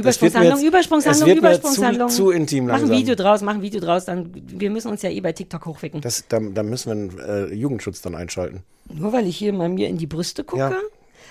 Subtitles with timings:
[0.00, 2.08] Übersprungshandlung, jetzt- Übersprungshandlung, Übersprungshandlung.
[2.08, 2.96] zu- zu intim Mach ein langsam.
[2.98, 6.00] Video draus, mach ein Video draus, dann, wir müssen uns ja eh bei TikTok hochwicken.
[6.00, 6.86] Das, da, da müssen
[7.18, 8.62] wir einen äh, Jugendschutz dann einschalten.
[8.92, 10.60] Nur weil ich hier mal mir in die Brüste gucke?
[10.62, 10.72] Ja.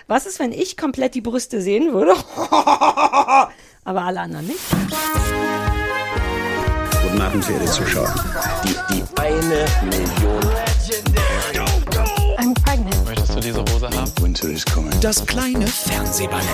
[0.08, 2.14] Was ist, wenn ich komplett die Brüste sehen würde?
[3.84, 4.60] Aber alle anderen nicht.
[7.04, 8.14] Guten Abend, verehrte Zuschauer.
[8.64, 10.40] Die, die eine Million.
[12.38, 13.06] I'm pregnant.
[13.06, 14.12] Möchtest du diese Hose haben?
[14.22, 14.94] Winter is coming.
[15.02, 16.46] Das kleine Fernsehballett.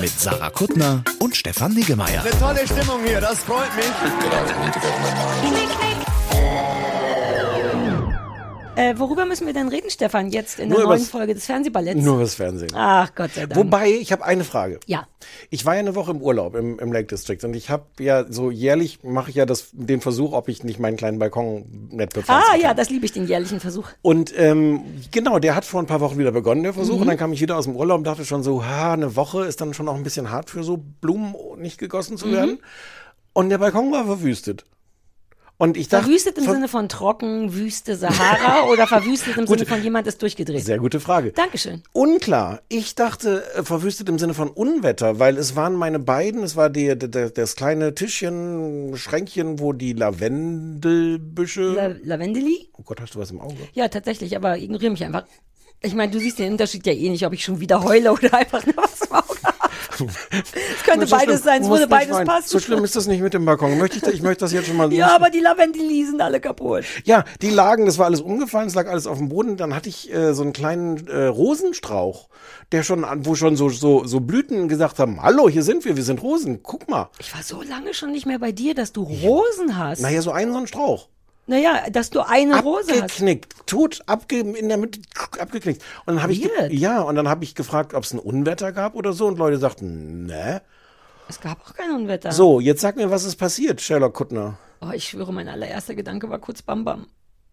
[0.00, 2.22] Mit Sarah Kuttner und Stefan Niggemeier.
[2.40, 3.86] Tolle Stimmung hier, das freut mich.
[8.76, 12.02] Äh, worüber müssen wir denn reden, Stefan, jetzt in der Nur neuen Folge des Fernsehballetts?
[12.02, 12.70] Nur fürs Fernsehen.
[12.74, 13.56] Ach Gott sei Dank.
[13.56, 14.80] Wobei, ich habe eine Frage.
[14.86, 15.06] Ja.
[15.50, 18.24] Ich war ja eine Woche im Urlaub im, im Lake District und ich habe ja
[18.30, 22.12] so jährlich mache ich ja das, den Versuch, ob ich nicht meinen kleinen Balkon nett
[22.14, 22.60] bepflanzen Ah kann.
[22.60, 23.88] ja, das liebe ich, den jährlichen Versuch.
[24.02, 26.96] Und ähm, genau, der hat vor ein paar Wochen wieder begonnen, der Versuch.
[26.96, 27.02] Mhm.
[27.02, 29.44] Und dann kam ich wieder aus dem Urlaub und dachte schon so, ha, eine Woche
[29.44, 32.18] ist dann schon auch ein bisschen hart für so Blumen nicht gegossen Mhm.
[32.18, 32.58] zu werden.
[33.32, 34.64] Und der Balkon war verwüstet.
[35.56, 39.82] Und ich dachte, Verwüstet im Sinne von trocken, Wüste, Sahara oder verwüstet im Sinne von
[39.82, 40.64] jemand ist durchgedreht?
[40.64, 41.30] Sehr gute Frage.
[41.30, 41.82] Dankeschön.
[41.92, 42.60] Unklar.
[42.68, 46.70] Ich dachte, äh, verwüstet im Sinne von Unwetter, weil es waren meine beiden, es war
[46.70, 51.72] die, der, das kleine Tischchen, Schränkchen, wo die Lavendelbüsche.
[51.72, 52.70] La Lavendeli?
[52.76, 53.56] oh Gott, hast du was im Auge?
[53.74, 55.24] Ja, tatsächlich, aber ignoriere mich einfach.
[55.80, 58.34] Ich meine, du siehst den Unterschied ja eh nicht, ob ich schon wieder heule oder
[58.34, 59.53] einfach nur was im Auge habe.
[59.90, 61.44] Es könnte So beides schlimm.
[61.44, 62.26] sein, es würde beides weinen.
[62.26, 62.48] passen.
[62.48, 63.76] So schlimm ist das nicht mit dem Balkon.
[63.78, 64.92] Möchte ich, ich möchte das jetzt schon mal.
[64.92, 66.84] Ja, aber die Lavendeli sind alle kaputt.
[67.04, 69.56] Ja, die lagen, das war alles umgefallen, es lag alles auf dem Boden.
[69.56, 72.28] Dann hatte ich äh, so einen kleinen äh, Rosenstrauch,
[72.72, 76.02] der schon, wo schon so, so, so Blüten gesagt haben, hallo, hier sind wir, wir
[76.04, 77.08] sind Rosen, guck mal.
[77.18, 80.00] Ich war so lange schon nicht mehr bei dir, dass du Rosen hast.
[80.00, 81.08] Naja, so einen so einen Strauch.
[81.46, 83.02] Naja, dass du eine Rose hast.
[83.02, 85.00] Abgeknickt, tot, abge, in der Mitte,
[85.38, 85.82] abgeknickt.
[86.06, 88.94] Und dann habe ich, ja, und dann habe ich gefragt, ob es ein Unwetter gab
[88.94, 89.26] oder so.
[89.26, 90.62] Und Leute sagten, ne.
[91.28, 92.32] Es gab auch kein Unwetter.
[92.32, 94.58] So, jetzt sag mir, was ist passiert, Sherlock Kuttner.
[94.80, 97.06] Oh, ich schwöre, mein allererster Gedanke war kurz Bam Bam.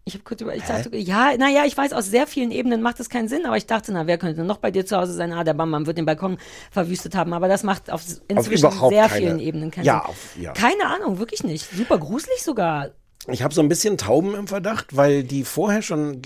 [0.04, 2.98] Ich habe kurz über, ich dachte, ja, naja, ich weiß, aus sehr vielen Ebenen macht
[2.98, 5.32] das keinen Sinn, aber ich dachte, na, wer könnte noch bei dir zu Hause sein?
[5.32, 6.38] Ah, der Bam Bam wird den Balkon
[6.72, 10.10] verwüstet haben, aber das macht auf inzwischen überhaupt sehr keine- vielen Ebenen keinen Ja, Sinn.
[10.10, 10.52] auf- ja.
[10.54, 11.68] Keine Ahnung, wirklich nicht.
[11.74, 12.88] Super gruselig sogar.
[13.28, 16.22] Ich habe so ein bisschen Tauben im Verdacht, weil die vorher schon,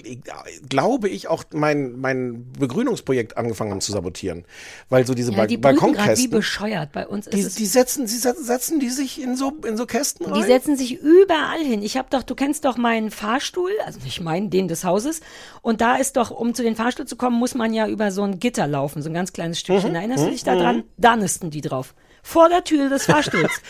[0.67, 4.47] glaube ich, auch mein, mein Begrünungsprojekt angefangen haben zu sabotieren.
[4.89, 6.93] Weil so diese Ja, die wie Balkonkästen, bescheuert.
[6.93, 9.85] Bei uns die, ist es die setzen, sie setzen, die sich in so, in so
[9.85, 10.41] Kästen rein?
[10.41, 11.83] Die setzen sich überall hin.
[11.83, 15.21] Ich habe doch, du kennst doch meinen Fahrstuhl, also nicht meinen, den des Hauses.
[15.61, 18.23] Und da ist doch, um zu den Fahrstuhl zu kommen, muss man ja über so
[18.23, 19.91] ein Gitter laufen, so ein ganz kleines Stückchen.
[19.91, 19.97] Mhm.
[19.97, 20.85] Erinnerst du dich daran?
[20.97, 21.95] Da nisten die drauf.
[22.23, 23.53] Vor der Tür des Fahrstuhls.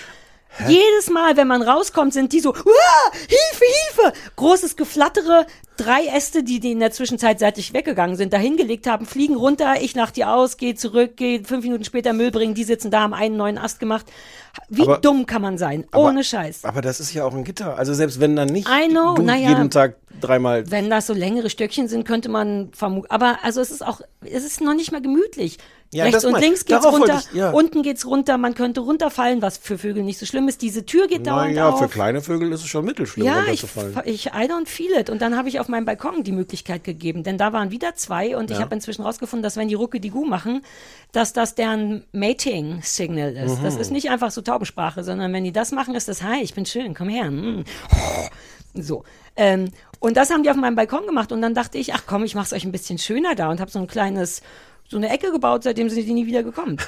[0.69, 4.13] Jedes Mal, wenn man rauskommt, sind die so, Uah, Hilfe, Hilfe!
[4.37, 5.47] Großes Geflattere,
[5.77, 9.75] drei Äste, die, die in der Zwischenzeit seitlich weggegangen sind, da hingelegt haben, fliegen runter,
[9.81, 13.01] ich lach die aus, geh zurück, geh fünf Minuten später Müll bringen, die sitzen da,
[13.01, 14.07] haben einen neuen Ast gemacht.
[14.69, 15.87] Wie Aber- dumm kann man sein?
[15.95, 16.65] Ohne Scheiß.
[16.65, 17.77] Aber das ist ja auch ein Gitter.
[17.77, 19.51] Also selbst wenn dann nicht I know, du na ja.
[19.51, 20.71] jeden Tag dreimal.
[20.71, 23.11] Wenn das so längere Stöckchen sind, könnte man vermuten.
[23.11, 25.59] Aber also es ist auch, es ist noch nicht mal gemütlich.
[25.93, 27.51] Ja, Rechts und mein- links geht's runter, ich- ja.
[27.53, 30.61] unten geht's runter, man könnte runterfallen, was für Vögel nicht so schlimm ist.
[30.61, 31.79] Diese Tür geht dauernd Naja, auf.
[31.79, 33.95] für kleine Vögel ist es schon mittelschlimm, ja, ich, runterzufallen.
[34.05, 35.11] ich, I don't feel it.
[35.11, 38.37] Und dann habe ich auf meinem Balkon die Möglichkeit gegeben, denn da waren wieder zwei
[38.37, 40.63] und ich habe inzwischen rausgefunden, dass wenn die Rucke die Gu machen,
[41.13, 43.61] dass das deren Mating-Signal ist.
[43.61, 43.65] Mhm.
[43.65, 46.55] Das ist nicht einfach so Taubensprache, sondern wenn die das machen, ist das, hi, ich
[46.55, 47.31] bin schön, komm her.
[47.31, 47.65] mm.
[48.75, 49.05] So.
[49.37, 49.71] Ähm,
[50.01, 52.35] und das haben die auf meinem Balkon gemacht und dann dachte ich, ach komm, ich
[52.35, 54.43] mach's euch ein bisschen schöner da und habe so ein kleines,
[54.89, 56.77] so eine Ecke gebaut, seitdem sind die nie wieder gekommen.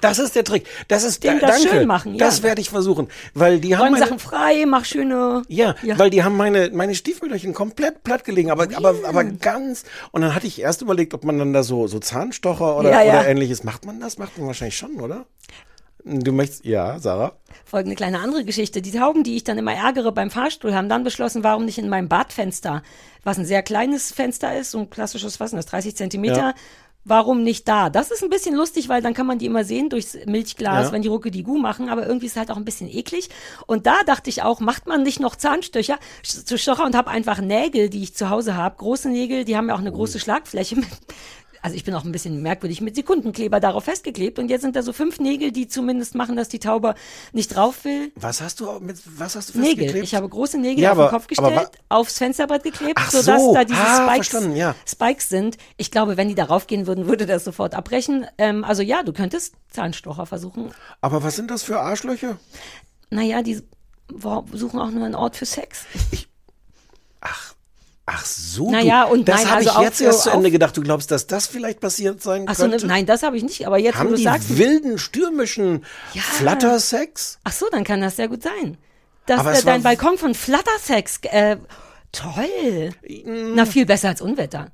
[0.00, 0.66] Das ist der Trick.
[0.88, 1.76] Das ist Dem da, das danke.
[1.78, 2.26] schön machen, ja.
[2.26, 5.42] Das werde ich versuchen, weil die haben meine, Sachen frei, mach schöne.
[5.48, 5.96] ja, Ja.
[5.98, 10.34] weil die haben meine meine Stiefmütterchen komplett platt gelegen, aber aber aber ganz und dann
[10.34, 13.12] hatte ich erst überlegt, ob man dann da so so Zahnstocher oder Ja, ja.
[13.20, 14.18] oder ähnliches macht man das?
[14.18, 15.26] Macht man wahrscheinlich schon, oder?
[16.04, 17.36] Du möchtest ja, Sarah?
[17.64, 18.82] Folgende kleine andere Geschichte.
[18.82, 21.88] Die Tauben, die ich dann immer ärgere beim Fahrstuhl, haben dann beschlossen, warum nicht in
[21.88, 22.82] meinem Badfenster,
[23.22, 26.54] was ein sehr kleines Fenster ist, so ein klassisches, was ist das, 30 Zentimeter, Ja.
[27.04, 27.90] Warum nicht da?
[27.90, 30.92] Das ist ein bisschen lustig, weil dann kann man die immer sehen durchs Milchglas, Ja.
[30.92, 33.28] wenn die Rucke die Gu machen, aber irgendwie ist es halt auch ein bisschen eklig.
[33.66, 37.40] Und da dachte ich auch, macht man nicht noch Zahnstöcher zu Stocher und habe einfach
[37.40, 40.76] Nägel, die ich zu Hause habe, große Nägel, die haben ja auch eine große Schlagfläche
[40.76, 40.88] mit
[41.62, 44.82] also ich bin auch ein bisschen merkwürdig, mit Sekundenkleber darauf festgeklebt und jetzt sind da
[44.82, 46.94] so fünf Nägel, die zumindest machen, dass die Taube
[47.32, 48.10] nicht drauf will.
[48.16, 49.76] Was hast du mit, was hast du Nägel.
[49.76, 50.04] festgeklebt?
[50.04, 53.10] Ich habe große Nägel Ja, auf den aber- Kopf aber gestellt, aufs Fensterbrett geklebt, Ach
[53.10, 53.54] sodass so.
[53.54, 54.74] da diese Ah, Spikes, ja.
[54.86, 55.56] Spikes sind.
[55.76, 58.26] Ich glaube, wenn die darauf gehen würden, würde das sofort abbrechen.
[58.38, 60.70] Ähm, also ja, du könntest Zahnstocher versuchen.
[61.00, 62.38] Aber was sind das für Arschlöcher?
[63.10, 63.62] Naja, die
[64.52, 65.84] suchen auch nur einen Ort für Sex.
[68.14, 68.70] Ach so.
[68.70, 70.76] Naja, du, und das habe also ich jetzt erst zu Ende gedacht.
[70.76, 72.86] Du glaubst, dass das vielleicht passiert sein Ach so, ne, könnte?
[72.86, 73.66] nein, das habe ich nicht.
[73.66, 76.22] Aber jetzt, wo Haben du die sagst, wilden, stürmischen Ja.
[76.22, 77.38] Flattersex?
[77.44, 78.76] ach so, dann kann das sehr gut sein.
[79.26, 81.56] Dass Aber äh, dein Balkon von Fluttersex, äh,
[82.10, 82.90] toll.
[83.54, 84.70] Na, viel besser als Unwetter.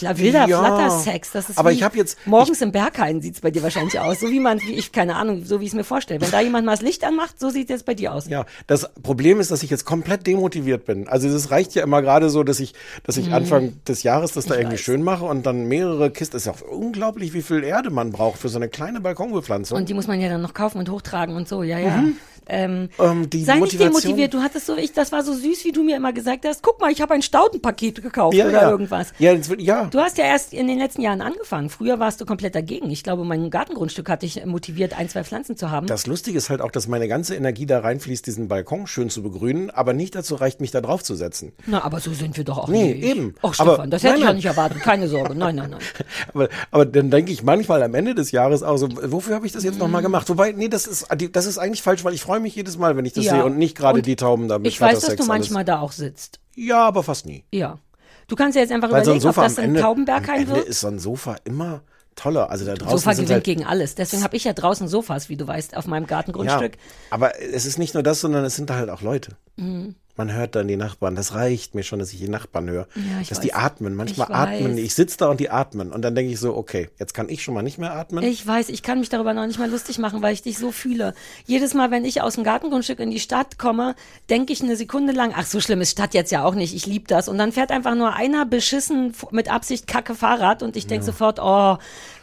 [0.00, 0.58] Wilder Ja.
[0.64, 4.20] Flattersex, das ist Aber ich hab jetzt- morgens im Berghain sieht's bei dir wahrscheinlich aus,
[4.20, 6.20] so wie man, wie ich keine Ahnung, so wie ich es mir vorstelle.
[6.20, 8.28] Wenn da jemand mal das Licht anmacht, so sieht es bei dir aus.
[8.28, 11.08] Ja, das Problem ist, dass ich jetzt komplett demotiviert bin.
[11.08, 12.74] Also es reicht ja immer gerade so, dass ich,
[13.04, 14.72] dass ich Anfang des Jahres das da irgendwie Mhm.
[14.72, 14.80] weiß.
[14.80, 16.36] schön mache und dann mehrere Kisten.
[16.36, 19.76] Es ist ja auch unglaublich, wie viel Erde man braucht für so eine kleine Balkonbepflanzung.
[19.78, 22.04] Und die muss man ja dann noch kaufen und hochtragen und so, ja, ja.
[22.48, 25.64] Ähm, Ähm, die sei nicht Motivation- demotiviert, du hattest so, ich, das war so süß,
[25.64, 28.62] wie du mir immer gesagt hast, guck mal, ich habe ein Staudenpaket gekauft ja, oder
[28.62, 28.70] ja.
[28.70, 29.12] irgendwas.
[29.18, 29.84] Ja, das ja.
[29.86, 31.68] Du hast ja erst in den letzten Jahren angefangen.
[31.70, 32.90] Früher warst du komplett dagegen.
[32.90, 35.86] Ich glaube, mein Gartengrundstück hat dich motiviert, ein, zwei Pflanzen zu haben.
[35.86, 39.22] Das Lustige ist halt auch, dass meine ganze Energie da reinfließt, diesen Balkon schön zu
[39.22, 41.52] begrünen, aber nicht dazu reicht, mich da drauf zu setzen.
[41.66, 43.04] Na, aber so sind wir doch auch Nee, nicht.
[43.04, 43.34] eben.
[43.42, 44.80] Ach, Aber- Stefan, das hätte nein, ich ja nicht erwartet.
[44.80, 45.34] Keine Sorge.
[45.34, 45.80] Nein, nein, nein.
[46.34, 49.52] Aber, aber dann denke ich manchmal am Ende des Jahres auch so, wofür habe ich
[49.52, 49.80] das jetzt Mhm.
[49.80, 50.28] nochmal gemacht?
[50.28, 53.04] Wobei, nee, das ist, das ist eigentlich falsch, weil ich freue mich jedes Mal, wenn
[53.04, 53.34] ich das Ja.
[53.34, 55.66] sehe und nicht gerade die Tauben da mit Ich weiß, dass du manchmal alles.
[55.66, 56.40] da auch sitzt.
[56.54, 57.44] Ja, aber fast nie.
[57.52, 57.78] Ja.
[58.26, 60.48] Du kannst ja jetzt einfach Weil so ein überlegen, ob Sofa das ein Ende, Taubenbergheim
[60.48, 60.66] wird.
[60.66, 61.82] ist so ein Sofa immer
[62.14, 62.50] toller.
[62.50, 63.94] Also da draußen Sofa sind gewinnt halt, gegen alles.
[63.94, 66.72] Deswegen habe ich ja draußen Sofas, wie du weißt, auf meinem ja, Gartengrundstück.
[67.10, 69.36] aber es ist nicht nur das, sondern es sind da halt auch Leute.
[69.56, 69.94] Mhm.
[70.18, 71.14] Man hört dann die Nachbarn.
[71.14, 72.88] Das reicht mir schon, dass ich die Nachbarn höre.
[72.96, 73.44] Ja, ich dass weiß.
[73.44, 73.94] die atmen.
[73.94, 74.78] Manchmal Ich atmen weiß.
[74.80, 75.92] Ich sitze da und die atmen.
[75.92, 78.24] Und dann denke ich so, okay, jetzt kann ich schon mal nicht mehr atmen.
[78.24, 80.72] Ich weiß, ich kann mich darüber noch nicht mal lustig machen, weil ich dich so
[80.72, 81.14] fühle.
[81.46, 83.94] Jedes Mal, wenn ich aus dem Gartengrundstück in die Stadt komme,
[84.28, 86.86] denke ich eine Sekunde lang, ach, so schlimm ist Stadt jetzt ja auch nicht, ich
[86.86, 87.28] liebe das.
[87.28, 91.38] Und dann fährt einfach nur einer beschissen mit Absicht kacke Fahrrad und ich denke sofort,
[91.40, 91.78] oh,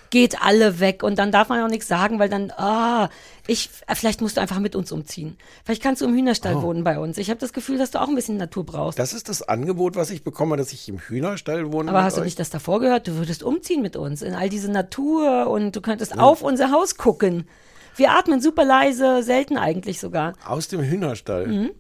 [0.10, 1.04] geht alle weg.
[1.04, 3.10] Und dann darf man auch nichts sagen, weil dann, ah,
[3.48, 5.38] ich, vielleicht musst du einfach mit uns umziehen.
[5.64, 7.18] Vielleicht kannst du im Hühnerstall wohnen bei uns.
[7.18, 8.98] Ich habe das Gefühl, dass du auch ein bisschen Natur brauchst.
[8.98, 9.02] Oh.
[9.02, 11.90] das ist das Angebot, was ich bekomme, dass ich im Hühnerstall wohne.
[11.90, 12.26] Aber hast du euch.
[12.26, 13.08] nicht das davor gehört?
[13.08, 16.98] Du würdest umziehen mit uns in all diese Natur und du könntest auf unser Haus
[16.98, 17.48] gucken.
[17.96, 20.34] Wir atmen super leise, selten eigentlich sogar.
[20.46, 21.48] Aus dem Hühnerstall.
[21.48, 21.72] Mhm.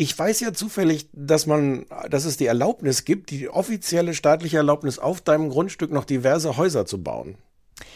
[0.00, 5.00] Ich weiß ja zufällig, dass man, dass es die Erlaubnis gibt, die offizielle staatliche Erlaubnis
[5.00, 7.34] auf deinem Grundstück noch diverse Häuser zu bauen.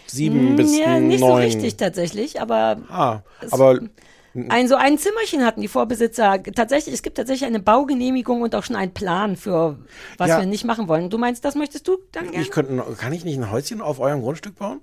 [0.09, 1.43] Sieben bis Mm, Ja, nicht so neun.
[1.45, 3.21] richtig tatsächlich, aber Ah,
[3.53, 3.79] aber
[4.49, 6.93] ein so ein Zimmerchen hatten die Vorbesitzer tatsächlich.
[6.95, 9.79] Es gibt tatsächlich eine Baugenehmigung und auch schon einen Plan für
[10.19, 10.41] was Ja.
[10.41, 11.09] wir nicht machen wollen.
[11.09, 12.43] Du meinst, das möchtest du dann gerne?
[12.43, 14.81] ich könnte, kann ich nicht ein Häuschen auf eurem Grundstück bauen?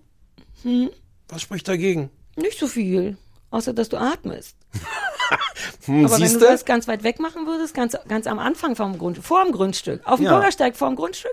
[0.64, 0.90] Hm.
[1.28, 2.12] Was spricht dagegen?
[2.38, 3.18] Nicht so viel,
[3.52, 4.56] außer dass du atmest.
[5.86, 8.98] Hm, Aber wenn du das ganz weit weg machen würdest, ganz, ganz am Anfang vom
[8.98, 10.34] Grund, vor dem Grundstück, auf dem Ja.
[10.38, 11.32] Bürgersteig vor dem Grundstück.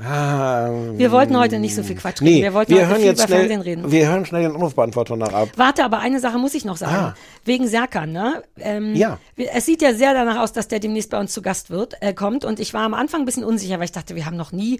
[0.00, 2.32] Ah, Wir wollten heute nicht so viel Quatsch reden.
[2.32, 3.90] nee, Wir wollten wir heute hören viel jetzt über schnell, Fernsehen reden.
[3.90, 5.48] wir hören schnell den Anrufbeantworter nach ab.
[5.56, 6.94] Warte, aber eine Sache muss ich noch sagen.
[6.94, 7.14] Ah.
[7.44, 8.44] Wegen Serkan, ne?
[8.60, 9.18] Ähm, Ja.
[9.36, 12.14] Es sieht ja sehr danach aus, dass der demnächst bei uns zu Gast wird, äh,
[12.14, 12.44] kommt.
[12.44, 14.78] Und ich war am Anfang ein bisschen unsicher, weil ich dachte, wir haben noch nie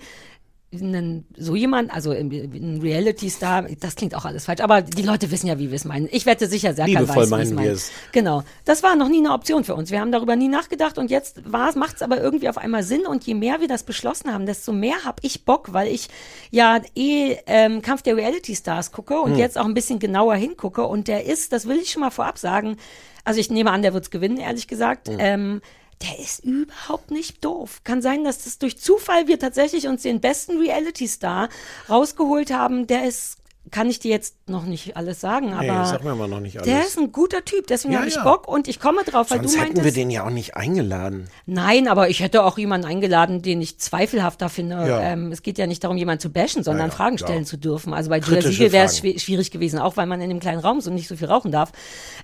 [0.71, 5.47] einen, so jemand, also ein Reality-Star, das klingt auch alles falsch, aber die Leute wissen
[5.47, 6.09] ja, wie wir es meinen.
[6.11, 7.69] Ich wette sicher, Serkan Liebevoll weiß, wie meinen es meint.
[7.69, 7.91] es.
[8.13, 8.43] Genau.
[8.67, 9.91] Das war noch nie eine Option für uns.
[9.91, 13.25] Wir haben darüber nie nachgedacht und jetzt macht es aber irgendwie auf einmal Sinn und
[13.25, 16.09] je mehr wir das beschlossen haben, desto mehr habe ich Bock, weil ich
[16.51, 19.23] ja eh ähm, Kampf der Reality-Stars gucke Hm.
[19.23, 22.11] und jetzt auch ein bisschen genauer hingucke und der ist, das will ich schon mal
[22.11, 22.77] vorab sagen,
[23.25, 25.09] also ich nehme an, der wird's gewinnen, ehrlich gesagt.
[25.09, 25.17] Hm.
[25.19, 25.61] Ähm,
[26.03, 27.81] der ist überhaupt nicht doof.
[27.85, 31.49] Kann sein, dass das durch Zufall wir tatsächlich uns den besten Reality-Star
[31.89, 32.87] rausgeholt haben.
[32.87, 33.37] Der ist,
[33.71, 36.57] kann ich dir jetzt noch nicht alles sagen, Nee, aber sag mir mal noch nicht
[36.59, 36.69] alles.
[36.69, 37.67] der ist ein guter Typ.
[37.67, 38.25] Deswegen Ja, habe ich ja.
[38.25, 39.85] Bock und ich komme drauf, weil Sonst du hätten meintest.
[39.85, 41.29] wir den ja auch nicht eingeladen.
[41.47, 44.77] Nein, aber ich hätte auch jemanden eingeladen, den ich zweifelhafter finde.
[44.89, 45.01] Ja.
[45.01, 47.29] Ähm, es geht ja nicht darum, jemanden zu bashen, sondern Fragen klar.
[47.29, 47.95] stellen zu dürfen.
[47.95, 50.81] Also bei Julia Siegel wäre es schwierig gewesen, auch weil man in dem kleinen Raum
[50.81, 51.73] so nicht so viel rauchen darf.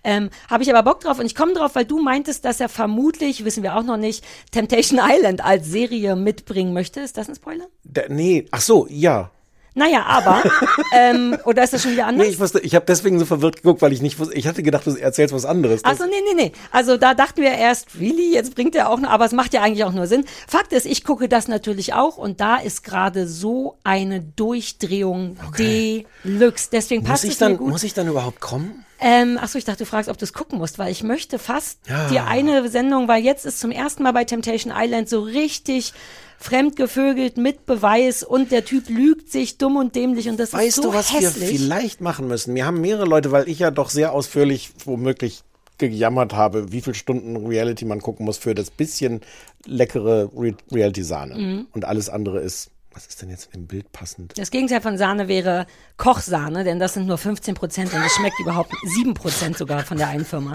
[0.03, 2.69] Ähm, Habe ich aber Bock drauf und ich komme drauf, weil du meintest, dass er
[2.69, 7.01] vermutlich, wissen wir auch noch nicht, Temptation Island als Serie mitbringen möchte.
[7.01, 7.67] Ist das ein Spoiler?
[7.85, 9.31] Der, nee, ach so, ja.
[9.76, 10.43] Naja, aber,
[10.97, 12.26] ähm, oder ist das schon wieder anders?
[12.26, 14.62] Nee, ich wusste, ich habe deswegen so verwirrt geguckt, weil ich nicht wusste, ich hatte
[14.62, 15.85] gedacht, du erzählst was anderes.
[15.85, 16.52] Also nee, nee, nee.
[16.71, 19.62] Also da dachten wir erst, really, jetzt bringt er auch noch, aber es macht ja
[19.62, 20.25] eigentlich auch nur Sinn.
[20.47, 26.69] Fakt ist, ich gucke das natürlich auch und da ist gerade so eine Durchdrehung Deluxe.
[26.71, 27.69] Deswegen muss passt ich es mir dann, gut.
[27.71, 28.85] muss ich dann überhaupt kommen?
[29.00, 31.81] Ähm, achso, ich dachte, du fragst, ob du es gucken musst, weil ich möchte fast
[32.11, 35.93] die eine Sendung, weil jetzt ist zum ersten Mal bei Temptation Island so richtig
[36.45, 40.77] fremdgevögelt mit Beweis und der Typ lügt sich dumm und dämlich und das ist Weißt
[40.77, 41.51] so du, was hässlich.
[41.51, 42.55] wir vielleicht machen müssen?
[42.55, 45.43] Wir haben mehrere Leute, weil ich ja doch sehr ausführlich womöglich
[45.79, 49.23] gejammert habe, wie viele Stunden Reality man gucken muss für das bisschen
[49.65, 51.35] leckere Re Reality-Sahne.
[51.35, 51.67] Mhm.
[51.73, 54.33] Und alles andere ist, was ist denn jetzt in dem Bild passend?
[54.39, 58.39] Das Gegenteil von Sahne wäre Kochsahne, denn das sind nur 15 Prozent und es schmeckt
[58.41, 60.55] überhaupt 7 Prozent sogar von der einen Firma.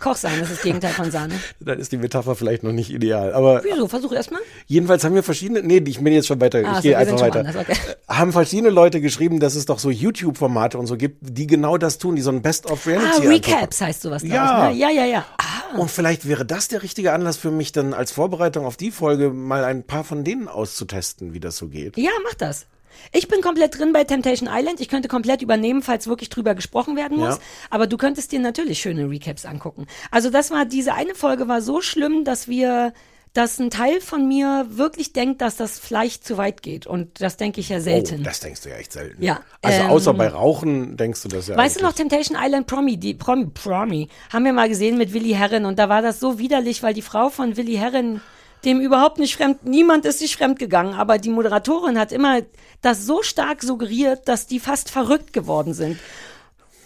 [0.00, 1.34] Kochsahne ist das Gegenteil von Sahne.
[1.60, 3.32] Dann ist die Metapher vielleicht noch nicht ideal.
[3.34, 3.88] Aber Wieso?
[3.88, 4.40] Versuch erstmal.
[4.66, 7.20] jedenfalls haben wir verschiedene, nee, ich bin jetzt schon weiter, Ah, ich so, gehe einfach
[7.20, 7.44] weiter.
[7.44, 7.72] woanders, okay.
[7.72, 11.76] Äh, Haben verschiedene Leute geschrieben, dass es doch so YouTube-Formate und so gibt, die genau
[11.78, 14.70] das tun, die so ein Best-of-Reality Ah, Recaps heißt sowas, Ja.
[14.70, 14.74] ich.
[14.76, 14.80] Ne?
[14.80, 15.24] Ja, ja, ja.
[15.38, 18.90] Ah, Und vielleicht wäre das der richtige Anlass für mich, dann als Vorbereitung auf die
[18.90, 21.96] Folge mal ein paar von denen auszutesten, wie das so geht.
[21.96, 22.66] ja, mach das.
[23.12, 24.80] Ich bin komplett drin bei Temptation Island.
[24.80, 27.36] Ich könnte komplett übernehmen, falls wirklich drüber gesprochen werden muss.
[27.36, 27.40] Ja.
[27.70, 29.86] Aber du könntest dir natürlich schöne Recaps angucken.
[30.10, 32.92] Also das war, diese eine Folge war so schlimm, dass wir,
[33.32, 36.86] dass ein Teil von mir wirklich denkt, dass das vielleicht zu weit geht.
[36.86, 38.20] Und das denke ich ja selten.
[38.20, 39.22] Oh, das denkst du ja echt selten.
[39.22, 41.56] Ja, Also ähm, außer bei Rauchen denkst du das ja.
[41.56, 41.92] Weißt du noch.
[41.92, 45.88] Temptation Island Promi, die Promi, Promi, haben wir mal gesehen mit Willi Herren und da
[45.88, 48.20] war das so widerlich, weil die Frau von Willi Herren
[48.64, 52.40] dem überhaupt nicht fremd, niemand ist sich fremd gegangen, aber die Moderatorin hat immer
[52.82, 55.98] das so stark suggeriert, dass die fast verrückt geworden sind.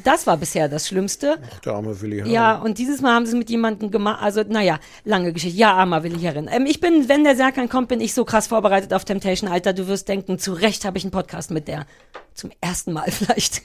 [0.03, 1.39] Das war bisher das Schlimmste.
[1.65, 2.31] Der arme Willi Herren.
[2.31, 5.57] Ja, und dieses Mal haben sie es mit jemandem gemacht, also naja, lange Geschichte.
[5.57, 6.49] Ja, armer Willi Herren.
[6.53, 9.73] Ähm, ich bin, wenn der Serkan kommt, bin ich so krass vorbereitet auf Temptation, Alter,
[9.73, 11.87] du wirst denken, zu Recht habe ich einen Podcast mit der.
[12.35, 13.63] Zum ersten Mal vielleicht.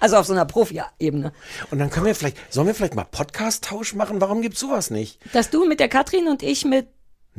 [0.00, 1.32] also auf so einer Profi-Ebene.
[1.70, 4.20] Und dann können wir vielleicht, sollen wir vielleicht mal Podcast-Tausch machen?
[4.20, 5.18] Warum gibt's sowas nicht?
[5.34, 6.88] Dass du mit der Katrin und ich mit,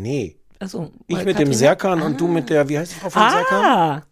[0.02, 0.38] Nee.
[0.60, 3.30] also Ich mit dem Katrin- Serkan und du mit der, wie heißt die Frau von
[3.30, 3.66] Serkan?
[3.66, 4.04] Ah,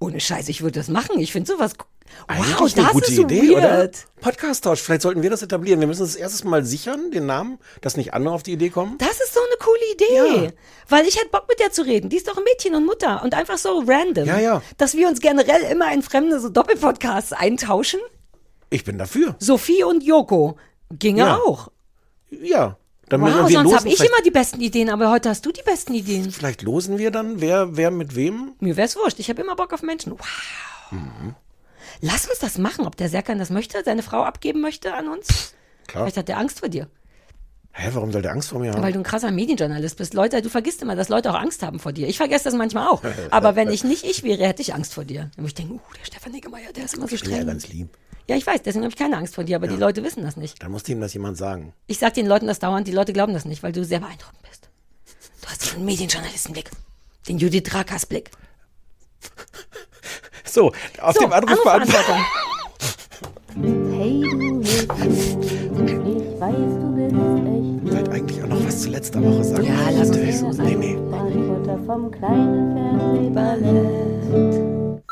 [0.00, 1.18] ohne Scheiß, ich würde das machen.
[1.18, 1.86] Ich finde sowas, wow,
[2.28, 3.62] Eigentlich eine das gute so Idee, oder?
[3.78, 3.96] weird.
[4.20, 4.80] Podcast-Tausch.
[4.80, 5.80] Vielleicht sollten wir das etablieren.
[5.80, 8.96] Wir müssen es erstes Mal sichern, den Namen, dass nicht andere auf die Idee kommen.
[8.98, 10.44] Das ist so eine coole Idee.
[10.46, 10.50] Ja.
[10.88, 12.08] Weil ich hätte Bock mit der zu reden.
[12.10, 14.26] Die ist doch ein Mädchen und Mutter und einfach so random.
[14.26, 14.62] Ja, ja.
[14.76, 18.00] Dass wir uns generell immer in fremde so Doppelpodcasts eintauschen.
[18.70, 19.34] Ich bin dafür.
[19.40, 20.56] Sophie und Joko.
[20.92, 21.36] Ginge Ja.
[21.38, 21.70] auch.
[22.30, 22.76] Ja.
[23.16, 25.94] Müssen Wow, sonst habe ich immer die besten Ideen, aber heute hast du die besten
[25.94, 26.30] Ideen.
[26.30, 28.52] vielleicht losen wir dann, wer, wer mit wem.
[28.60, 29.18] Mir wär's wurscht.
[29.18, 30.12] Ich habe immer Bock auf Menschen.
[30.12, 30.26] Wow.
[30.90, 31.34] Mhm.
[32.00, 35.54] Lass uns das machen, ob der Serkan das möchte, seine Frau abgeben möchte an uns.
[35.86, 36.04] Klar.
[36.04, 36.88] Vielleicht hat der Angst vor dir,
[37.80, 38.82] Hä, warum soll der Angst vor mir haben?
[38.82, 40.12] weil du ein krasser Medienjournalist bist.
[40.12, 42.08] Leute, du vergisst immer, dass Leute auch Angst haben vor dir.
[42.08, 43.02] Ich vergesse das manchmal auch.
[43.30, 45.30] Aber wenn ich nicht ich wäre, hätte ich Angst vor dir.
[45.36, 47.36] Dann würde ich denken, uh, der Stefan Niggemeier, der ist immer so ich bin ja
[47.36, 47.46] streng.
[47.46, 47.96] ganz lieb.
[48.28, 50.36] Ja, ich weiß, deswegen habe ich keine Angst vor dir, aber die Leute wissen das
[50.36, 50.62] nicht.
[50.62, 51.72] Dann muss ihm das jemand sagen.
[51.86, 54.42] Ich sag den Leuten das dauernd, die Leute glauben das nicht, weil du sehr beeindruckend
[54.42, 54.68] bist.
[55.40, 56.70] Du hast den Medienjournalistenblick,
[57.28, 58.30] den Judith Drakas Blick.
[60.44, 62.16] So, auf So, dem Anrufbeantworter.
[63.54, 68.88] Hey du Mädchen, ich weiß, du bist echt Ich wollte eigentlich auch noch was zu
[68.88, 69.64] letzter Woche sagen.
[69.66, 70.96] Ja, lass uns ist- nicht so Nee, nee.
[71.84, 75.02] Vom kleinen Fernsehballett.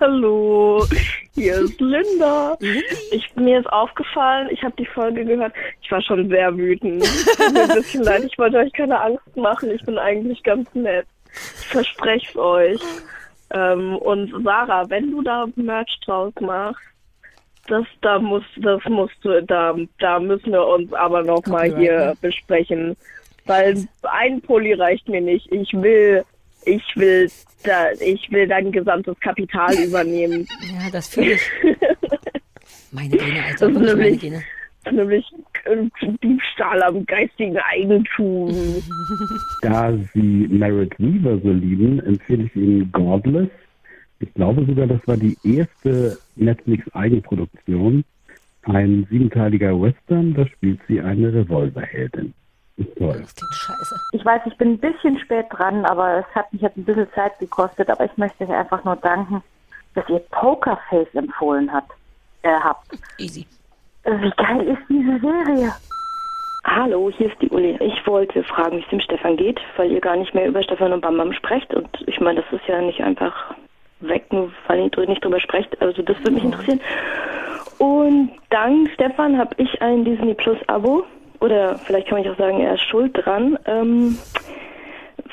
[0.00, 0.86] Hallo,
[1.34, 2.56] hier ist Linda.
[3.12, 5.52] Ich, mir ist aufgefallen, ich habe die Folge gehört.
[5.82, 7.04] Ich war schon sehr wütend.
[7.04, 9.70] Tut mir ein bisschen leid, ich wollte euch keine Angst machen.
[9.70, 11.06] Ich bin eigentlich ganz nett.
[11.60, 12.80] Ich verspreche es euch.
[13.52, 16.80] Ähm, und Sarah, wenn du da Merch draus machst,
[17.66, 21.78] das, da muss, das musst du, da, da müssen wir uns aber noch mal Copyright,
[21.78, 22.16] hier ne?
[22.20, 22.96] besprechen.
[23.46, 25.50] Weil ein Pulli reicht mir nicht.
[25.52, 26.24] Ich will,
[26.64, 27.30] ich will,
[27.64, 30.46] da, ich will dein gesamtes Kapital übernehmen.
[30.72, 31.42] Ja, das fühle ich.
[32.92, 34.42] Meine Gene, Alter, Das ist wirklich meine nämlich- Gene.
[34.90, 35.26] Nämlich
[36.22, 38.50] Diebstahl am geistigen Eigentum.
[39.62, 43.50] Da Sie Merritt Weaver so lieben, empfehle ich Ihnen Godless.
[44.20, 48.04] Ich glaube sogar, das war die erste Netflix-Eigenproduktion.
[48.62, 52.32] Ein siebenteiliger Western, da spielt sie eine Revolverheldin.
[52.80, 53.20] Ist toll.
[53.20, 54.00] Das klingt scheiße.
[54.12, 57.12] Ich weiß, ich bin ein bisschen spät dran, aber es hat mich jetzt ein bisschen
[57.14, 57.90] Zeit gekostet.
[57.90, 59.42] Aber ich möchte euch einfach nur danken,
[59.94, 61.84] dass ihr Pokerface empfohlen hat,
[62.42, 62.86] äh, habt.
[63.18, 63.46] Easy.
[64.04, 65.72] Wie geil ist diese Serie?
[66.64, 67.76] Hallo, hier ist die Uli.
[67.80, 70.92] Ich wollte fragen, wie es dem Stefan geht, weil ihr gar nicht mehr über Stefan
[70.92, 71.74] und Bam Bam sprecht.
[71.74, 73.54] Und ich meine, das ist ja nicht einfach
[74.00, 75.80] weg, nur weil ihr nicht drüber sprecht.
[75.82, 76.80] Also das würde mich interessieren.
[77.78, 81.04] Und dank Stefan habe ich ein Disney Plus Abo.
[81.40, 83.58] Oder vielleicht kann man auch sagen, er ist schuld dran.
[83.66, 84.18] Ähm,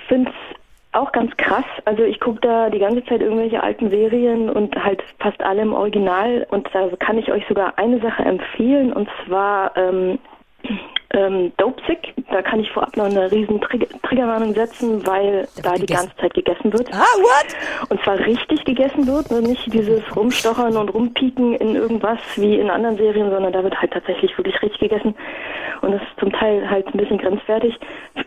[0.07, 0.57] Finde es
[0.93, 1.65] auch ganz krass.
[1.85, 5.73] Also ich gucke da die ganze Zeit irgendwelche alten Serien und halt fast alle im
[5.73, 6.47] Original.
[6.49, 8.93] Und da kann ich euch sogar eine Sache empfehlen.
[8.93, 10.17] Und zwar ähm,
[11.13, 12.13] ähm, Dope Sick.
[12.29, 16.15] Da da kann ich vorab noch eine riesen Trigger Triggerwarnung setzen, weil da, die ganze
[16.17, 16.87] Zeit gegessen wird.
[16.93, 17.89] Ah, what?
[17.89, 22.69] Und zwar richtig gegessen wird, und nicht dieses Rumstochern und Rumpieken in irgendwas wie in
[22.69, 25.15] anderen Serien, sondern da wird halt tatsächlich wirklich richtig gegessen.
[25.81, 27.73] Und das ist zum Teil halt ein bisschen grenzwertig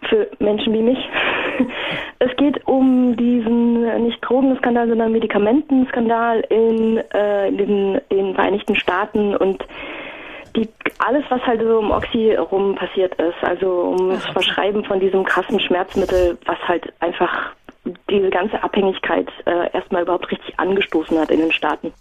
[0.08, 0.99] für Menschen wie mich.
[2.22, 8.34] Es geht um diesen äh, nicht Drogenskandal, sondern Medikamentenskandal in, äh, in den, in den
[8.34, 9.64] Vereinigten Staaten und
[10.57, 15.00] die, alles, was halt so um Oxy rum passiert ist, also um das Verschreiben von
[15.00, 17.52] diesem krassen Schmerzmittel, was halt einfach
[18.11, 21.92] diese ganze Abhängigkeit äh, erstmal überhaupt richtig angestoßen hat in den Staaten.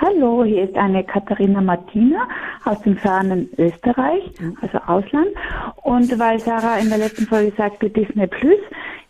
[0.00, 2.26] Hallo, hier ist eine Katharina Martina
[2.64, 4.22] aus dem fernen Österreich,
[4.60, 5.28] also Ausland.
[5.82, 8.58] Und weil Sarah in der letzten Folge sagte Disney Plus,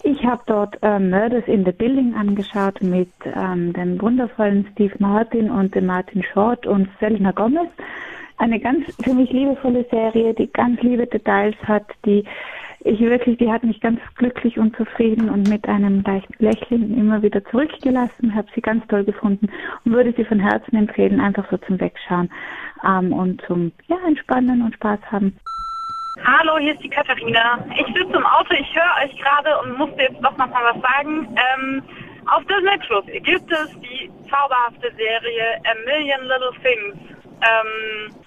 [0.03, 5.51] ich habe dort ähm, Murders in the Building angeschaut mit ähm, dem wundervollen Steve Martin
[5.51, 7.71] und dem Martin Short und Selena Gomez.
[8.39, 12.25] Eine ganz für mich liebevolle Serie, die ganz liebe Details hat, die
[12.85, 17.23] ich wirklich, die hat mich ganz glücklich und zufrieden und mit einem leichten Lächeln immer
[17.23, 19.49] wieder zurückgelassen, habe sie ganz toll gefunden
[19.85, 22.31] und würde sie von Herzen empfehlen, einfach so zum Wegschauen
[22.85, 25.37] ähm, und zum ja, Entspannen und Spaß haben.
[26.25, 27.65] Hallo, hier ist die Katharina.
[27.71, 30.83] Ich sitze im Auto, ich höre euch gerade und musste jetzt doch noch mal was
[30.83, 31.29] sagen.
[31.55, 31.83] Ähm,
[32.31, 36.97] auf Disney Plus gibt es die zauberhafte Serie A Million Little Things.
[37.43, 38.22] Ähm,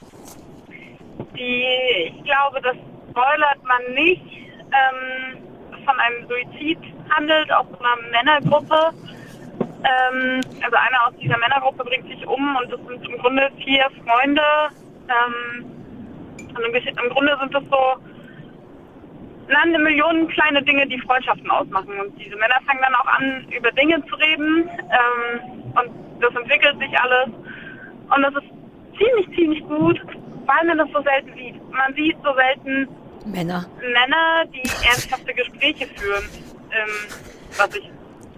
[1.37, 1.65] die,
[2.07, 2.75] ich glaube, das
[3.09, 5.37] spoilert man nicht, ähm,
[5.85, 8.91] von einem Suizid handelt aus einer Männergruppe.
[9.59, 13.85] Ähm, also einer aus dieser Männergruppe bringt sich um und das sind im Grunde vier
[14.03, 14.41] Freunde.
[15.07, 15.71] Ähm,
[16.55, 17.95] und im Grunde sind das so
[19.47, 21.99] na, eine Million kleine Dinge, die Freundschaften ausmachen.
[21.99, 24.69] Und diese Männer fangen dann auch an, über Dinge zu reden.
[24.79, 27.29] Ähm, und das entwickelt sich alles.
[28.15, 28.49] Und das ist
[28.97, 30.01] ziemlich, ziemlich gut,
[30.45, 31.71] weil man das so selten sieht.
[31.71, 32.87] Man sieht so selten
[33.25, 33.65] Männer.
[33.79, 36.23] Männer, die ernsthafte Gespräche führen.
[36.71, 36.89] Ähm,
[37.57, 37.89] was ich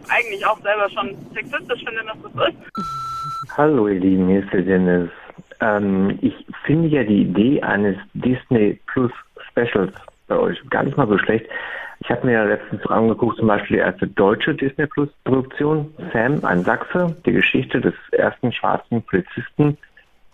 [0.10, 3.58] eigentlich auch selber schon sexistisch finde, dass das so ist.
[3.58, 5.10] Hallo ihr Lieben, hier ist der Dennis.
[5.60, 6.34] Ähm, ich
[6.66, 9.12] finde ja die Idee eines Disney Plus
[9.50, 9.94] Specials
[10.28, 11.46] bei euch gar nicht mal so schlecht.
[12.00, 15.94] Ich habe mir ja letztens so angeguckt, zum Beispiel die erste deutsche Disney Plus Produktion,
[16.14, 19.78] Sam, ein Sachse, die Geschichte des ersten schwarzen Polizisten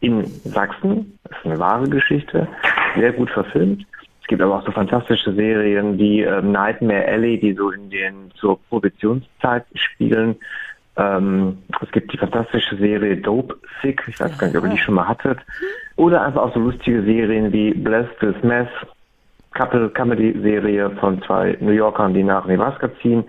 [0.03, 1.17] in Sachsen.
[1.24, 2.48] Das ist eine wahre Geschichte,
[2.95, 3.86] sehr gut verfilmt.
[4.22, 8.31] Es gibt aber auch so fantastische Serien wie ähm, Nightmare Alley, die so in den
[8.36, 10.36] zur Prohibitionszeit spielen.
[10.95, 14.77] Ähm, es gibt die fantastische Serie Dope Sick, ich weiß gar nicht, ob ihr die
[14.77, 15.39] schon mal hattet.
[15.95, 18.69] Oder einfach auch so lustige Serien wie Bless This Mess,
[19.54, 23.23] Couple Comedy Serie von zwei New Yorkern, die nach Nebraska ziehen.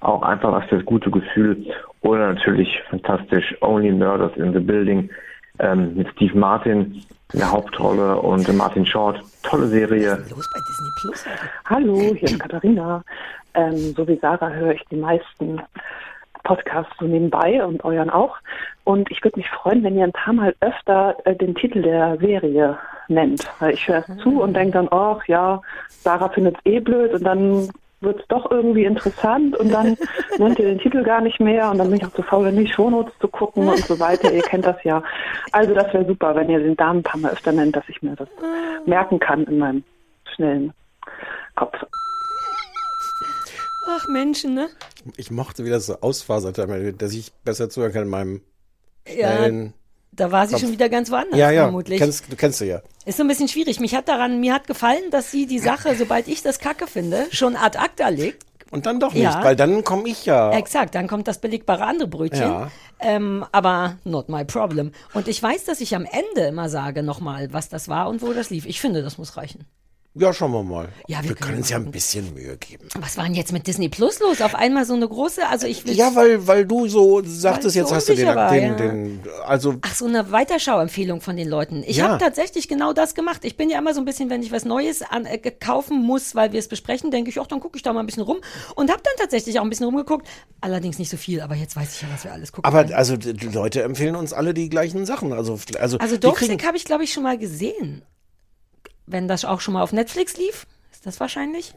[0.00, 1.64] Auch einfach was für das gute Gefühl.
[2.00, 5.10] Oder natürlich fantastisch Only Murders in the Building
[5.60, 9.22] ähm, mit Steve Martin in der Hauptrolle und Martin Short.
[9.42, 10.24] Tolle Serie.
[11.66, 13.04] Hallo, hier ist Katharina.
[13.54, 15.60] Ähm, so wie Sarah höre ich die meisten
[16.42, 18.36] Podcasts so nebenbei und euren auch.
[18.84, 22.16] Und ich würde mich freuen, wenn ihr ein paar Mal öfter äh, den Titel der
[22.18, 23.48] Serie nennt.
[23.60, 27.12] Weil ich höre es zu und denke dann, ach ja, Sarah findet es eh blöd
[27.12, 27.68] und dann
[28.00, 29.96] wird es doch irgendwie interessant und dann
[30.38, 32.56] nennt ihr den Titel gar nicht mehr und dann bin ich auch zu faul, in
[32.56, 34.32] die Shownotes zu gucken und so weiter.
[34.32, 35.02] ihr kennt das ja.
[35.52, 38.02] Also das wäre super, wenn ihr den Damen ein paar Mal öfter nennt, dass ich
[38.02, 38.28] mir das
[38.86, 39.84] merken kann in meinem
[40.34, 40.72] schnellen
[41.56, 41.76] Kopf.
[43.88, 44.68] Ach, Menschen, ne?
[45.16, 48.40] Ich mochte, wie das so ausfasert, dass ich besser zuhören kann in meinem
[49.06, 49.74] Ja, schnellen
[50.12, 50.62] Da war sie Kopf.
[50.62, 51.98] schon wieder ganz woanders, Ja, ja, vermutlich.
[51.98, 52.82] kennst, du kennst du ja.
[53.06, 53.78] Ist so ein bisschen schwierig.
[53.80, 57.26] Mich hat daran, mir hat gefallen, dass sie die Sache, sobald ich das Kacke finde,
[57.30, 58.44] schon ad acta legt.
[58.72, 59.42] Und dann doch nicht, Ja.
[59.42, 60.52] weil dann komme ich ja.
[60.52, 62.40] Exakt, dann kommt das belegbare andere Brötchen.
[62.42, 62.70] Ja.
[63.00, 64.92] Ähm, aber not my problem.
[65.14, 68.32] Und ich weiß, dass ich am Ende immer sage nochmal, was das war und wo
[68.32, 68.66] das lief.
[68.66, 69.64] Ich finde, das muss reichen.
[70.14, 70.88] Ja, schauen wir mal.
[71.06, 72.88] Ja, wir wir können können uns ja ein bisschen Mühe geben.
[72.98, 74.40] Was war denn jetzt mit Disney Plus los?
[74.42, 75.94] Auf einmal so eine große, also ich will.
[75.94, 78.74] Ja, weil, weil du so sagtest, jetzt hast du den, war, den, ja.
[78.74, 81.84] den, also Ach, so eine Weiterschauempfehlung von den Leuten.
[81.86, 82.08] Ich Ja.
[82.08, 83.44] habe tatsächlich genau das gemacht.
[83.44, 86.34] Ich bin ja immer so ein bisschen, wenn ich was Neues an, äh, kaufen muss,
[86.34, 88.38] weil wir es besprechen, denke ich, ach, dann gucke ich da mal ein bisschen rum
[88.74, 90.26] und habe dann tatsächlich auch ein bisschen rumgeguckt.
[90.60, 92.64] Allerdings nicht so viel, aber jetzt weiß ich ja, was wir alles gucken.
[92.68, 92.94] Aber können.
[92.94, 95.32] also die Leute empfehlen uns alle die gleichen Sachen.
[95.32, 98.02] Also, also, Also Dopesick habe ich, glaube ich, schon mal gesehen.
[99.10, 101.74] Wenn das auch schon mal auf Netflix lief, ist das wahrscheinlich?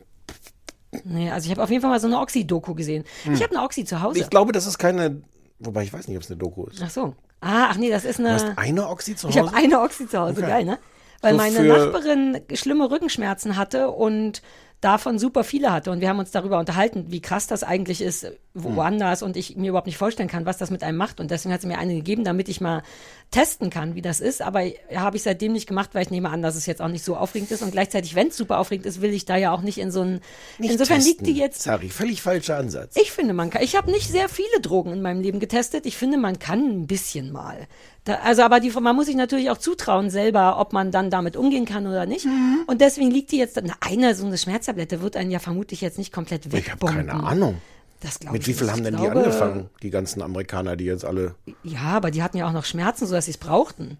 [1.03, 3.03] Nee, also ich habe auf jeden Fall mal so eine Oxy-Doku gesehen.
[3.23, 3.33] Hm.
[3.33, 4.19] Ich habe eine Oxy zu Hause.
[4.19, 5.21] Ich glaube, das ist keine,
[5.59, 6.81] wobei ich weiß nicht, ob es eine Doku ist.
[6.83, 7.15] Ach so.
[7.41, 8.29] Ah, ach nee, das ist eine.
[8.29, 9.57] Du hast eine Oxy zu Ich habe Hause?
[9.57, 10.47] eine Oxy zu Hause, Okay.
[10.47, 10.77] geil, ne?
[11.21, 14.41] Weil So meine Nachbarin schlimme Rückenschmerzen hatte und
[14.81, 15.89] davon super viele hatte.
[15.91, 19.69] Und wir haben uns darüber unterhalten, wie krass das eigentlich ist, woanders und ich mir
[19.69, 21.19] überhaupt nicht vorstellen kann, was das mit einem macht.
[21.19, 22.83] Und deswegen hat sie mir eine gegeben, damit ich mal
[23.31, 24.43] testen kann, wie das ist.
[24.43, 24.61] Aber
[24.95, 27.15] habe ich seitdem nicht gemacht, weil ich nehme an, dass es jetzt auch nicht so
[27.15, 27.63] aufregend ist.
[27.63, 30.01] Und gleichzeitig, wenn es super aufregend ist, will ich da ja auch nicht in so
[30.01, 30.21] ein.
[30.59, 31.03] Insofern testen.
[31.03, 31.63] liegt die jetzt.
[31.63, 32.95] Sorry, völlig falscher Ansatz.
[32.95, 33.63] Ich finde, man kann.
[33.63, 35.87] Ich habe nicht sehr viele Drogen in meinem Leben getestet.
[35.87, 37.67] Ich finde, man kann ein bisschen mal.
[38.03, 41.35] Da, also, aber die, man muss sich natürlich auch zutrauen selber, ob man dann damit
[41.37, 42.25] umgehen kann oder nicht.
[42.25, 42.65] Mhm.
[42.67, 43.57] Und deswegen liegt die jetzt.
[43.79, 47.55] Eine so eine Schmerztablette wird einen ja vermutlich jetzt nicht komplett Ich habe keine Ahnung.
[48.03, 49.69] Das glaub Mit ich wie viel haben denn glaube- die angefangen?
[49.81, 51.35] Die ganzen Amerikaner, die jetzt alle.
[51.63, 53.97] Ja, aber die hatten ja auch noch Schmerzen, sodass sie es brauchten.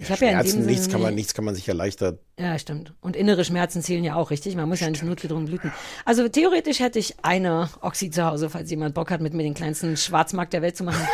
[0.00, 2.18] Ich habe ja in dem Sinne nichts kann man, nichts kann man sich erleichtern.
[2.38, 2.92] Ja, stimmt.
[3.00, 4.54] Und innere Schmerzen zählen ja auch, richtig?
[4.54, 5.72] Man muss ja nicht notgedrungen blüten.
[6.04, 9.54] Also theoretisch hätte ich eine Oxy zu Hause, falls jemand Bock hat, mit mir den
[9.54, 11.00] kleinsten Schwarzmarkt der Welt zu machen.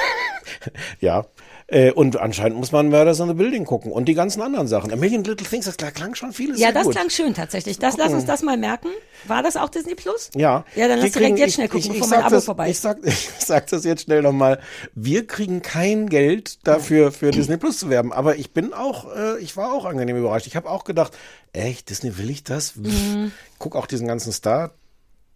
[1.00, 1.26] Ja.
[1.66, 4.92] Äh, und anscheinend muss man Murders in the Building gucken und die ganzen anderen Sachen.
[4.92, 6.92] A Million Little Things, das klang schon vieles ja, das gut.
[6.94, 7.78] klang schön tatsächlich.
[7.78, 8.88] Das, lass uns das mal merken.
[9.26, 10.30] War das auch Disney Plus?
[10.34, 10.66] Ja.
[10.76, 12.66] Ja, dann lass direkt jetzt schnell ich- gucken, ich, ich bevor mein Abo das, vorbei
[12.66, 12.82] Ich ist.
[12.82, 14.60] sag, ich sag das jetzt schnell nochmal.
[14.94, 18.12] Wir kriegen kein Geld dafür, für Disney Plus zu werben.
[18.12, 20.46] Aber ich bin auch, äh, ich war auch angenehm überrascht.
[20.46, 21.16] Ich habe auch gedacht,
[21.54, 22.76] echt, Disney will ich das?
[22.76, 23.32] Mhm.
[23.58, 24.72] Guck auch diesen ganzen Star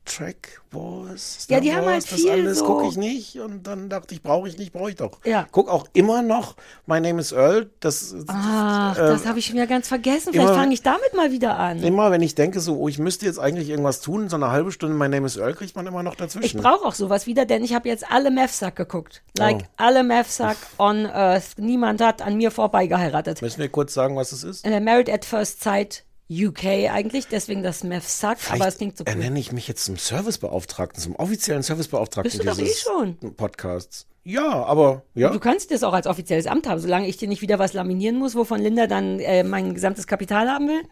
[0.09, 1.47] Trek Wars.
[1.49, 3.37] Ja, Star die haben Wars, halt das viel alles so- gucke ich nicht.
[3.40, 5.18] Und dann dachte ich, brauche ich nicht, brauche ich doch.
[5.25, 5.47] Ja.
[5.53, 7.71] Guck auch immer noch My Name is Earl.
[7.81, 10.33] Das, Ach, äh, das habe ich schon wieder ganz vergessen.
[10.33, 11.83] Vielleicht fange ich damit mal wieder an.
[11.83, 14.73] Immer wenn ich denke, so, oh, ich müsste jetzt eigentlich irgendwas tun, so eine halbe
[14.73, 16.62] Stunde My Name is Earl kriegt man immer noch Ich dazwischen.
[16.62, 19.23] brauche auch sowas wieder, denn ich habe jetzt alle Mavsack geguckt.
[19.38, 19.66] Like Oh.
[19.77, 21.59] alle Mavsack on Earth.
[21.59, 23.40] Niemand hat an mir vorbei geheiratet.
[23.42, 24.64] Müssen wir kurz sagen, was es ist?
[24.66, 29.12] Äh, Married at First Sight UK eigentlich, deswegen das Mavsack, aber es klingt so cool.
[29.12, 33.17] ernenne ich mich jetzt zum Servicebeauftragten, zum offiziellen Servicebeauftragten Bist du doch eh schon.
[33.35, 34.07] Podcasts.
[34.25, 35.31] Ja, aber ja.
[35.31, 38.17] Du kannst das auch als offizielles Amt haben, solange ich dir nicht wieder was laminieren
[38.17, 40.83] muss, wovon Linda dann äh, mein gesamtes Kapital haben will.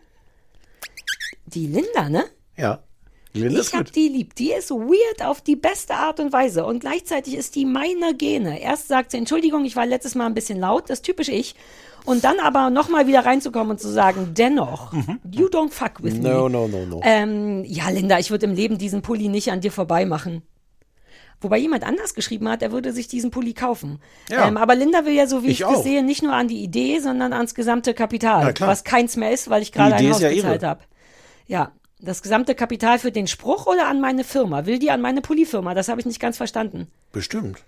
[1.44, 2.24] Die Linda, ne?
[2.56, 2.82] Ja.
[3.34, 4.34] Linda ich hab die lieb.
[4.36, 6.64] Die ist weird auf die beste Art und Weise.
[6.64, 8.60] Und gleichzeitig ist die meiner Gene.
[8.60, 11.54] Erst sagt sie, Entschuldigung, ich war letztes Mal ein bisschen laut, das ist typisch ich.
[12.06, 14.92] Und dann aber nochmal wieder reinzukommen und zu sagen, dennoch,
[15.30, 16.20] you don't fuck with me.
[16.20, 16.24] Mhm.
[16.24, 17.00] No, no, no, no.
[17.02, 20.42] Ähm, ja, Linda, ich würde im Leben diesen Pulli nicht an dir vorbei machen.
[21.40, 24.00] Wobei jemand anders geschrieben hat, er würde sich diesen Pulli kaufen.
[24.30, 24.48] Ja.
[24.48, 26.62] Ähm, aber Linda will ja, so wie Ich ich, das sehe, nicht nur an die
[26.62, 28.54] Idee, sondern ans gesamte Kapital.
[28.60, 30.80] Was keins mehr ist, weil ich gerade ein Haus ja bezahlt habe.
[31.46, 34.66] Ja, das gesamte Kapital für den Spruch oder an meine Firma?
[34.66, 35.74] Will die an meine Pullifirma?
[35.74, 36.88] Das habe ich nicht ganz verstanden.
[37.12, 37.62] Bestimmt.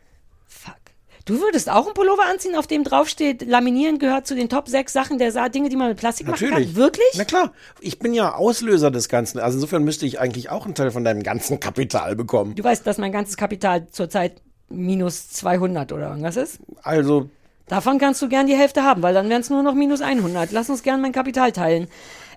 [1.29, 4.93] Du würdest auch einen Pullover anziehen, auf dem draufsteht, Laminieren gehört zu den Top 6
[4.93, 6.69] Sachen der Sa Dinge, die man mit Plastik machen Natürlich.
[6.69, 6.77] kann?
[6.77, 7.07] Wirklich?
[7.17, 7.53] Na klar.
[7.81, 9.39] Ich bin ja Auslöser des Ganzen.
[9.39, 12.55] Also insofern müsste ich eigentlich auch einen Teil von deinem ganzen Kapital bekommen.
[12.55, 16.61] Du weißt, dass mein ganzes Kapital zurzeit minus 200 oder irgendwas ist?
[16.83, 17.29] Also,
[17.69, 20.53] Davon kannst du gern die Hälfte haben, weil dann wären es nur noch minus 100.
[20.53, 21.89] Lass uns gern mein Kapital teilen.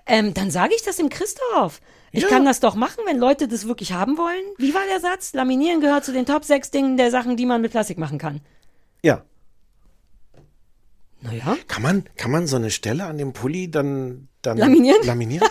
[0.04, 1.80] Ähm, dann sage ich das dem Christoph.
[2.10, 2.28] Ich Ja.
[2.28, 4.44] kann das doch machen, wenn Leute das wirklich haben wollen.
[4.58, 5.32] Wie war der Satz?
[5.32, 8.42] Laminieren gehört zu den Top 6 Dingen der Sachen, die man mit Plastik machen kann.
[9.02, 9.24] Ja.
[11.20, 11.56] Naja.
[11.68, 15.06] Kann man, kann man so eine Stelle an dem Pulli dann, dann Laminieren?
[15.06, 15.48] laminieren?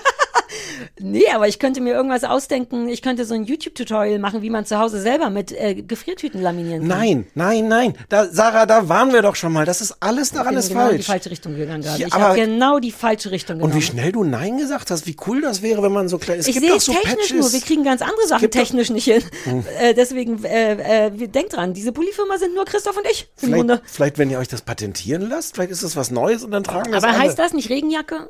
[1.00, 2.88] Nee, aber ich könnte mir irgendwas ausdenken.
[2.89, 6.88] Ich könnte so ein YouTube-Tutorial machen, wie man zu Hause selber mit äh, Gefriertüten laminieren
[6.88, 7.00] kann.
[7.00, 7.94] Nein, nein, nein.
[8.10, 9.65] Da, Sarah, da waren wir doch schon mal.
[9.65, 11.06] Das ist alles daran ich bin ist genau in die falsch.
[11.08, 12.00] falsche Richtung gegangen gerade.
[12.02, 13.74] Ja, ich aber- habe genau die falsche Richtung genommen.
[13.74, 16.39] Und wie schnell du Nein gesagt hast, wie cool das wäre, wenn man so klein.
[16.39, 17.39] Es ich sehe es so technisch Patches.
[17.39, 17.52] nur.
[17.54, 19.24] Wir kriegen ganz andere Sachen technisch nicht hin.
[19.46, 19.63] Hm.
[19.80, 23.30] Äh, deswegen, äh, äh, wir- denkt dran, diese Pullifirma sind nur Christoph und ich.
[23.38, 26.63] Vielleicht, vielleicht, wenn ihr euch das patentieren lasst, vielleicht ist das was Neues und dann
[26.63, 27.22] tragen das Aber alle.
[27.24, 28.30] heißt das nicht Regenjacke?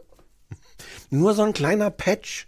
[1.13, 2.47] Nur so ein kleiner Patch.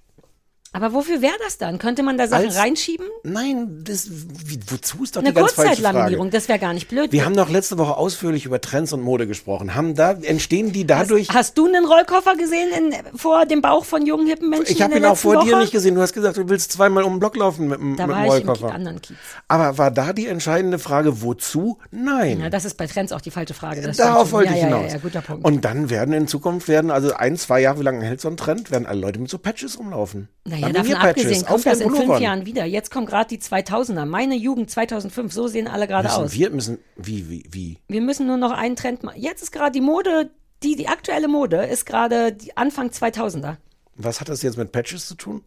[0.73, 1.77] Aber wofür wäre das dann?
[1.77, 3.05] Könnte man da Sachen Als- reinschieben?
[3.23, 5.81] Nein, das, wie, wozu ist doch Eine die ganz falsche Frage.
[5.83, 7.11] Kurzzeitlaminierung, das wäre gar nicht blöd.
[7.11, 9.75] Wir haben doch letzte Woche ausführlich über Trends und Mode gesprochen.
[9.75, 11.29] Haben da, entstehen die dadurch.
[11.29, 14.97] Hast du einen Rollkoffer gesehen in, vor dem Bauch von jungen, hippen Menschen ich habe
[14.97, 15.45] ihn auch vor Woche?
[15.45, 15.93] dir nicht gesehen.
[15.95, 18.41] Du hast gesagt, du willst zweimal um den Block laufen mit, mit dem war ich
[18.41, 18.67] im Rollkoffer.
[18.69, 19.17] Ki- anderen Kiez.
[19.47, 21.77] Aber war da die entscheidende Frage, wozu?
[21.91, 22.39] Nein.
[22.39, 23.81] Ja, das ist bei Trends auch die falsche Frage.
[23.81, 24.91] Das Darauf wollte ja, ich hinaus.
[24.91, 25.45] Ja, guter Punkt.
[25.45, 28.37] Und dann werden in Zukunft werden, also ein, zwei Jahre, wie lange hält so ein
[28.37, 30.29] Trend, werden alle Leute mit so Patches rumlaufen.
[30.45, 32.21] Naja, davon Laminierpatches abgesehen, kommt das in fünf Pullovern.
[32.21, 32.65] Jahren wieder.
[32.65, 34.05] Jetzt kommen gerade die 2000er.
[34.05, 36.33] Meine Jugend 2005, so sehen alle gerade aus.
[36.33, 37.77] wir müssen, wie, wie, wie?
[37.87, 39.19] Wir müssen nur noch einen Trend machen.
[39.19, 40.29] Jetzt ist gerade die Mode,
[40.63, 43.57] die, die aktuelle Mode ist gerade Anfang 2000er.
[43.95, 45.41] Was hat das jetzt mit Patches zu tun?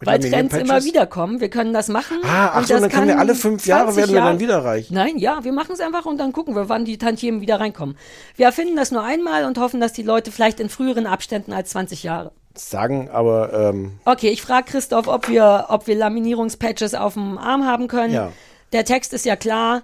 [0.00, 1.40] Mit Weil Trends immer wieder kommen.
[1.40, 2.18] Wir können das machen.
[2.22, 4.64] Ah, ach so, dann können wir alle fünf Jahre 20 werden wir Jahre- dann wieder
[4.64, 4.92] reich.
[4.92, 7.96] Nein, ja, wir machen es einfach und dann gucken wir, wann die Tantiemen wieder reinkommen.
[8.36, 11.70] Wir erfinden das nur einmal und hoffen, dass die Leute vielleicht in früheren Abständen als
[11.70, 12.30] 20 Jahre.
[12.58, 17.64] Sagen, aber ähm, Okay, ich frage Christoph, ob wir, ob wir Laminierungspatches auf dem Arm
[17.64, 18.12] haben können.
[18.14, 18.32] Ja.
[18.72, 19.82] Der Text ist ja klar.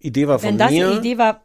[0.00, 0.90] Idee war von Wenn das mir.
[0.92, 1.40] die Idee war.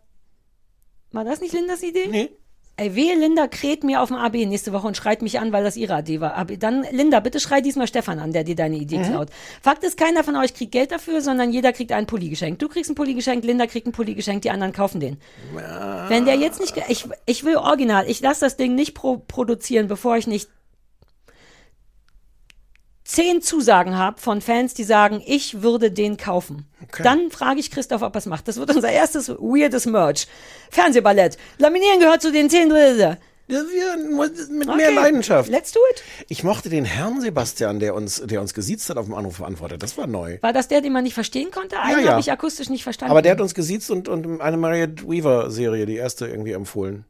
[1.11, 2.07] War das nicht Lindas Idee?
[2.09, 2.29] Nee.
[2.77, 5.63] Ey, wehe, Linda kräht mir auf dem AB nächste Woche und schreit mich an, weil
[5.63, 6.35] das ihre Idee war.
[6.35, 6.57] AB.
[6.59, 9.03] Dann, Linda, bitte schrei diesmal Stefan an, der dir deine Idee Mhm.
[9.03, 9.29] klaut.
[9.61, 12.61] Fakt ist, keiner von euch kriegt Geld dafür, sondern jeder kriegt einen Pulli geschenkt.
[12.61, 15.21] Du kriegst einen Pulli geschenkt, Linda kriegt einen Pulli geschenkt, die anderen kaufen den.
[16.09, 19.87] Wenn der jetzt nicht, ich, ich will original, ich lasse das Ding nicht pro produzieren,
[19.87, 20.49] bevor ich nicht
[23.05, 26.67] zehn Zusagen habe von Fans, die sagen, ich würde den kaufen.
[27.01, 28.47] Dann frage ich Christoph, ob er es macht.
[28.47, 30.27] Das wird unser erstes weirdes Merch.
[30.69, 31.37] Fernsehballett.
[31.57, 32.65] Laminieren gehört zu den zehn.
[33.47, 33.97] Ja, wir,
[34.49, 35.49] mit mehr Leidenschaft.
[35.49, 36.03] Let's do it.
[36.29, 39.83] Ich mochte den Herrn Sebastian, der uns, der uns gesiezt hat auf dem Anruf beantwortet.
[39.83, 40.39] Das war neu.
[40.41, 41.79] War das der, den man nicht verstehen konnte?
[41.79, 42.11] Einen ja.
[42.11, 43.11] habe ich akustisch nicht verstanden.
[43.11, 47.05] Aber der hat uns gesiezt und, und eine Marriott Weaver Serie, die erste, irgendwie empfohlen.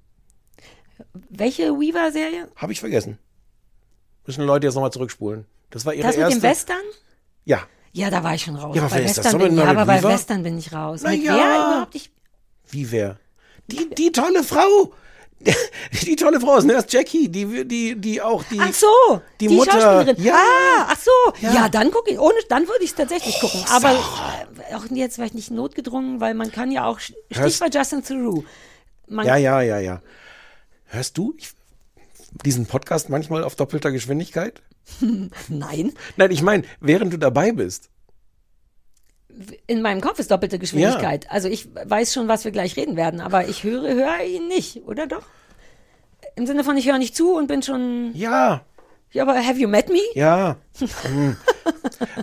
[1.29, 2.49] Welche Weaver-Serie?
[2.57, 3.17] Habe ich vergessen.
[4.25, 5.45] Müssen Leute jetzt nochmal zurückspulen.
[5.75, 6.39] Das war ihre Das mit erste.
[6.39, 6.81] dem Western?
[7.43, 7.59] Ja.
[7.91, 8.73] Ja, da war ich schon raus.
[8.77, 9.17] Ja, aber bei das?
[9.17, 10.01] Western So mit bin, ja, aber bei?
[10.03, 11.01] Western bin ich raus.
[11.03, 11.35] Na mit ja.
[11.35, 12.11] wer überhaupt nicht?
[12.71, 13.17] Wie wer?
[13.67, 14.93] Die, die tolle Frau.
[16.05, 18.57] Die tolle Frau ist Nurse Jackie, die, die, die auch die.
[18.59, 18.87] Ach so,
[19.41, 19.73] die, Mutter.
[19.73, 20.23] Schauspielerin.
[20.23, 20.33] Ja.
[20.33, 21.11] Ah, ach so.
[21.41, 21.53] Ja.
[21.53, 22.17] Ja, dann gucke ich.
[22.19, 23.61] Ohne, dann würde ich es tatsächlich gucken.
[23.69, 28.01] Aber äh, auch jetzt vielleicht nicht notgedrungen, weil man kann ja auch Hörst- Stichwort Justin
[28.03, 28.43] Theroux.
[29.07, 30.01] Man, Ja, ja, ja, ja.
[30.85, 31.49] Hörst du ich,
[32.43, 34.61] diesen Podcast manchmal auf doppelter Geschwindigkeit?
[35.49, 37.89] Nein, Nein, ich meine, während du dabei bist.
[39.67, 41.29] in meinem Kopf ist doppelte Geschwindigkeit.
[41.29, 44.83] Also ich weiß schon, was wir gleich reden werden, aber ich höre, höre ihn nicht,
[44.85, 45.23] oder doch?
[46.35, 48.11] Im Sinne von, ich höre nicht zu und bin schon.
[48.13, 48.61] Ja.
[49.11, 49.99] Ja, aber have you met me?
[50.13, 50.57] Ja.
[51.03, 51.37] Hm.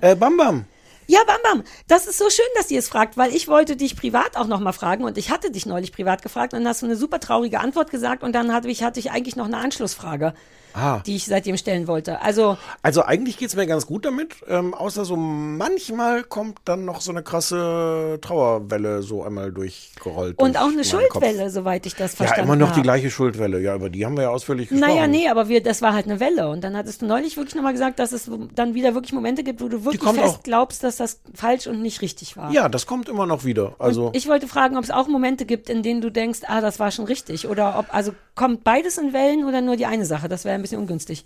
[0.01, 0.65] äh, Bam Bam.
[1.13, 3.97] Ja, Bam Bam, das ist so schön, dass ihr es fragt, weil ich wollte dich
[3.97, 6.87] privat auch nochmal fragen und ich hatte dich neulich privat gefragt und dann hast du
[6.87, 10.33] eine super traurige Antwort gesagt und dann hatte ich, hatte ich eigentlich noch eine Anschlussfrage,
[10.75, 11.01] Ah.
[11.07, 12.21] die ich seitdem stellen wollte.
[12.23, 17.01] Also, Also eigentlich geht's mir ganz gut damit, ähm, außer so manchmal kommt dann noch
[17.01, 20.39] so eine krasse Trauerwelle so einmal durchgerollt.
[20.39, 21.53] und durch auch eine Schuldwelle, Kopf.
[21.53, 22.81] soweit ich das Ja, verstanden immer noch habe.
[22.81, 23.61] die gleiche Schuldwelle.
[23.61, 24.91] Ja, über die haben wir ja ausführlich gesprochen.
[24.95, 26.49] Naja, nee, aber wir, das war halt eine Welle.
[26.49, 29.61] Und dann hattest du neulich wirklich nochmal gesagt, dass es dann wieder wirklich Momente gibt,
[29.61, 30.43] wo du wirklich fest auch.
[30.43, 32.51] glaubst, dass das falsch und nicht richtig war.
[32.53, 33.75] Ja, das kommt immer noch wieder.
[33.79, 36.79] Also Ich wollte fragen, ob es auch Momente gibt, in denen du denkst, ah, das
[36.79, 37.49] war schon richtig.
[37.49, 40.29] Oder ob, also kommt beides in Wellen oder nur die eine Sache?
[40.29, 41.25] Das wäre ein bisschen ungünstig.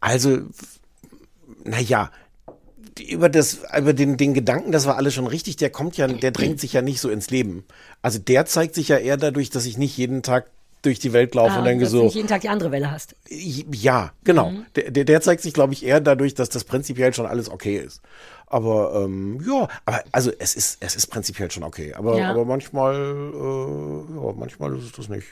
[0.00, 0.38] Also,
[1.64, 2.10] naja,
[3.00, 6.30] über das, über den, den Gedanken, das war alles schon richtig, der kommt ja, der
[6.30, 7.64] drängt sich ja nicht so ins Leben.
[8.02, 10.46] Also der zeigt sich ja eher dadurch, dass ich nicht jeden Tag
[10.82, 12.90] durch die Welt laufe ah, und denke dass du nicht jeden Tag die andere Welle
[12.90, 13.16] hast.
[13.28, 14.50] ja, genau.
[14.50, 14.66] Mhm.
[14.76, 17.78] Der, der, der zeigt sich, glaube ich, eher dadurch, dass das prinzipiell schon alles okay
[17.78, 18.00] ist.
[18.46, 21.92] Aber ähm, ja, aber also es ist, es ist prinzipiell schon okay.
[21.94, 22.30] Aber, Ja.
[22.30, 25.26] aber manchmal, äh, ja, manchmal ist es das nicht.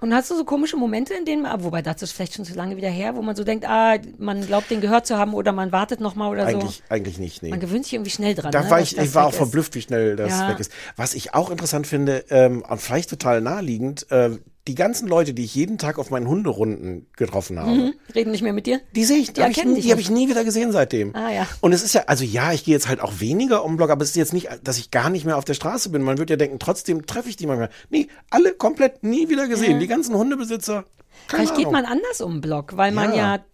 [0.00, 2.54] Und hast du so komische Momente, in denen, ah, wobei dazu ist vielleicht schon zu
[2.54, 5.52] lange wieder her, wo man so denkt, ah, man glaubt, den gehört zu haben oder
[5.52, 6.82] man wartet nochmal oder Eigentlich, so.
[6.94, 7.50] eigentlich nicht, nee.
[7.50, 8.52] Man gewöhnt sich irgendwie schnell dran.
[8.52, 9.36] Da ne, war ich, das ich war auch ist.
[9.36, 10.48] verblüfft, wie schnell das Ja.
[10.48, 10.72] weg ist.
[10.96, 14.30] Was ich auch interessant finde, ähm, und vielleicht total naheliegend, äh,
[14.66, 17.94] die ganzen Leute, die ich jeden Tag auf meinen Hunderunden getroffen habe, Mhm.
[18.14, 18.80] Reden nicht mehr mit dir?
[18.94, 21.14] die sehe ich, die Ja, habe ich, die hab ich nie wieder gesehen seitdem.
[21.14, 21.46] Ah, ja.
[21.60, 24.02] Und es ist ja, also ja, ich gehe jetzt halt auch weniger um Block, aber
[24.02, 26.00] es ist jetzt nicht, dass ich gar nicht mehr auf der Straße bin.
[26.02, 27.68] Man wird ja denken, trotzdem treffe ich die manchmal.
[27.90, 29.72] Nee, alle komplett nie wieder gesehen.
[29.72, 29.78] Ja.
[29.80, 30.84] Die ganzen Hundebesitzer.
[31.28, 31.82] Keine Vielleicht geht Ahnung.
[31.82, 33.44] man anders um Block, weil man Ja.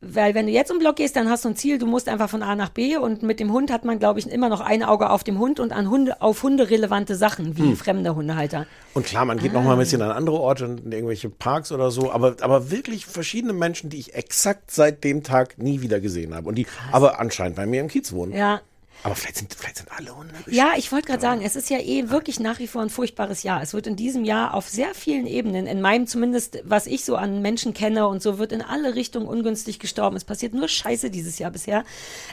[0.00, 2.28] Weil wenn du jetzt den Block gehst, dann hast du ein Ziel, du musst einfach
[2.28, 4.82] von A nach B und mit dem Hund hat man, glaube ich, immer noch ein
[4.82, 7.76] Auge auf dem Hund und an Hunde, auf Hunde relevante Sachen, wie Hm.
[7.76, 8.66] fremde Hundehalter.
[8.94, 9.54] Und klar, man geht Ah.
[9.54, 13.06] noch mal ein bisschen an andere Orte, in irgendwelche Parks oder so, aber, aber wirklich
[13.06, 16.48] verschiedene Menschen, die ich exakt seit dem Tag nie wieder gesehen habe.
[16.48, 18.32] Und die aber anscheinend bei mir im Kiez wohnen.
[18.32, 18.60] Ja.
[19.06, 20.34] Aber vielleicht sind, vielleicht sind alle Hunde.
[20.48, 23.42] Ja, ich wollte gerade sagen, es ist ja eh wirklich nach wie vor ein furchtbares
[23.44, 23.62] Jahr.
[23.62, 27.16] Es wird in diesem Jahr auf sehr vielen Ebenen, in meinem zumindest, was ich so
[27.16, 30.16] an Menschen kenne und so, wird in alle Richtungen ungünstig gestorben.
[30.16, 31.84] Es passiert nur Scheiße dieses Jahr bisher.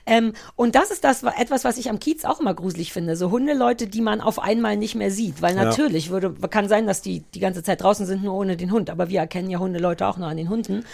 [0.05, 3.15] Ähm, und das ist das wa- etwas, was ich am Kiez auch immer gruselig finde.
[3.15, 5.41] So Hundeleute, die man auf einmal nicht mehr sieht.
[5.41, 5.65] Weil Ja.
[5.65, 8.89] natürlich würde, kann sein, dass die die ganze Zeit draußen sind, nur ohne den Hund.
[8.89, 10.85] Aber wir erkennen ja Hundeleute auch nur an den Hunden.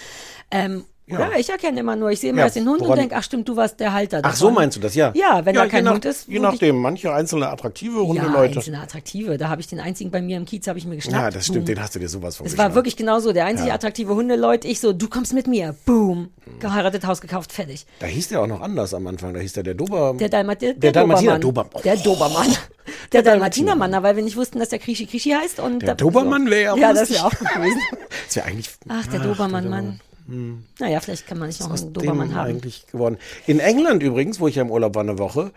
[0.51, 1.15] Ähm, Ja.
[1.27, 3.23] Oder ich erkenne immer nur, ich sehe immer Ja, erst den Hund und denke, ach
[3.23, 4.19] stimmt, du warst der Halter.
[4.23, 4.55] Ach so davon.
[4.61, 5.11] meinst du das, ja?
[5.15, 6.27] Ja, wenn da kein nach, Hund ist.
[6.27, 8.57] Je würde ich- nachdem, manche einzelne attraktive ja, Hundeleute.
[8.57, 9.37] einzelne Attraktive.
[9.37, 11.21] Da habe ich den einzigen bei mir im Kiez, habe ich mir geschnappt.
[11.23, 11.75] Ja, das stimmt, Boom.
[11.75, 13.33] den hast du dir sowas von Es war wirklich genau so.
[13.33, 13.75] Der einzige Ja.
[13.75, 15.75] attraktive Hundeleut, ich so, du kommst mit mir.
[15.85, 16.29] Boom.
[16.59, 17.85] Geheiratet, Haus gekauft, fertig.
[17.99, 19.33] Da hieß der auch noch anders am Anfang.
[19.33, 20.15] Da hieß der der Dober.
[20.19, 21.71] Der, Dalmat der, der Dalmatiner Dobermann.
[21.71, 21.81] Dober.
[21.83, 22.47] Der Dobermann.
[23.11, 25.59] Der Dalmatinermann, weil wir nicht wussten, dass der Krischi Krischi heißt.
[25.59, 27.17] Und Der da- Dobermann wäre Ja, auch das lustig.
[27.17, 27.81] wäre auch gewesen.
[28.27, 28.69] Das wäre eigentlich.
[28.87, 29.99] Ach, der Dobermann, Mann.
[30.29, 30.63] Hm.
[30.79, 32.49] Naja, vielleicht kann man nicht noch aus einen Dobermann haben.
[32.49, 33.17] eigentlich geworden.
[33.47, 35.51] In England übrigens, wo ich ja im Urlaub war eine Woche,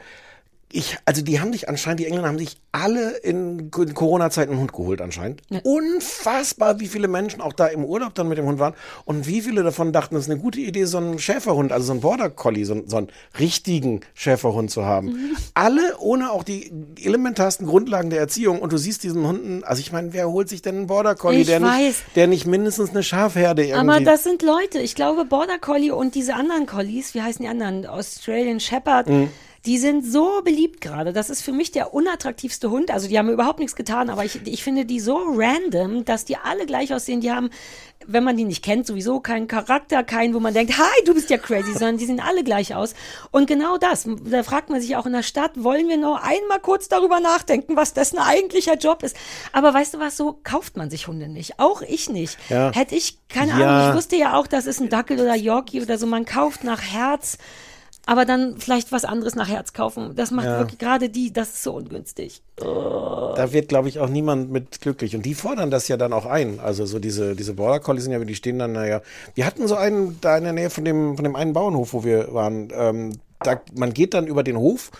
[0.72, 4.72] ich, also die haben sich anscheinend, die Engländer haben sich alle in Corona-Zeiten einen Hund
[4.72, 5.42] geholt anscheinend.
[5.62, 9.42] Unfassbar, wie viele Menschen auch da im Urlaub dann mit dem Hund waren und wie
[9.42, 12.30] viele davon dachten, es ist eine gute Idee, so einen Schäferhund, also so einen Border
[12.30, 13.08] Collie, so, einen- so einen
[13.38, 15.08] richtigen Schäferhund zu haben.
[15.08, 15.36] Mhm.
[15.54, 19.92] Alle ohne auch die elementarsten Grundlagen der Erziehung und du siehst diesen Hunden, also ich
[19.92, 21.78] meine, wer holt sich denn einen Border Collie, Ich der weiß.
[21.80, 23.90] nicht, der nicht mindestens eine Schafherde irgendwie.
[23.90, 24.78] Aber das sind Leute.
[24.78, 27.86] Ich glaube, Border Collie und diese anderen Collies, wie heißen die anderen?
[27.86, 29.08] Australian Shepherd.
[29.08, 29.28] Mhm.
[29.64, 31.12] Die sind so beliebt gerade.
[31.12, 32.90] Das ist für mich der unattraktivste Hund.
[32.90, 36.36] Also die haben überhaupt nichts getan, aber ich, ich finde die so random, dass die
[36.36, 37.20] alle gleich aussehen.
[37.20, 37.50] Die haben,
[38.04, 41.30] wenn man die nicht kennt, sowieso keinen Charakter, keinen, wo man denkt, hi, du bist
[41.30, 42.94] ja crazy, sondern die sehen alle gleich aus.
[43.30, 46.58] Und genau das, da fragt man sich auch in der Stadt, wollen wir noch einmal
[46.60, 49.16] kurz darüber nachdenken, was dessen eigentlicher Job ist.
[49.52, 51.60] Aber weißt du was, so kauft man sich Hunde nicht.
[51.60, 52.36] Auch ich nicht.
[52.48, 52.72] Ja.
[52.72, 53.68] Hätte ich, keine Ja.
[53.68, 56.06] Ahnung, ich wusste ja auch, das ist ein Dackel oder Yorkie oder so.
[56.08, 57.38] Man kauft nach Herz,
[58.06, 60.14] aber dann vielleicht was anderes nach Herz kaufen.
[60.16, 60.58] Das macht Ja.
[60.58, 62.42] wirklich gerade die, das ist so ungünstig.
[62.56, 65.14] Da wird, glaube ich, auch niemand mit glücklich.
[65.16, 66.60] Und die fordern das ja dann auch ein.
[66.60, 69.02] Also so diese, diese Border Collies sind ja, die stehen dann, naja.
[69.34, 72.04] Wir hatten so einen da in der Nähe von dem, von dem einen Bauernhof, wo
[72.04, 72.68] wir waren.
[72.74, 74.90] Ähm, da, man geht dann über den Hof,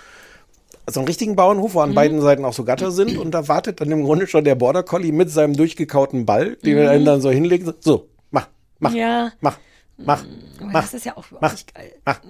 [0.91, 3.17] so einen richtigen Bauernhof, wo an beiden Seiten auch so Gatter sind.
[3.19, 6.77] Und da wartet dann im Grunde schon der Border Collie mit seinem durchgekauten Ball, den
[6.77, 6.88] wir Mhm.
[6.91, 7.73] einem dann so hinlegen.
[7.81, 8.49] So, mach,
[8.81, 9.33] mach, Ja.
[9.41, 9.59] mach,
[10.05, 10.25] mach,
[10.59, 10.83] Aber mach.
[10.83, 11.93] das ist ja auch mach, nicht geil.
[12.05, 12.21] Mach,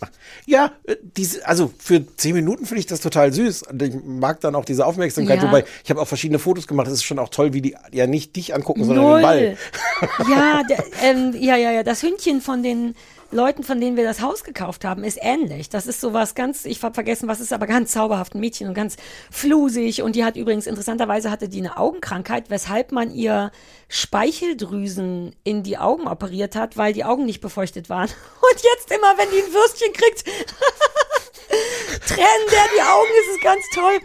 [0.00, 0.10] mach.
[0.46, 3.64] Ja, äh, diese, also für zehn Minuten finde ich das total süß.
[3.64, 5.42] Und ich mag dann auch diese Aufmerksamkeit.
[5.42, 5.48] Ja.
[5.48, 6.86] Wobei, ich habe auch verschiedene Fotos gemacht.
[6.88, 9.22] Es ist schon auch toll, wie die ja nicht dich angucken, sondern den.
[9.22, 9.56] Ball.
[10.30, 11.82] Ja, der, ähm, ja, ja, ja.
[11.82, 12.94] Das Hündchen von den
[13.30, 15.68] Leuten, von denen wir das Haus gekauft haben, ist ähnlich.
[15.68, 18.74] Das ist sowas ganz, ich habe vergessen, was ist, aber ganz zauberhaft ein Mädchen und
[18.74, 18.96] ganz
[19.30, 20.02] flusig.
[20.02, 23.50] Und die hat übrigens, interessanterweise hatte die eine Augenkrankheit, weshalb man ihr
[23.88, 28.08] Speicheldrüsen in die Augen operiert hat, weil die Augen nicht befeuchtet waren.
[28.52, 30.24] Und jetzt immer, wenn die ein Würstchen kriegt,
[32.06, 34.00] trennen der die Augen, das ist ganz toll.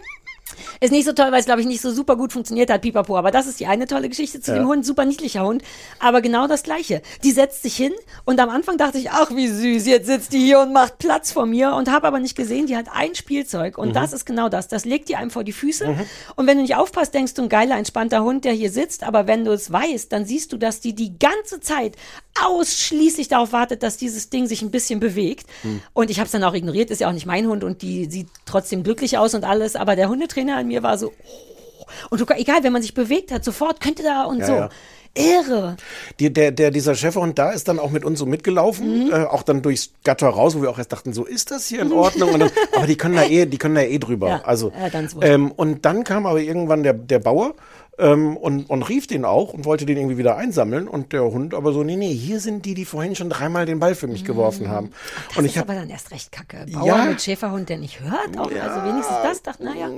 [0.80, 3.16] Ist nicht so toll, weil es, glaube ich, nicht so super gut funktioniert hat, pipapo.
[3.16, 4.58] Aber das ist die eine tolle Geschichte zu Ja.
[4.58, 4.84] dem Hund.
[4.84, 5.62] Super niedlicher Hund.
[6.00, 7.02] Aber genau das Gleiche.
[7.22, 7.92] Die setzt sich hin
[8.24, 11.32] und am Anfang dachte ich, ach, wie süß, jetzt sitzt die hier und macht Platz
[11.32, 13.78] vor mir und habe aber nicht gesehen, die hat ein Spielzeug.
[13.78, 13.92] Und Mhm.
[13.94, 14.68] das ist genau das.
[14.68, 15.86] Das legt die einem vor die Füße.
[15.88, 16.00] Mhm.
[16.36, 19.04] Und wenn du nicht aufpasst, denkst du, ein geiler, entspannter Hund, der hier sitzt.
[19.04, 21.96] Aber wenn du es weißt, dann siehst du, dass die die ganze Zeit
[22.42, 25.46] ausschließlich darauf wartet, dass dieses Ding sich ein bisschen bewegt.
[25.62, 25.80] Hm.
[25.92, 28.06] Und ich habe es dann auch ignoriert, ist ja auch nicht mein Hund und die
[28.10, 29.76] sieht trotzdem glücklich aus und alles.
[29.76, 31.84] Aber der Hundetrainer an mir war so, oh.
[32.10, 34.52] und du, egal, wenn man sich bewegt hat, sofort könnte da und Ja, so.
[34.54, 34.68] ja.
[35.16, 35.76] Irre.
[36.18, 39.12] Die, der, der, dieser Schäferhund da ist dann auch mit uns so mitgelaufen, Mhm.
[39.12, 41.82] äh, auch dann durchs Gatter raus, wo wir auch erst dachten, so ist das hier
[41.82, 42.34] in Ordnung.
[42.34, 44.28] Und dann, aber die können da eh, die können da eh drüber.
[44.28, 47.54] Ja, also, ja, ähm, und dann kam aber irgendwann der, der Bauer
[47.98, 50.88] ähm, und, und rief den auch und wollte den irgendwie wieder einsammeln.
[50.88, 53.78] Und der Hund aber so, nee, nee, hier sind die, die vorhin schon dreimal den
[53.80, 54.90] Ball für mich geworfen haben.
[55.28, 56.66] Das und ist ich habe aber dann erst recht kacke.
[56.72, 57.04] Bauer Ja.
[57.04, 58.38] mit Schäferhund, der nicht hört.
[58.38, 59.88] Auch, Also wenigstens das, dachte, naja.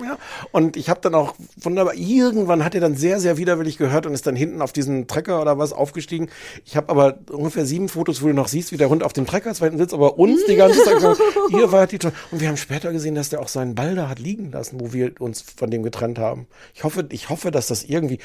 [0.52, 4.14] Und ich habe dann auch wunderbar, irgendwann hat er dann sehr, sehr widerwillig gehört und
[4.14, 6.28] ist dann hinten auf diesen Trecker oder was aufgestiegen.
[6.64, 9.26] Ich habe aber ungefähr sieben Fotos, wo du noch siehst, wie der Hund auf dem
[9.26, 11.98] Trecker zweiten sitzt, aber uns die ganze Zeit gesagt, ihr wart die.
[12.30, 14.92] Und wir haben später gesehen, dass der auch seinen Ball da hat liegen lassen, wo
[14.92, 16.46] wir uns von dem getrennt haben.
[16.74, 18.18] Ich hoffe, ich hoffe, dass das irgendwie,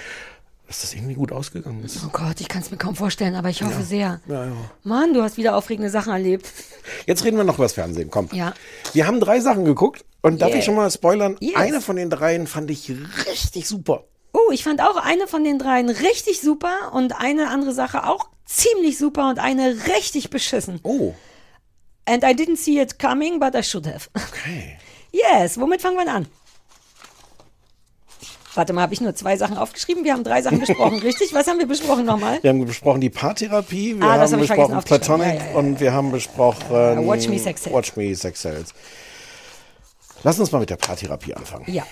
[0.68, 2.00] dass das irgendwie gut ausgegangen ist.
[2.06, 3.86] Oh Gott, ich kann es mir kaum vorstellen, aber ich hoffe Ja.
[3.86, 4.22] sehr.
[4.28, 4.52] Ja, ja.
[4.84, 6.48] Mann, du hast wieder aufregende Sachen erlebt.
[7.06, 8.30] Jetzt reden wir noch über das Fernsehen, komm.
[8.32, 8.54] Ja.
[8.94, 10.60] Wir haben drei Sachen geguckt und darf Yeah.
[10.60, 11.36] ich schon mal spoilern?
[11.40, 11.56] Yes.
[11.56, 12.90] Eine von den dreien fand ich
[13.28, 14.06] richtig super.
[14.34, 18.30] Oh, ich fand auch eine von den dreien richtig super und eine andere Sache auch
[18.46, 20.80] ziemlich super und eine richtig beschissen.
[20.84, 21.14] Oh.
[22.06, 24.10] And I didn't see it coming, but I should have.
[24.16, 24.78] Okay.
[25.12, 26.28] Yes, womit fangen wir an?
[28.54, 30.04] Warte mal, habe ich nur zwei Sachen aufgeschrieben?
[30.04, 31.34] Wir haben drei Sachen besprochen, richtig?
[31.34, 32.40] Was haben wir besprochen nochmal?
[32.42, 34.84] Wir haben besprochen die Paartherapie, wir Ah, das haben hab besprochen.
[34.84, 35.58] Platonic Ja, ja, ja.
[35.58, 37.76] und wir haben besprochen Watch Me Sex Sales.
[37.76, 38.74] Watch Me Sex Sales.
[40.24, 41.66] Lass uns mal mit der Paartherapie anfangen.
[41.72, 41.84] Ja.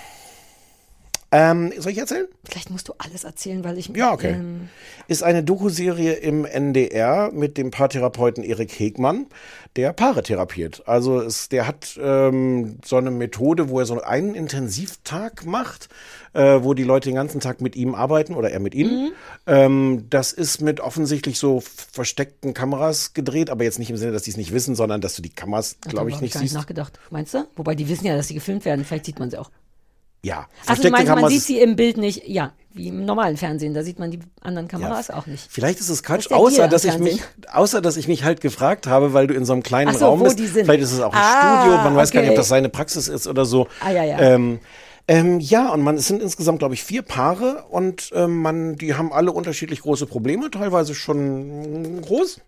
[1.31, 2.25] Ähm, soll ich erzählen?
[2.43, 3.89] Vielleicht musst du alles erzählen, weil ich.
[3.89, 4.31] Ja, okay.
[4.31, 4.69] Ähm,
[5.07, 9.27] Ist eine Doku-Serie im NDR mit dem Paartherapeuten Erik Hegmann,
[9.75, 10.83] der Paare therapiert.
[10.87, 15.89] Also es, der hat ähm, so eine Methode, wo er so einen Intensivtag macht,
[16.33, 19.05] äh, wo die Leute den ganzen Tag mit ihm arbeiten oder er mit ihnen.
[19.05, 19.11] Mhm.
[19.45, 24.23] Ähm, das ist mit offensichtlich so versteckten Kameras gedreht, aber jetzt nicht im Sinne, dass
[24.23, 26.49] die es nicht wissen, sondern dass du die Kameras, glaube ich, hab nicht gar nicht
[26.49, 26.59] siehst.
[26.59, 26.99] nachgedacht.
[27.11, 27.45] Meinst du?
[27.55, 28.83] Wobei die wissen ja, dass sie gefilmt werden.
[28.83, 29.51] Vielleicht sieht man sie auch.
[30.21, 32.27] Ja, Also du meinst, man sieht ist- sie im Bild nicht.
[32.27, 33.73] Ja, wie im normalen Fernsehen.
[33.73, 35.47] Da sieht man die anderen Kameras auch nicht.
[35.49, 38.23] Vielleicht ist es Das Quatsch, ist der außer dass ich mich, außer dass ich mich
[38.23, 40.37] halt gefragt habe, weil du in so einem kleinen so, Raum wo bist.
[40.39, 40.65] die sind.
[40.65, 42.37] Vielleicht ist es auch ein Ah, Studio, man weiß gar nicht, ob okay.
[42.41, 43.67] das seine Praxis ist oder so.
[43.79, 44.19] Ah, ja, ja.
[44.19, 44.59] Ähm,
[45.07, 48.93] ähm, ja, und man, es sind insgesamt, glaube ich, vier Paare und ähm, man, die
[48.93, 52.41] haben alle unterschiedlich große Probleme, teilweise schon mm, groß.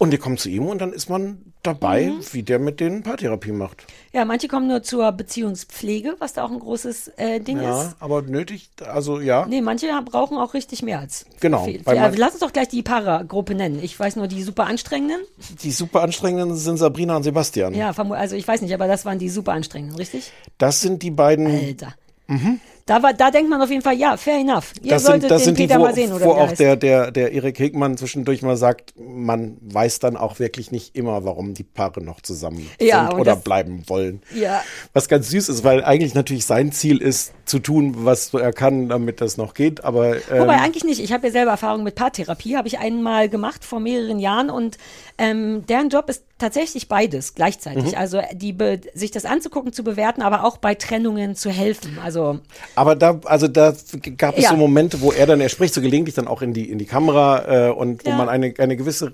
[0.00, 2.20] Und die kommen zu ihm und dann ist man dabei, Mhm.
[2.30, 3.84] wie der mit denen Paartherapie macht.
[4.12, 7.96] Ja, manche kommen nur zur Beziehungspflege, was da auch ein großes äh, Ding Ja, ist.
[7.98, 9.44] aber nötig, also ja.
[9.46, 11.82] Nee, manche brauchen auch richtig mehr als Genau, viel.
[11.84, 13.80] Ja, man- lass uns doch gleich die Para-Gruppe nennen.
[13.82, 15.18] Ich weiß nur die super anstrengenden.
[15.64, 17.74] Die super anstrengenden sind Sabrina und Sebastian.
[17.74, 20.30] Ja, also ich weiß nicht, aber das waren die super anstrengenden, richtig?
[20.58, 21.46] Das sind die beiden.
[21.48, 21.94] Alter.
[22.28, 22.60] Mhm.
[22.88, 24.72] Da, war, da denkt man auf jeden Fall, ja, fair enough.
[24.82, 26.48] Ihr Das solltet sind, das den sind die, Peter wo, mal sehen, oder wo auch
[26.48, 26.58] heißt.
[26.58, 31.24] der, der, der Erik Hegmann zwischendurch mal sagt, man weiß dann auch wirklich nicht immer,
[31.24, 34.22] warum die Paare noch zusammen Ja, sind oder das- bleiben wollen.
[34.34, 34.62] Ja,
[34.94, 38.88] Was ganz süß ist, weil eigentlich natürlich sein Ziel ist, zu tun, was er kann,
[38.88, 39.82] damit das noch geht.
[39.84, 41.00] Aber ähm, Wobei eigentlich nicht.
[41.00, 44.76] Ich habe ja selber Erfahrung mit Paartherapie, habe ich einmal gemacht vor mehreren Jahren und
[45.16, 47.92] ähm, deren Job ist tatsächlich beides gleichzeitig.
[47.92, 47.98] Mhm.
[47.98, 48.54] Also die
[48.94, 51.98] sich das anzugucken, zu bewerten, aber auch bei Trennungen zu helfen.
[52.02, 52.40] Also
[52.78, 53.74] Aber da, also da
[54.16, 54.50] gab es Ja.
[54.50, 56.86] so Momente, wo er dann, er spricht so gelegentlich dann auch in die, in die
[56.86, 58.16] Kamera äh, und wo Ja.
[58.16, 59.12] man eine, eine gewisse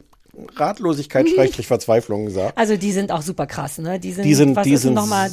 [0.57, 1.31] Ratlosigkeit, Mhm.
[1.35, 2.53] Schrägstrich Verzweiflung sah.
[2.57, 3.99] Also die sind auch super krass, ne?
[4.01, 5.31] Die sind, Die sind- was die sind- nochmal,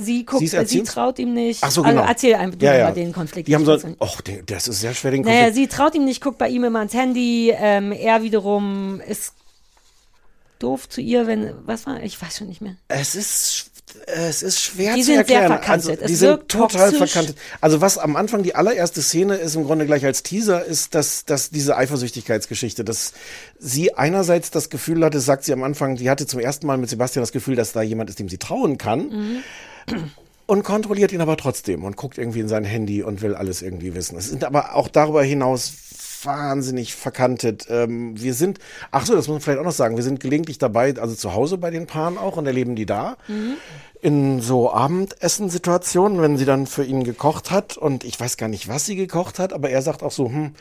[0.00, 1.58] sie guckt, Sie sie, traut ihm nicht.
[1.64, 2.02] Ach so, genau.
[2.02, 2.90] Also erzähl einfach du ja, ja.
[2.92, 3.48] den Konflikt.
[3.48, 5.42] Die haben so, oh, den- das ist sehr schwer, den Konflikt.
[5.42, 7.52] Naja, sie traut ihm nicht, guckt bei ihm immer ans Handy.
[7.56, 9.34] Ähm, er wiederum ist
[10.60, 12.76] doof zu ihr, wenn, was war, ich weiß schon nicht mehr.
[12.86, 13.71] Es ist,
[14.06, 15.46] es ist schwer Die zu sind sehr erklären.
[15.60, 15.90] verkantet.
[15.90, 17.12] Also, Es die sind wirkt total toxisch.
[17.12, 17.38] verkantet.
[17.60, 21.24] Also was am Anfang die allererste Szene ist im Grunde gleich als Teaser, ist, dass,
[21.24, 23.12] dass diese Eifersüchtigkeitsgeschichte, dass
[23.58, 26.90] sie einerseits das Gefühl hatte, sagt sie am Anfang, sie hatte zum ersten Mal mit
[26.90, 29.08] Sebastian das Gefühl, dass da jemand ist, dem sie trauen kann.
[29.08, 30.10] Mhm.
[30.46, 33.94] Und kontrolliert ihn aber trotzdem und guckt irgendwie in sein Handy und will alles irgendwie
[33.94, 34.18] wissen.
[34.18, 35.72] Es sind aber auch darüber hinaus
[36.24, 37.66] wahnsinnig verkantet.
[37.68, 38.58] Ähm, wir sind,
[38.90, 41.34] ach so, das muss man vielleicht auch noch sagen, wir sind gelegentlich dabei, also zu
[41.34, 43.16] Hause bei den Paaren auch und erleben die da.
[43.28, 43.54] Mhm.
[44.00, 48.68] In so Abendessensituationen, wenn sie dann für ihn gekocht hat und ich weiß gar nicht,
[48.68, 50.54] was sie gekocht hat, aber er sagt auch so, hm,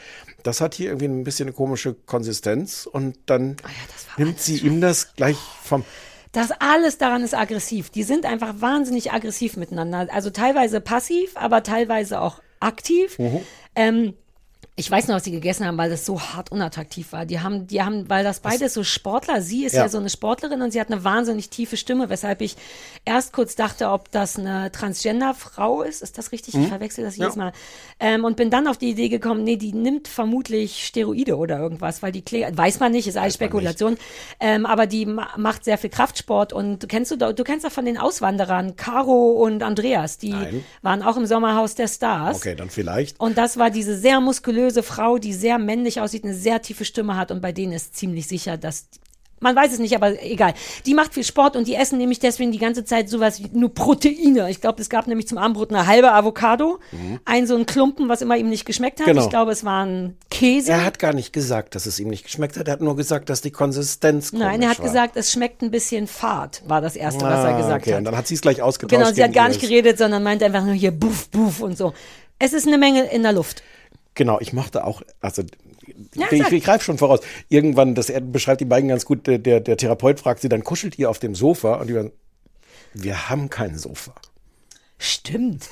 [0.43, 3.57] das hat hier irgendwie ein bisschen eine komische Konsistenz und dann
[4.17, 5.83] nimmt sie ihm das gleich vom
[6.31, 7.89] Das alles daran ist aggressiv.
[7.89, 10.07] Die sind einfach wahnsinnig aggressiv miteinander.
[10.11, 13.17] Also teilweise passiv, aber teilweise auch aktiv.
[13.75, 14.13] Ähm,
[14.77, 17.25] ich weiß noch, was sie gegessen haben, weil das so hart unattraktiv war.
[17.25, 19.81] Die haben, die haben, weil das beides so Sportler, sie ist ja.
[19.83, 19.89] Ja.
[19.89, 22.55] so eine Sportlerin und sie hat eine wahnsinnig tiefe Stimme, weshalb ich
[23.05, 26.01] erst kurz dachte, ob das eine Transgender-Frau ist.
[26.01, 26.53] Ist das richtig?
[26.55, 26.67] Ich Mhm.
[26.67, 27.25] verwechsel das Ja.
[27.25, 27.51] jedes Mal.
[27.99, 32.01] Ähm, und bin dann auf die Idee gekommen, nee, die nimmt vermutlich Steroide oder irgendwas,
[32.01, 33.97] weil die Kle weiß man nicht, ist alles Spekulation.
[34.39, 37.65] Ähm, aber die ma macht sehr viel Kraftsport und du kennst du, doch- du kennst
[37.65, 40.63] doch von den Auswanderern, Caro und Andreas, die Nein.
[40.81, 42.37] waren auch im Sommerhaus der Stars.
[42.37, 43.19] Okay, dann vielleicht.
[43.19, 47.17] Und das war diese sehr muskulöse Frau, die sehr männlich aussieht, eine sehr tiefe Stimme
[47.17, 48.87] hat und bei denen ist ziemlich sicher, dass
[49.43, 50.53] man weiß es nicht, aber egal.
[50.85, 53.73] Die macht viel Sport und die essen nämlich deswegen die ganze Zeit sowas wie nur
[53.73, 54.51] Proteine.
[54.51, 56.77] Ich glaube, es gab nämlich zum Abendbrot eine halbe Avocado,
[57.25, 59.07] ein so ein Klumpen, was immer ihm nicht geschmeckt hat.
[59.07, 59.11] Mhm.
[59.13, 59.23] Genau.
[59.23, 60.71] Ich glaube, es war ein Käse.
[60.71, 62.67] Er hat gar nicht gesagt, dass es ihm nicht geschmeckt hat.
[62.67, 64.85] Er hat nur gesagt, dass die Konsistenz Nein, er hat war.
[64.85, 67.93] gesagt, es schmeckt ein bisschen fad, war das Erste, was er Ah, gesagt okay.
[67.93, 67.97] hat.
[67.97, 69.01] Und dann hat sie es gleich ausgetauscht.
[69.01, 71.93] Genau, sie hat gar nicht geredet, sondern meinte einfach nur hier buff, buff und so.
[72.37, 73.63] Es ist eine Menge in der Luft.
[74.15, 75.43] Genau, ich mochte auch, also
[76.15, 77.21] Ja, ich, ich greife schon voraus.
[77.49, 80.63] Irgendwann, das er beschreibt die beiden ganz gut, der, der, der Therapeut fragt sie, dann
[80.63, 82.11] kuschelt ihr auf dem Sofa und die waren,
[82.93, 84.13] wir haben kein Sofa.
[85.03, 85.63] Stimmt.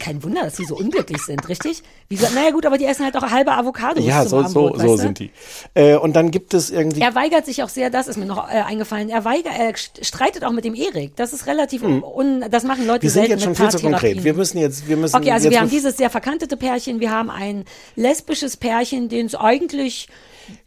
[0.00, 1.84] Kein Wunder, dass sie so unglücklich sind, richtig?
[2.08, 2.26] Wieso?
[2.34, 4.96] Naja gut, aber die essen halt auch halbe Avocados ja, so, so, Abendbrot, so du?
[4.96, 5.30] sind die.
[5.74, 7.00] Äh, und dann gibt es irgendwie.
[7.00, 10.04] Er weigert sich auch sehr, das ist mir noch äh, eingefallen, er weigert, er st-
[10.04, 11.14] streitet auch mit dem Erik.
[11.14, 12.02] Das ist relativ, Hm.
[12.02, 14.24] un, das machen Leute wir sind jetzt schon viel zu konkret.
[14.24, 17.30] Wir müssen jetzt, wir müssen Okay, also wir haben dieses sehr verkantete Pärchen, wir haben
[17.30, 17.64] ein
[17.94, 20.08] lesbisches Pärchen, den es eigentlich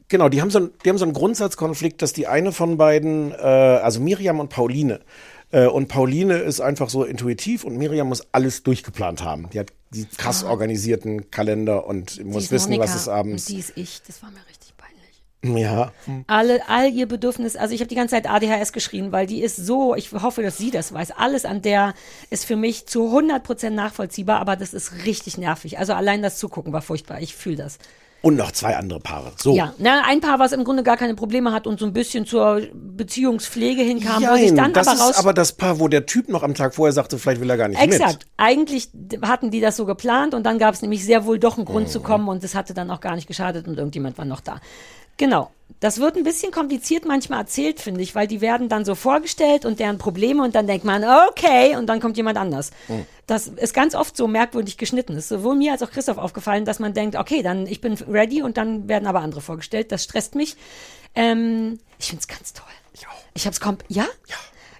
[0.07, 3.31] Genau, die haben so, ein, die haben so einen Grundsatzkonflikt, dass die eine von beiden,
[3.31, 4.99] äh, also Miriam und Pauline,
[5.51, 9.49] äh, und Pauline ist einfach so intuitiv und Miriam muss alles durchgeplant haben.
[9.51, 13.45] Die hat die krass organisierten Kalender und die muss wissen, Monika was es und abends.
[13.45, 14.01] die ist ich.
[14.05, 15.61] Das war mir richtig peinlich.
[15.61, 15.93] Ja.
[16.27, 19.55] Alle, all ihr Bedürfnis, also ich habe die ganze Zeit ADHS geschrien, weil die ist
[19.55, 21.93] so, ich hoffe, dass sie das weiß, alles an der
[22.29, 25.77] ist für mich zu 100% nachvollziehbar, aber das ist richtig nervig.
[25.77, 27.77] Also allein das Zugucken war furchtbar, ich fühle das.
[28.25, 29.33] Und noch zwei andere Paare.
[29.37, 29.55] So.
[29.55, 32.25] Ja, na, ein Paar, was im Grunde gar keine Probleme hat und so ein bisschen
[32.25, 35.19] zur Beziehungspflege hinkam, sich Jein, dann das aber ist raus...
[35.19, 37.67] aber das Paar, wo der Typ noch am Tag vorher sagte, vielleicht will er gar
[37.67, 37.93] nicht mit.
[37.93, 38.25] Exakt.
[38.37, 41.57] Eigentlich d- hatten die das so geplant und dann gab es nämlich sehr wohl doch
[41.57, 41.91] einen Grund Mhm.
[41.91, 44.59] zu kommen und es hatte dann auch gar nicht geschadet und irgendjemand war noch da.
[45.17, 45.51] Genau.
[45.79, 49.65] Das wird ein bisschen kompliziert manchmal erzählt, finde ich, weil die werden dann so vorgestellt
[49.65, 52.71] und deren Probleme und dann denkt man, okay, und dann kommt jemand anders.
[52.87, 53.05] Mhm.
[53.27, 55.13] Das ist ganz oft so merkwürdig geschnitten.
[55.13, 57.93] Es ist sowohl mir als auch Christoph aufgefallen, dass man denkt, okay, dann ich bin
[57.93, 59.91] ready und dann werden aber andere vorgestellt.
[59.91, 60.55] Das stresst mich.
[61.13, 62.65] Ähm, ich finde es ganz toll.
[62.93, 63.23] Ich auch.
[63.33, 64.05] Ich hab's komp ja?
[64.27, 64.35] Ja.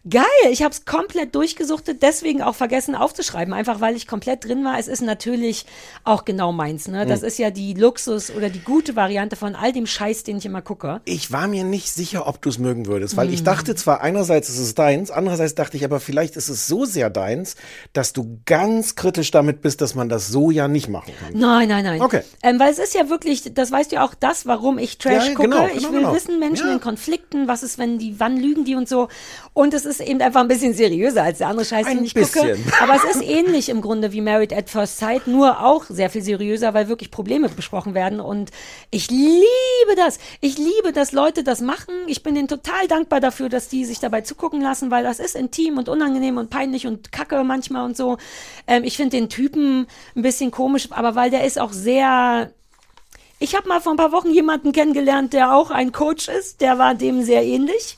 [0.08, 4.64] Geil, ich habe es komplett durchgesuchtet, deswegen auch vergessen aufzuschreiben, einfach weil ich komplett drin
[4.64, 4.78] war.
[4.78, 5.66] Es ist natürlich
[6.04, 6.88] auch genau meins.
[6.88, 7.08] Ne?
[7.08, 7.28] Das Hm.
[7.28, 10.62] ist ja die Luxus oder die gute Variante von all dem Scheiß, den ich immer
[10.62, 11.02] gucke.
[11.06, 13.46] Ich war mir nicht sicher, ob du es mögen würdest, weil ich Hm.
[13.46, 17.10] dachte zwar einerseits ist es deins, andererseits dachte ich aber vielleicht ist es so sehr
[17.10, 17.56] deins,
[17.94, 21.34] dass du ganz kritisch damit bist, dass man das so ja nicht machen kann.
[21.40, 22.02] Nein, nein, nein.
[22.02, 22.22] Okay.
[22.44, 25.30] Ähm, weil es ist ja wirklich, das weißt du ja auch das, warum ich Trash
[25.30, 25.50] Ja, gucke.
[25.50, 26.14] genau, ich genau, will genau.
[26.14, 26.74] wissen, Menschen Ja.
[26.74, 29.08] in Konflikten, was ist, wenn die, wann lügen die und so.
[29.54, 32.26] Und es ist eben einfach ein bisschen seriöser als der andere Scheiß, den ich gucke.
[32.26, 32.72] bisschen.
[32.82, 36.22] Aber es ist ähnlich im Grunde wie Married at First Sight, nur auch sehr viel
[36.22, 38.20] seriöser, weil wirklich Probleme besprochen werden.
[38.20, 38.52] Und
[38.92, 39.36] ich liebe
[39.96, 40.20] das.
[40.42, 41.94] Ich liebe, dass Leute das machen.
[42.08, 45.36] Ich bin denen total dankbar dafür, dass die sich dabei zugucken lassen, weil das ist
[45.36, 48.18] intim und unangenehm und peinlich und kacke manchmal und so.
[48.68, 52.52] Ähm, ich finde den Typen ein bisschen komisch, aber weil der ist auch sehr
[53.38, 56.62] ich habe mal vor ein paar Wochen jemanden kennengelernt, der auch ein Coach ist.
[56.62, 57.98] Der war dem sehr ähnlich.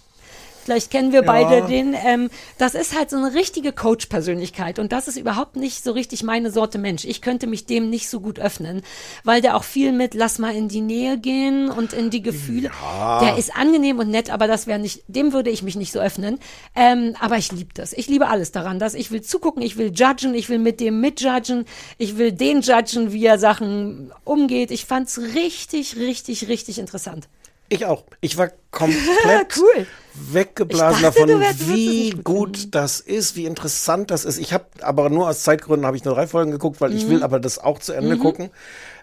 [0.68, 1.26] Vielleicht kennen wir Ja.
[1.26, 1.96] beide den.
[2.06, 6.24] Ähm, das ist halt so eine richtige Coach-Persönlichkeit und das ist überhaupt nicht so richtig
[6.24, 7.06] meine Sorte Mensch.
[7.06, 8.82] Ich könnte mich dem nicht so gut öffnen,
[9.24, 12.70] weil der auch viel mit lass mal in die Nähe gehen und in die Gefühle.
[12.84, 13.20] Ja.
[13.24, 16.00] Der ist angenehm und nett, aber das wäre nicht, dem würde ich mich nicht so
[16.02, 16.38] öffnen.
[16.76, 17.94] Ähm, aber ich liebe das.
[17.94, 21.00] Ich liebe alles daran, dass ich will zugucken, ich will judgen, ich will mit dem
[21.00, 21.64] mitjudgen,
[21.98, 24.72] ich will den judgen, wie er Sachen umgeht.
[24.72, 27.30] Ich fand's richtig, richtig, richtig interessant.
[27.70, 28.04] Ich auch.
[28.20, 29.88] Ich war komplett cool.
[30.32, 34.38] Weggeblasen Ich dachte, davon, wärst- wie gut gut das ist, wie interessant das ist.
[34.38, 37.10] Ich habe aber nur aus Zeitgründen habe ich nur drei Folgen geguckt, weil ich Mhm.
[37.12, 38.20] will aber das auch zu Ende Mhm.
[38.20, 38.50] gucken.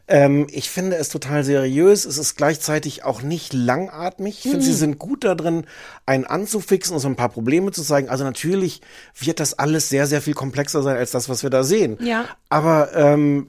[0.07, 2.05] Ähm, ich finde es total seriös.
[2.05, 4.35] Es ist gleichzeitig auch nicht langatmig.
[4.37, 4.62] Ich finde, Mhm.
[4.62, 5.65] sie sind gut da drin,
[6.05, 8.11] einen anzufixen und so ein paar Probleme zu zeigen.
[8.11, 8.83] Also natürlich
[9.19, 11.97] wird das alles sehr, sehr viel komplexer sein als das, was wir da sehen.
[12.03, 12.27] Ja.
[12.51, 13.47] Aber ähm,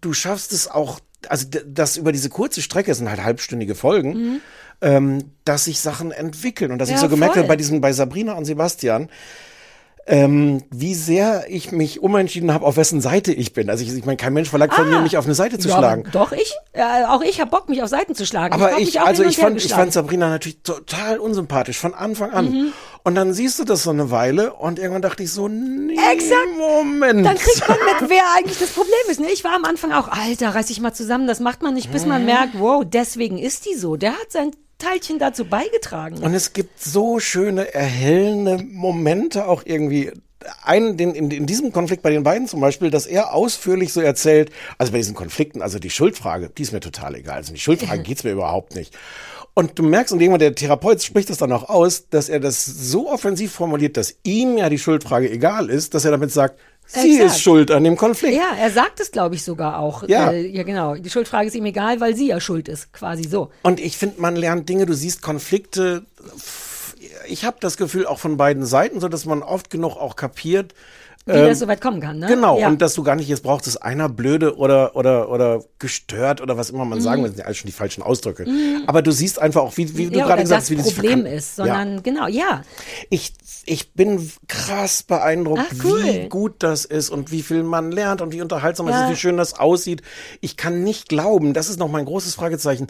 [0.00, 4.10] du schaffst es auch, also das über diese kurze Strecke es sind halt halbstündige Folgen,
[4.12, 4.40] Mhm.
[4.80, 7.92] Ähm, dass sich Sachen entwickeln und dass Ja, ich so gemerkt habe bei diesem bei
[7.92, 9.08] Sabrina und Sebastian,
[10.06, 13.70] ähm, wie sehr ich mich umentschieden habe, auf wessen Seite ich bin.
[13.70, 15.72] Also ich, ich meine, kein Mensch verlangt von mir, mich auf eine Seite zu Ah.
[15.72, 16.04] Ja, schlagen.
[16.12, 16.52] Doch, ich.
[16.74, 18.52] Äh, auch ich habe Bock, mich auf Seiten zu schlagen.
[18.52, 22.50] Aber ich, auch also ich fand, ich fand Sabrina natürlich total unsympathisch von Anfang an.
[22.50, 22.72] Mhm.
[23.02, 26.36] Und dann siehst du das so eine Weile und irgendwann dachte ich so, nee, Exakt.
[26.58, 27.24] Moment.
[27.24, 29.20] Dann kriegt man mit, wer eigentlich das Problem ist.
[29.20, 29.28] Ne?
[29.32, 31.26] Ich war am Anfang auch, Alter, reiß dich mal zusammen.
[31.26, 32.26] Das macht man nicht, bis man Mhm.
[32.26, 33.96] merkt, wow, deswegen ist die so.
[33.96, 34.50] Der hat sein
[34.84, 36.18] Teilchen dazu beigetragen.
[36.18, 40.12] Und es gibt so schöne, erhellende Momente auch irgendwie.
[40.62, 44.02] Einen, den, in, in diesem Konflikt bei den beiden zum Beispiel, dass er ausführlich so
[44.02, 47.36] erzählt, also bei diesen Konflikten, also die Schuldfrage, die ist mir total egal.
[47.36, 48.94] Also um die Schuldfrage geht's mir überhaupt nicht.
[49.54, 52.64] Und du merkst, und irgendwann der Therapeut spricht das dann auch aus, dass er das
[52.64, 57.14] so offensiv formuliert, dass ihm ja die Schuldfrage egal ist, dass er damit sagt, sie
[57.14, 57.30] Exakt.
[57.30, 58.36] ist schuld an dem Konflikt.
[58.36, 60.06] Ja, er sagt es, glaube ich, sogar auch.
[60.08, 60.30] Ja.
[60.30, 60.94] Äh, ja, genau.
[60.94, 62.92] Die Schuldfrage ist ihm egal, weil sie ja schuld ist.
[62.92, 63.50] Quasi so.
[63.62, 66.04] Und ich finde, man lernt Dinge, du siehst Konflikte.
[67.26, 70.74] Ich habe das Gefühl auch von beiden Seiten, so dass man oft genug auch kapiert.
[71.26, 72.26] Wie ähm, das so weit kommen kann, ne?
[72.26, 72.68] Genau, Ja.
[72.68, 76.58] und dass du gar nicht jetzt brauchst, dass einer blöde oder, oder, oder gestört oder
[76.58, 77.02] was immer man Mhm.
[77.02, 78.44] sagen will, das sind ja alles schon die falschen Ausdrücke.
[78.46, 78.82] Mhm.
[78.86, 81.24] Aber du siehst einfach auch, wie, wie du ja, gerade gesagt hast, wie das Problem
[81.24, 82.60] ist, sondern genau, ja.
[83.08, 83.32] Ich,
[83.64, 86.02] ich bin krass beeindruckt, Ach, cool.
[86.04, 89.04] wie gut das ist und wie viel man lernt und wie unterhaltsam es Ja.
[89.04, 90.02] ist, wie schön das aussieht.
[90.42, 92.88] Ich kann nicht glauben, das ist noch mein großes Fragezeichen,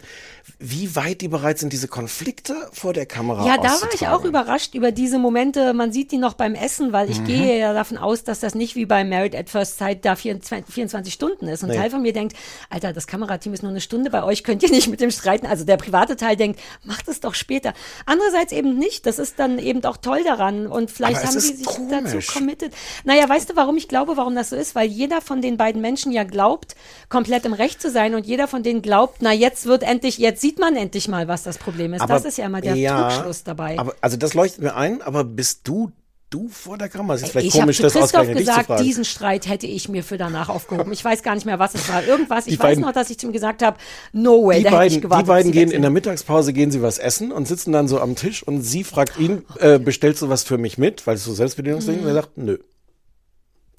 [0.59, 4.25] wie weit die bereit sind, diese Konflikte vor der Kamera Ja, da war ich auch
[4.25, 5.73] überrascht über diese Momente.
[5.73, 7.25] Man sieht die noch beim Essen, weil ich Mhm.
[7.25, 10.73] gehe ja davon aus, dass das nicht wie bei Married at First Sight da 24,
[10.73, 11.63] 24 Stunden ist.
[11.63, 11.77] Und Nee.
[11.77, 12.35] Teil von mir denkt,
[12.69, 15.45] Alter, das Kamerateam ist nur eine Stunde bei euch, könnt ihr nicht mit dem streiten.
[15.47, 17.73] Also der private Teil denkt, macht es doch später.
[18.05, 19.05] Andererseits eben nicht.
[19.05, 20.67] Das ist dann eben auch toll daran.
[20.67, 22.11] Und vielleicht Aber haben die sich komisch.
[22.13, 22.73] dazu committed.
[23.03, 24.75] Naja, weißt du, warum ich glaube, warum das so ist?
[24.75, 26.75] Weil jeder von den beiden Menschen ja glaubt,
[27.09, 30.41] komplett im Recht zu sein und jeder von denen glaubt, na jetzt wird endlich, jetzt
[30.41, 32.05] sieht man endlich mal, was das Problem ist.
[32.07, 33.77] das ist ja immer der Trugschluss dabei.
[33.79, 35.91] Aber, also das leuchtet mir ein, aber bist du,
[36.35, 37.13] du vor der Kamera?
[37.15, 40.17] Das ist vielleicht ich habe komisch, das Christoph gesagt, diesen Streit hätte ich mir für
[40.17, 40.91] danach aufgehoben.
[40.91, 42.03] Ich weiß gar nicht mehr, was es war.
[42.03, 42.45] Irgendwas.
[42.45, 43.77] Die Ich weiß beiden- noch, dass ich zu ihm gesagt habe,
[44.13, 45.25] no way, die da hätte ich beiden, gewartet.
[45.25, 45.91] die beiden gehen in der.
[45.91, 49.45] Mittagspause, gehen sie was essen und sitzen dann so am Tisch und sie fragt ihn,
[49.59, 52.01] äh, bestellst du was für mich mit, weil es so Selbstbedienungsding Mhm.
[52.01, 52.57] und er sagt, nö.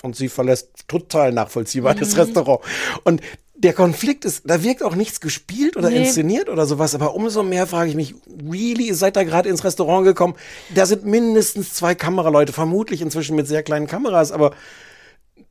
[0.02, 2.20] Und sie verlässt total nachvollziehbar das Mhm.
[2.20, 2.60] Restaurant.
[3.04, 3.20] Und
[3.58, 6.04] der Konflikt ist, da wirkt auch nichts gespielt oder Nee.
[6.04, 8.14] inszeniert oder sowas, aber umso mehr frage ich mich,
[8.50, 10.34] really, ihr seid da gerade ins Restaurant gekommen?
[10.74, 14.52] Da sind mindestens zwei Kameraleute, vermutlich inzwischen mit sehr kleinen Kameras, aber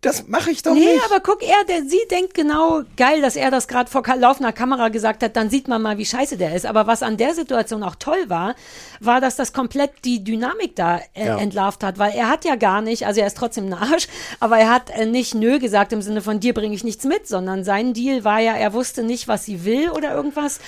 [0.05, 1.05] das mache ich doch Nee, nicht.
[1.05, 4.89] aber guck, er, der, sie denkt genau, geil, dass er das gerade vor laufender Kamera
[4.89, 6.65] gesagt hat, dann sieht man mal, wie scheiße der ist.
[6.65, 8.55] Aber was an der Situation auch toll war,
[8.99, 11.37] war, dass das komplett die Dynamik da äh, Ja.
[11.37, 14.07] entlarvt hat, weil er hat ja gar nicht, also er ist trotzdem ein Arsch,
[14.39, 17.27] aber er hat äh, nicht nö gesagt im Sinne von dir bringe ich nichts mit,
[17.27, 20.59] sondern sein Deal war ja, er wusste nicht, was sie will oder irgendwas.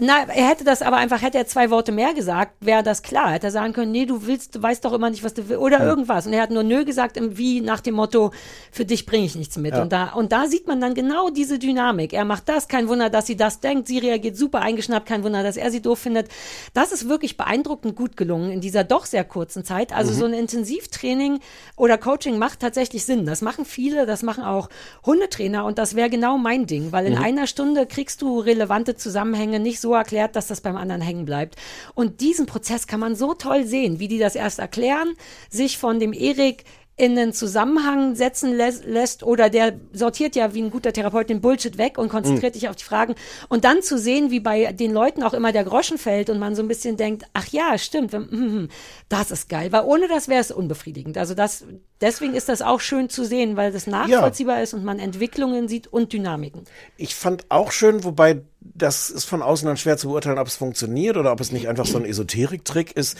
[0.00, 3.30] Na, er hätte das aber einfach, hätte er zwei Worte mehr gesagt, wäre das klar.
[3.30, 5.60] Hätte er sagen können, nee, du willst, du weißt doch immer nicht, was du willst,
[5.62, 5.84] oder Ja.
[5.86, 6.26] irgendwas.
[6.26, 8.32] Und er hat nur nö gesagt, im- wie nach dem Motto,
[8.72, 9.74] für dich bringe ich nichts mit.
[9.74, 9.82] Ja.
[9.82, 12.12] Und da, und da sieht man dann genau diese Dynamik.
[12.12, 13.86] Er macht das, kein Wunder, dass sie das denkt.
[13.86, 16.28] Sie reagiert super eingeschnappt, kein Wunder, dass er sie doof findet.
[16.74, 19.92] Das ist wirklich beeindruckend gut gelungen in dieser doch sehr kurzen Zeit.
[19.94, 20.16] Also Mhm.
[20.18, 21.38] so ein Intensivtraining
[21.76, 23.24] oder Coaching macht tatsächlich Sinn.
[23.24, 24.68] Das machen viele, das machen auch
[25.06, 27.22] Hundetrainer und das wäre genau mein Ding, weil in Mhm.
[27.22, 31.56] einer Stunde kriegst du relevante Zusammenhänge nicht so erklärt, dass das beim anderen hängen bleibt.
[31.94, 35.14] Und diesen Prozess kann man so toll sehen, wie die das erst erklären,
[35.50, 36.64] sich von dem Erik
[36.98, 41.42] in einen Zusammenhang setzen lä lässt oder der sortiert ja wie ein guter Therapeut den
[41.42, 42.58] Bullshit weg und konzentriert Mhm.
[42.58, 43.14] sich auf die Fragen
[43.50, 46.54] und dann zu sehen, wie bei den Leuten auch immer der Groschen fällt und man
[46.54, 48.68] so ein bisschen denkt, ach ja, stimmt, hm, hm, hm,
[49.10, 51.18] das ist geil, weil ohne das wäre es unbefriedigend.
[51.18, 51.64] Also das,
[52.00, 55.88] deswegen ist das auch schön zu sehen, weil das nachvollziehbar ist und man Entwicklungen sieht
[55.88, 56.64] und Dynamiken.
[56.96, 60.56] Ich fand auch schön, wobei das ist von außen dann schwer zu beurteilen, ob es
[60.56, 63.18] funktioniert oder ob es nicht einfach so ein Esoterik-Trick ist.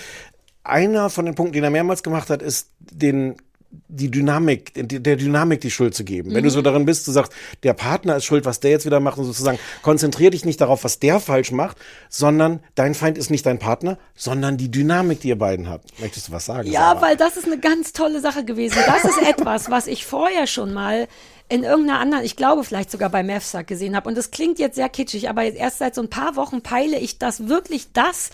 [0.64, 3.37] Einer von den Punkten, den er mehrmals gemacht hat, ist den
[3.88, 6.32] die Dynamik, der Dynamik die Schuld zu geben.
[6.32, 9.00] Wenn du so darin bist, du sagst, der Partner ist schuld, was der jetzt wieder
[9.00, 11.76] macht und sozusagen konzentrier dich nicht darauf, was der falsch macht,
[12.08, 16.00] sondern dein Feind ist nicht dein Partner, sondern die Dynamik, die ihr beiden habt.
[16.00, 16.70] Möchtest du was sagen?
[16.70, 17.02] Ja, Sarah?
[17.02, 18.78] weil das ist eine ganz tolle Sache gewesen.
[18.86, 21.08] Das ist etwas, was ich vorher schon mal
[21.48, 24.08] in irgendeiner anderen, ich glaube vielleicht sogar bei Mavsack gesehen habe.
[24.08, 27.18] Und das klingt jetzt sehr kitschig, aber erst seit so ein paar Wochen peile ich
[27.18, 28.30] das wirklich, das,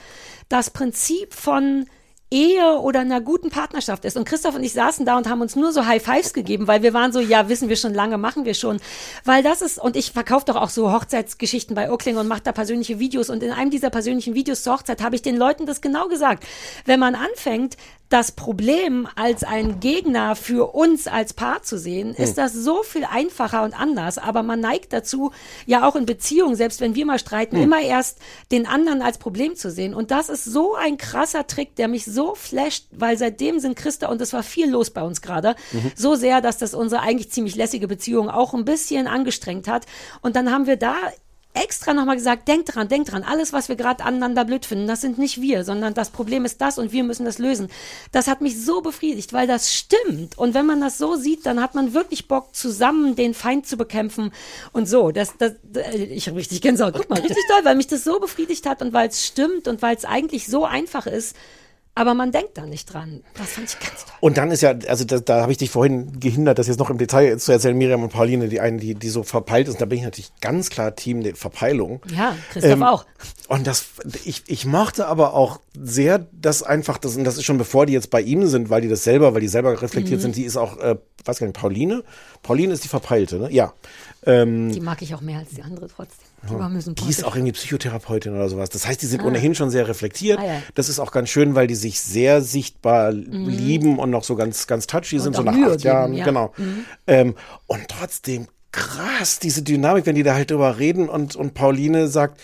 [0.48, 1.86] das Prinzip von
[2.32, 4.16] Ehe oder einer guten Partnerschaft ist.
[4.16, 6.82] Und Christoph und ich saßen da und haben uns nur so High Fives gegeben, weil
[6.82, 8.80] wir waren so, ja, wissen wir schon lange, machen wir schon.
[9.24, 12.52] Weil das ist, und ich verkaufe doch auch so Hochzeitsgeschichten bei Oakling und mache da
[12.52, 13.28] persönliche Videos.
[13.28, 16.44] Und in einem dieser persönlichen Videos zur Hochzeit habe ich den Leuten das genau gesagt.
[16.86, 17.76] Wenn man anfängt,
[18.08, 23.06] das Problem als ein Gegner für uns als Paar zu sehen, ist das so viel
[23.10, 24.18] einfacher und anders.
[24.18, 25.32] Aber man neigt dazu,
[25.64, 27.62] ja auch in Beziehungen, selbst wenn wir mal streiten, Hm.
[27.62, 28.18] immer erst
[28.50, 29.94] den anderen als Problem zu sehen.
[29.94, 34.08] Und das ist so ein krasser Trick, der mich so flasht, weil seitdem sind Christa
[34.08, 35.92] und es war viel los bei uns gerade, Mhm.
[35.96, 39.86] so sehr, dass das unsere eigentlich ziemlich lässige Beziehung auch ein bisschen angestrengt hat.
[40.20, 40.94] Und dann haben wir da
[41.54, 45.02] extra nochmal gesagt, denkt dran, denkt dran, alles, was wir gerade aneinander blöd finden, das
[45.02, 47.68] sind nicht wir, sondern das Problem ist das und wir müssen das lösen.
[48.10, 50.38] Das hat mich so befriedigt, weil das stimmt.
[50.38, 53.76] Und wenn man das so sieht, dann hat man wirklich Bock, zusammen den Feind zu
[53.76, 54.32] bekämpfen
[54.72, 55.10] und so.
[55.10, 55.52] Das, das,
[56.08, 56.94] ich habe richtig Gänsehaut.
[56.96, 59.82] Guck mal, richtig toll, weil mich das so befriedigt hat und weil es stimmt und
[59.82, 61.36] weil es eigentlich so einfach ist,
[61.94, 63.22] aber man denkt da nicht dran.
[63.36, 64.14] Das fand ich ganz toll.
[64.20, 66.88] Und dann ist ja, also da, da habe ich dich vorhin gehindert, das jetzt noch
[66.90, 69.80] im Detail zu erzählen, Miriam und Pauline, die einen, die, die so verpeilt ist.
[69.80, 72.00] Da bin ich natürlich ganz klar Team der Verpeilung.
[72.16, 73.04] Ja, Christoph Ähm, auch.
[73.48, 73.84] Und das,
[74.24, 77.92] ich, ich mochte aber auch sehr, dass einfach, das, und das ist schon bevor die
[77.92, 80.22] jetzt bei ihm sind, weil die das selber, weil die selber reflektiert Mhm.
[80.22, 82.04] sind, die ist auch, äh, weiß gar nicht, Pauline?
[82.42, 83.52] Pauline ist die Verpeilte, ne?
[83.52, 83.74] Ja.
[84.24, 86.26] Ähm, Die mag ich auch mehr als die andere trotzdem.
[86.48, 86.92] Die ja.
[87.04, 88.70] Die ist auch irgendwie Psychotherapeutin oder sowas.
[88.70, 89.26] Das heißt, die sind Ah.
[89.26, 90.38] ohnehin schon sehr reflektiert.
[90.38, 90.62] Ah, ja.
[90.74, 93.48] Das ist auch ganz schön, weil die sich sehr sichtbar Mhm.
[93.48, 96.14] lieben und noch so ganz, ganz touchy Und sind, so nach Mühe acht Jahren.
[96.14, 96.24] ja.
[96.24, 96.52] Genau.
[96.56, 96.84] Mhm.
[97.06, 97.34] Ähm,
[97.66, 102.40] und trotzdem krass, diese Dynamik, wenn die da halt drüber reden und, und Pauline sagt,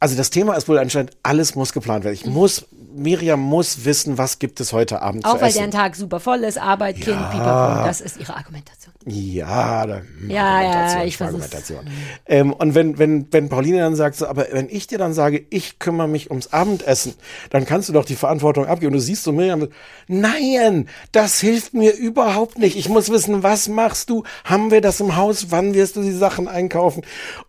[0.00, 2.14] also das Thema ist wohl anscheinend, alles muss geplant werden.
[2.14, 5.58] Ich muss, Miriam muss wissen, was gibt es heute Abend Auch zu weil essen.
[5.58, 7.28] deren Tag super voll ist, Arbeit, Kind, Ja.
[7.30, 7.86] Pipapo.
[7.86, 8.94] Das ist ihre Argumentation.
[9.06, 11.20] Ja, da, hm, Ja, ja, ich.
[11.20, 11.80] Argumentation.
[12.26, 15.44] Ähm, und wenn, wenn, wenn Pauline dann sagt, so, aber wenn ich dir dann sage,
[15.50, 17.14] ich kümmere mich ums Abendessen,
[17.50, 18.92] dann kannst du doch die Verantwortung abgeben.
[18.94, 19.68] Und du siehst so Miriam,
[20.08, 22.76] nein, das hilft mir überhaupt nicht.
[22.76, 24.22] Ich muss wissen, was machst du?
[24.44, 25.46] Haben wir das im Haus?
[25.50, 27.02] Wann wirst du die Sachen einkaufen?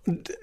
[0.05, 0.33] Und äh,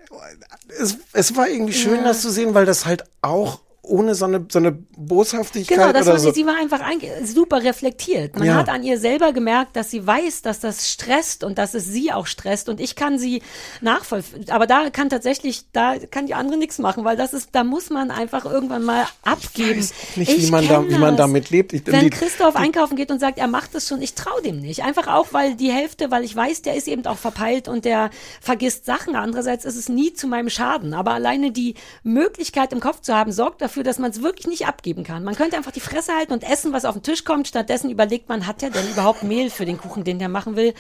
[0.80, 2.04] es, es war irgendwie schön, Ja.
[2.04, 6.06] das zu sehen, weil das halt auch ohne so eine, so eine Boshaftigkeit Genau, das
[6.06, 6.32] oder so.
[6.32, 8.36] sie war einfach ein, super reflektiert.
[8.38, 8.54] Man Ja.
[8.54, 12.12] hat an ihr selber gemerkt, dass sie weiß, dass das stresst und dass es sie
[12.12, 13.42] auch stresst und ich kann sie
[13.80, 14.46] nachvollziehen.
[14.50, 17.90] Aber da kann tatsächlich, da kann die andere nichts machen, weil das ist, da muss
[17.90, 19.80] man einfach irgendwann mal abgeben.
[20.14, 21.26] nicht, wie man da- wie man das.
[21.26, 21.72] damit lebt.
[21.72, 24.60] Ich- Wenn die- Christoph einkaufen geht und sagt, er macht es schon, ich traue dem
[24.60, 24.84] nicht.
[24.84, 28.10] Einfach auch, weil die Hälfte, weil ich weiß, der ist eben auch verpeilt und der
[28.40, 29.16] vergisst Sachen.
[29.16, 30.94] Andererseits ist es nie zu meinem Schaden.
[30.94, 31.74] Aber alleine die
[32.04, 35.24] Möglichkeit im Kopf zu haben, sorgt dafür, dass man es wirklich nicht abgeben kann.
[35.24, 37.48] Man könnte einfach die Fresse halten und essen, was auf den Tisch kommt.
[37.48, 40.74] Stattdessen überlegt man, hat der denn überhaupt Mehl für den Kuchen, den der machen will?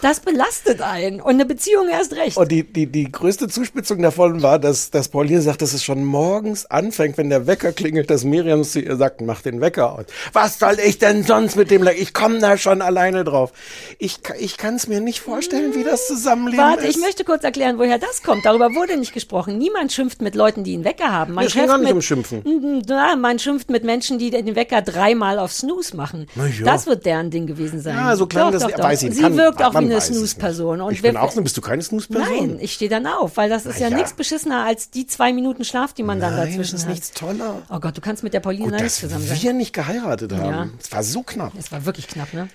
[0.00, 1.20] Das belastet einen.
[1.20, 2.36] Und eine Beziehung erst recht.
[2.36, 6.04] Und die, die, die größte Zuspitzung davon war, dass, dass Pauline sagt, dass es schon
[6.04, 10.06] morgens anfängt, wenn der Wecker klingelt, dass Miriam zu ihr sagt, mach den Wecker aus.
[10.32, 11.86] Was soll ich denn sonst mit dem?
[11.96, 13.52] Ich komme da schon alleine drauf.
[13.98, 16.96] Ich, ich kann es mir nicht vorstellen, wie das Zusammenleben Warte, ist.
[16.96, 18.44] ich möchte kurz erklären, woher das kommt.
[18.44, 19.58] Darüber wurde nicht gesprochen.
[19.58, 21.34] Niemand schimpft mit Leuten, die einen Wecker haben.
[21.34, 22.02] Man Nee, schimpft mit, um
[22.42, 22.78] Schimpfen?
[22.78, 26.26] Mm, Na, man schimpft mit Menschen, die den Wecker dreimal auf Snooze machen.
[26.64, 27.94] Das wird deren Ding gewesen sein.
[27.96, 28.84] Ja, so klang doch, das- doch, doch.
[28.84, 30.90] weiß ich, Sie kann- wirkt auch wie eine Snooze-Person.
[30.90, 32.36] Ich bin auch so, bist du keine Snooze-Person?
[32.36, 33.96] Nein, ich stehe dann auf, weil das ist ja, ja.
[33.96, 36.90] nichts beschissener als die zwei Minuten Schlaf, die man dann Nein, dazwischen das ist hat.
[36.94, 37.62] nichts toller.
[37.70, 39.38] Oh Gott, du kannst mit der Pauline Gut, nicht dass zusammen sein.
[39.42, 40.72] wir nicht geheiratet haben.
[40.80, 41.52] Es war so knapp.
[41.58, 42.48] Es war wirklich knapp, ne?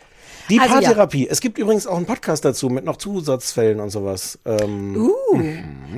[0.49, 0.81] Die Also ja.
[0.81, 1.27] Paartherapie.
[1.27, 4.39] Es gibt übrigens auch einen Podcast dazu mit noch Zusatzfällen und sowas.
[4.45, 5.41] Ähm, Uh,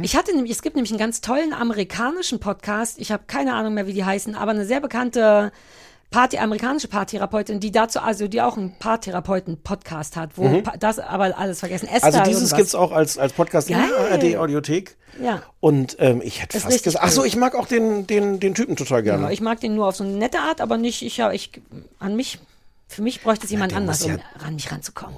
[0.02, 3.00] ich hatte nämlich, es gibt nämlich einen ganz tollen amerikanischen Podcast.
[3.00, 5.52] Ich habe keine Ahnung mehr, wie die heißen, aber eine sehr bekannte
[6.12, 10.64] Party, amerikanische Paartherapeutin, die dazu, also die auch einen Paartherapeuten-Podcast hat, wo Mhm.
[10.80, 11.88] Das aber alles vergessen.
[11.88, 12.58] Esther also dieses irgendwas.
[12.58, 13.90] gibt's auch als, als Podcast in Geil.
[13.90, 14.98] der ARD-Audiothek.
[15.22, 15.44] Ja.
[15.60, 18.76] Und ähm, ich hätte fast gesagt, ach so, ich mag auch den, den, den Typen
[18.76, 19.24] total gerne.
[19.24, 21.52] Ja, ich mag den nur auf so eine nette Art, aber nicht, ich, ja, ich,
[22.00, 22.40] an mich,
[22.90, 25.16] für mich bräuchte es jemand der anders, ja- um an mich ranzukommen.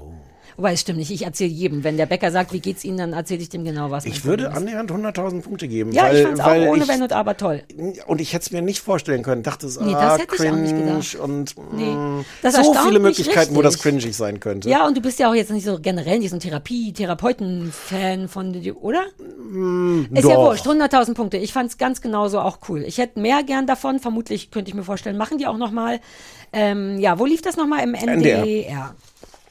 [0.58, 3.14] Wobei, es stimmt nicht, ich erzähle jedem, wenn der Bäcker sagt, wie geht's Ihnen, dann
[3.14, 4.56] erzähle ich dem genau, was ich würde ist.
[4.58, 5.94] annähernd 100.000 Punkte geben.
[5.94, 7.64] Ja, weil, ich fand's auch weil ohne ich, Wenn und Aber toll.
[8.06, 9.44] Und ich hätte es mir nicht vorstellen können.
[9.44, 11.16] Dachte es, Nee, ah, das hätte ich auch nicht cringe gedacht.
[11.16, 11.86] und Nee.
[11.86, 13.92] mh, Das so erstaunt viele Möglichkeiten, wo das richtig.
[14.02, 14.70] cringig sein könnte.
[14.70, 18.28] Ja, und du bist ja auch jetzt nicht so generell nicht so ein Therapie, Therapeuten-Fan
[18.28, 19.04] von oder?
[20.12, 20.46] Ist ja doch.
[20.50, 21.38] wurscht, 100.000 Punkte.
[21.38, 22.84] Ich fand's ganz genauso auch cool.
[22.84, 26.00] Ich hätte mehr gern davon, vermutlich könnte ich mir vorstellen, machen die auch nochmal.
[26.54, 27.84] Ähm, ja, wo lief das nochmal?
[27.84, 28.40] Im NDR.
[28.40, 28.96] NDR.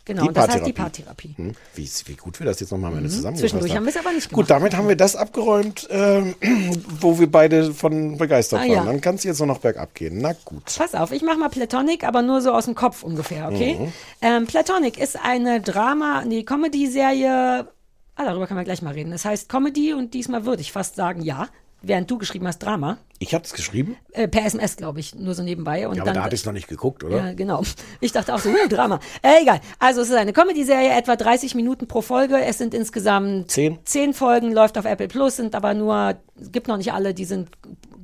[0.07, 1.35] Genau, und das heißt die Paartherapie.
[1.37, 3.37] Hm, Wie, wie gut wir das jetzt nochmal am Ende Mhm.
[3.37, 4.35] Zwischendurch haben wir es aber nicht gemacht.
[4.49, 6.35] Gut, damit haben wir das abgeräumt, ähm,
[7.01, 8.71] wo wir beide von begeistert Ah, waren.
[8.73, 8.85] ja.
[8.85, 10.19] Dann kann es jetzt nur noch bergab gehen.
[10.21, 10.65] Na gut.
[10.77, 13.77] Pass auf, ich mach mal Platonic, aber nur so aus dem Kopf ungefähr, okay?
[13.79, 13.93] Mhm.
[14.21, 17.69] Ähm, Platonic ist eine Drama, nee, Comedy-Serie.
[18.17, 19.13] Ah, darüber kann man gleich mal reden.
[19.13, 21.49] Das heißt Comedy und diesmal würde ich fast sagen ja,
[21.83, 22.99] während du geschrieben hast Drama.
[23.19, 25.87] Ich habe es geschrieben, Äh, per SMS, glaube ich, nur so nebenbei.
[25.89, 27.17] Und ja, aber dann, da hatte ich es noch nicht geguckt, oder?
[27.19, 27.63] Ja, genau.
[28.01, 28.99] Ich dachte auch so, uh, Drama.
[29.23, 29.61] Äh, egal.
[29.79, 32.41] Also es ist eine Comedy-Serie, etwa 30 Minuten pro Folge.
[32.43, 33.79] Es sind insgesamt Zehn.
[33.85, 36.17] zehn Folgen, läuft auf Apple Plus, sind aber nur,
[36.51, 37.51] gibt noch nicht alle, die sind,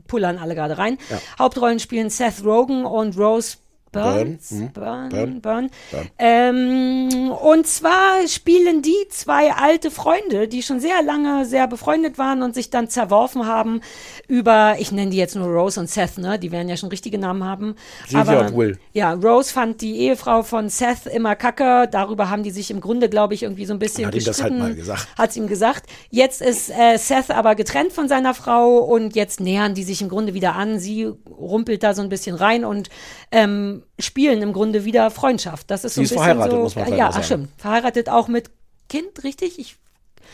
[0.06, 0.98] pullern alle gerade rein.
[1.10, 1.18] Ja.
[1.38, 3.56] Hauptrollen spielen Seth Rogen und Rose
[4.02, 4.38] Burn,
[4.72, 5.08] Byrne.
[5.10, 5.40] Burn.
[5.40, 5.70] Byrne.
[6.18, 12.42] Ähm, und zwar spielen die zwei alte Freunde, die schon sehr lange sehr befreundet waren
[12.42, 13.80] und sich dann zerworfen haben
[14.28, 16.38] über, ich nenne die jetzt nur Rose und Seth, ne?
[16.38, 17.76] Die werden ja schon richtige Namen haben.
[18.08, 18.78] Sylvia und Will.
[18.92, 21.88] Ja, Rose fand die Ehefrau von Seth immer kacke.
[21.90, 24.42] Darüber haben die sich im Grunde, glaube ich, irgendwie so ein bisschen hat ihm das
[24.42, 25.08] halt mal gesagt.
[25.16, 25.86] Hat's ihm gesagt.
[26.10, 30.08] Jetzt ist äh, Seth aber getrennt von seiner Frau und jetzt nähern die sich im
[30.08, 30.78] Grunde wieder an.
[30.78, 32.88] Sie rumpelt da so ein bisschen rein und
[33.30, 35.70] ähm, spielen im Grunde wieder Freundschaft.
[35.70, 37.24] Das ist so Sie ein ist bisschen verheiratet, so, muss man Ja, ach sagen.
[37.24, 37.48] stimmt.
[37.56, 38.50] Verheiratet auch mit
[38.88, 39.58] Kind, richtig?
[39.58, 39.76] Ich,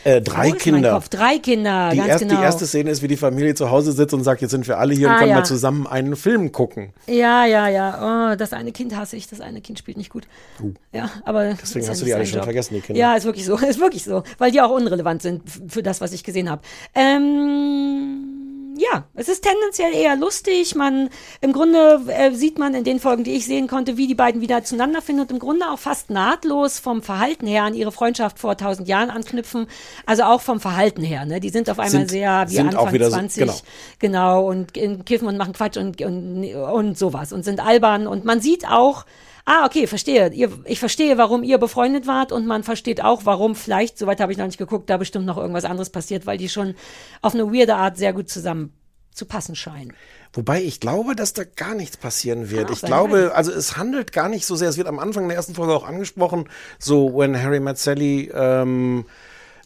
[0.05, 1.01] Äh, drei Kinder.
[1.09, 2.35] Drei Kinder, Die, ganz erst, genau.
[2.35, 4.79] die erste Szene ist, wie die Familie zu Hause sitzt und sagt, jetzt sind wir
[4.79, 5.35] alle hier und Ah, können ja.
[5.37, 6.93] mal zusammen einen Film gucken.
[7.07, 8.31] Ja, ja, ja.
[8.33, 9.27] Oh, das eine Kind hasse ich.
[9.27, 10.27] Das eine Kind spielt nicht gut.
[10.61, 10.73] Uh.
[10.91, 12.99] Ja, aber Deswegen hast du die alle schon vergessen, die Kinder.
[12.99, 13.55] Ja, ist wirklich so.
[13.73, 16.63] Ist wirklich so, weil die auch unrelevant sind für das, was ich gesehen habe.
[16.95, 18.42] Ähm,
[18.77, 20.75] ja, es ist tendenziell eher lustig.
[20.75, 21.09] Man
[21.41, 24.41] im Grunde äh, sieht man in den Folgen, die ich sehen konnte, wie die beiden
[24.41, 28.39] wieder zueinander finden und im Grunde auch fast nahtlos vom Verhalten her an ihre Freundschaft
[28.39, 29.67] vor tausend Jahren anknüpfen.
[30.05, 31.25] Also auch vom Verhalten her.
[31.25, 31.39] Ne?
[31.39, 33.39] Die sind auf einmal Sind- sehr wie Anfang auch wieder so- 20.
[33.41, 33.53] genau.
[33.99, 34.73] Genau, und
[35.05, 38.07] kiffen und machen Quatsch und, und, und sowas und sind albern.
[38.07, 39.05] Und man sieht auch,
[39.45, 40.31] ah, okay, verstehe.
[40.33, 44.31] Ihr, ich verstehe, warum ihr befreundet wart und man versteht auch, warum vielleicht, soweit habe
[44.31, 46.75] ich noch nicht geguckt, da bestimmt noch irgendwas anderes passiert, weil die schon
[47.21, 48.73] auf eine weirde Art sehr gut zusammen
[49.11, 49.93] zu passen scheinen.
[50.33, 52.71] Wobei ich glaube, dass da gar nichts passieren wird.
[52.71, 54.69] Ich glaube, also es handelt gar nicht so sehr.
[54.69, 59.05] Es wird am Anfang der ersten Folge auch angesprochen, so when Harry met Sally, ähm,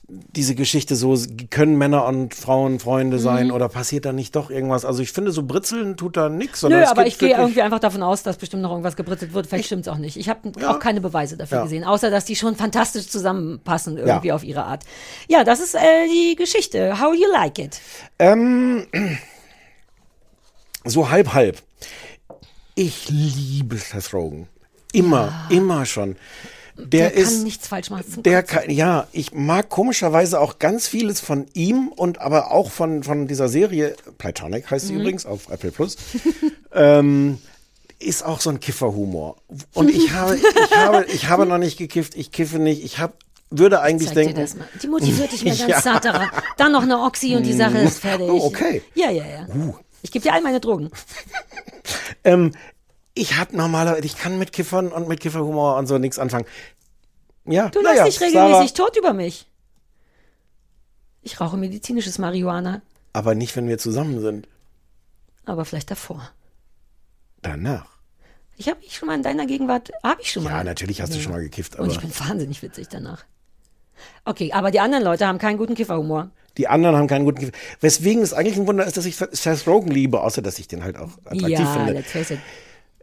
[0.10, 1.18] diese Geschichte so,
[1.50, 3.54] können Männer und Frauen Freunde sein Mhm.
[3.54, 4.86] oder passiert da nicht doch irgendwas?
[4.86, 6.64] Also ich finde, so britzeln tut da nichts.
[6.64, 9.48] Nö, es aber ich gehe irgendwie einfach davon aus, dass bestimmt noch irgendwas gebritzelt wird.
[9.48, 10.16] Vielleicht stimmt's auch nicht.
[10.16, 10.72] Ich habe Ja.
[10.72, 11.64] auch keine Beweise dafür Ja.
[11.66, 14.36] gesehen, außer dass die schon fantastisch zusammenpassen irgendwie Ja.
[14.36, 14.86] auf ihre Art.
[15.28, 17.02] Ja, das ist äh, die Geschichte.
[17.02, 17.82] How you like it?
[18.18, 18.88] Ähm,
[20.86, 21.62] so halb halb.
[22.76, 24.48] Ich liebe Seth Rogen.
[24.94, 26.16] Immer, immer schon.
[26.78, 28.24] Der, Der ist, kann nichts falsch machen.
[28.24, 33.04] Der kann, ja, ich mag komischerweise auch ganz vieles von ihm und aber auch von,
[33.04, 35.00] von dieser Serie, Platonic heißt sie Mhm.
[35.02, 35.98] übrigens, auf Apple Plus,
[36.74, 37.40] ähm,
[38.00, 39.38] ist auch so ein Kifferhumor.
[39.74, 43.14] Und ich habe, ich habe, ich habe noch nicht gekifft, ich kiffe nicht, ich habe,
[43.50, 44.62] würde eigentlich Zeig denken.
[44.84, 45.82] Die motiviert dich mal ganz Ja.
[45.82, 46.30] zart daran.
[46.58, 48.30] Dann noch eine Oxy und die Sache ist fertig.
[48.30, 48.84] Oh, okay.
[48.94, 49.48] Ja, ja, ja.
[49.56, 49.74] Uh.
[50.04, 50.92] Ich gebe dir all meine Drogen.
[52.24, 52.52] Ähm,
[53.18, 56.46] ich habe normalerweise, ich kann mit Kiffern und mit Kifferhumor und so nichts anfangen.
[57.46, 59.48] Ja, Du lässt dich regelmäßig Sarah, tot über mich.
[61.22, 62.82] Ich rauche medizinisches Marihuana,
[63.14, 64.48] aber nicht, wenn wir zusammen sind.
[65.46, 66.30] aber vielleicht davor.
[67.42, 67.88] Danach.
[68.58, 70.50] Ich habe mich schon mal in deiner Gegenwart, habe ich schon mal.
[70.52, 71.24] Ja, natürlich hast du Ja.
[71.24, 73.24] schon mal gekifft, Und ich bin wahnsinnig witzig danach.
[74.26, 76.30] Okay, aber die anderen Leute haben keinen guten Kifferhumor.
[76.58, 77.52] Die anderen haben keinen guten Kiefer.
[77.82, 80.84] Weswegen es eigentlich ein Wunder ist, dass ich Seth Rogen liebe, außer dass ich den
[80.84, 81.94] halt auch attraktiv Ja, finde.
[81.94, 82.40] let's face it.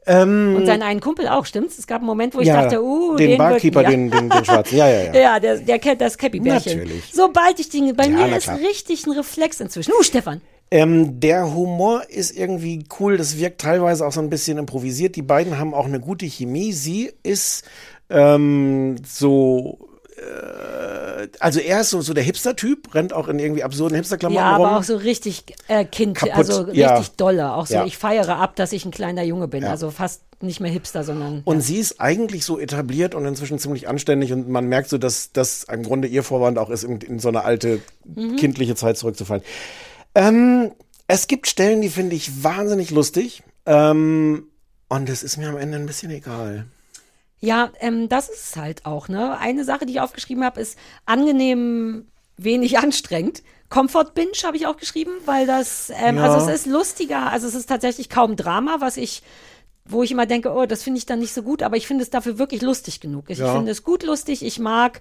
[0.06, 1.78] Ähm, Und seinen einen Kumpel auch, stimmt's?
[1.78, 3.90] Es gab einen Moment, wo ich ja, dachte, uh, den, den Barkeeper, wird, ja.
[3.90, 4.76] den, den, den Schwarzen.
[4.76, 5.14] Ja, ja, ja.
[5.20, 6.78] Ja, der, der kennt das Cappy-Bärchen.
[6.78, 7.04] Natürlich.
[7.12, 9.92] Sobald ich den, bei Ja, mir ist richtig ein Reflex inzwischen.
[9.92, 10.40] Uh, Stefan.
[10.70, 13.16] Ähm, der Humor ist irgendwie cool.
[13.16, 15.16] Das wirkt teilweise auch so ein bisschen improvisiert.
[15.16, 16.72] Die beiden haben auch eine gute Chemie.
[16.72, 17.64] Sie ist
[18.10, 19.78] ähm, so.
[20.16, 21.03] Äh,
[21.40, 24.66] also er ist so, so der Hipster-Typ, rennt auch in irgendwie absurden Hipster-Klamotten Ja, rum.
[24.66, 27.02] aber auch so richtig äh, Kind, Kaputt, also richtig ja.
[27.16, 27.52] dolle.
[27.52, 27.84] Auch so, Ja.
[27.86, 29.64] ich feiere ab, dass ich ein kleiner Junge bin.
[29.64, 31.42] Also fast nicht mehr Hipster, sondern.
[31.44, 35.32] Und sie ist eigentlich so etabliert und inzwischen ziemlich anständig und man merkt so, dass
[35.32, 38.36] das im Grunde ihr Vorwand auch ist, in, in so eine alte Mhm.
[38.36, 39.42] kindliche Zeit zurückzufallen.
[40.14, 40.72] Ähm,
[41.06, 43.42] es gibt Stellen, die finde ich wahnsinnig lustig.
[43.66, 44.48] Ähm,
[44.88, 46.66] und es ist mir am Ende ein bisschen egal.
[47.40, 49.38] Ja, ähm, das ist es halt auch, ne?
[49.38, 52.06] Eine Sache, die ich aufgeschrieben habe, ist angenehm
[52.36, 53.42] wenig anstrengend.
[53.68, 56.24] Comfort Binge habe ich auch geschrieben, weil das, ähm, Ja.
[56.24, 59.22] also es ist lustiger, also es ist tatsächlich kaum Drama, was ich,
[59.84, 62.02] wo ich immer denke, oh, das finde ich dann nicht so gut, aber ich finde
[62.02, 63.24] es dafür wirklich lustig genug.
[63.28, 63.52] Ich Ja.
[63.52, 65.00] finde es gut lustig, ich mag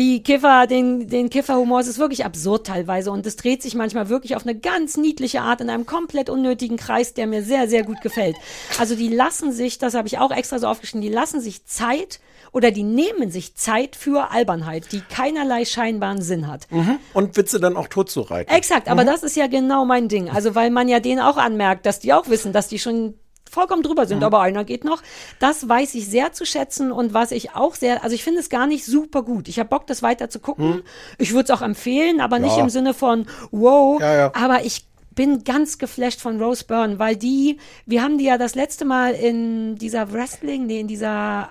[0.00, 4.08] die Kiffer, den, den Kifferhumor, es ist wirklich absurd teilweise und es dreht sich manchmal
[4.08, 7.82] wirklich auf eine ganz niedliche Art in einem komplett unnötigen Kreis, der mir sehr, sehr
[7.82, 8.34] gut gefällt.
[8.78, 12.18] Also die lassen sich, das habe ich auch extra so aufgeschrieben, die lassen sich Zeit
[12.50, 16.66] oder die nehmen sich Zeit für Albernheit, die keinerlei scheinbaren Sinn hat.
[17.12, 18.50] Und Witze dann auch tot zu reiten.
[18.50, 19.06] Exakt, aber Mhm.
[19.08, 20.30] das ist ja genau mein Ding.
[20.30, 23.14] Also weil man ja denen auch anmerkt, dass die auch wissen, dass die schon
[23.50, 24.24] vollkommen drüber sind, Mhm.
[24.24, 25.02] aber einer geht noch.
[25.38, 28.48] Das weiß ich sehr zu schätzen und was ich auch sehr, also ich finde es
[28.48, 29.48] gar nicht super gut.
[29.48, 30.82] Ich habe Bock, das weiter zu gucken.
[31.18, 32.58] Ich würde es auch empfehlen, aber nicht Mhm.
[32.58, 32.64] Ja.
[32.64, 34.32] im Sinne von wow, Ja, ja.
[34.34, 38.54] aber ich bin ganz geflasht von Rose Byrne, weil die, wir haben die ja das
[38.54, 41.48] letzte Mal in dieser Wrestling, nee, in dieser,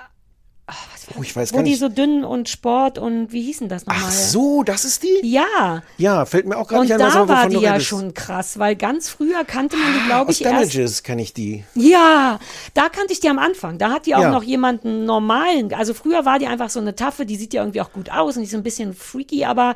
[1.18, 1.80] Oh, ich weiß wo gar die nicht.
[1.80, 4.04] so dünn und Sport und wie hießen das nochmal?
[4.08, 5.20] Ach so, das ist die?
[5.24, 5.82] Ja.
[5.98, 8.14] Ja, fällt mir auch gar Und nicht ein, da was- wovon war die ja schon
[8.14, 10.76] krass, weil ganz früher kannte man die, glaube Aus ich, erst.
[10.76, 11.64] Damages kenne ich die.
[11.74, 12.40] Ja,
[12.76, 13.80] da kannte ich die am Anfang.
[13.80, 14.30] Da hat die auch Ja.
[14.32, 15.74] noch jemanden normalen.
[15.74, 18.36] Also früher war die einfach so eine Taffe, die sieht ja irgendwie auch gut aus
[18.38, 19.74] und die ist ein bisschen freaky, aber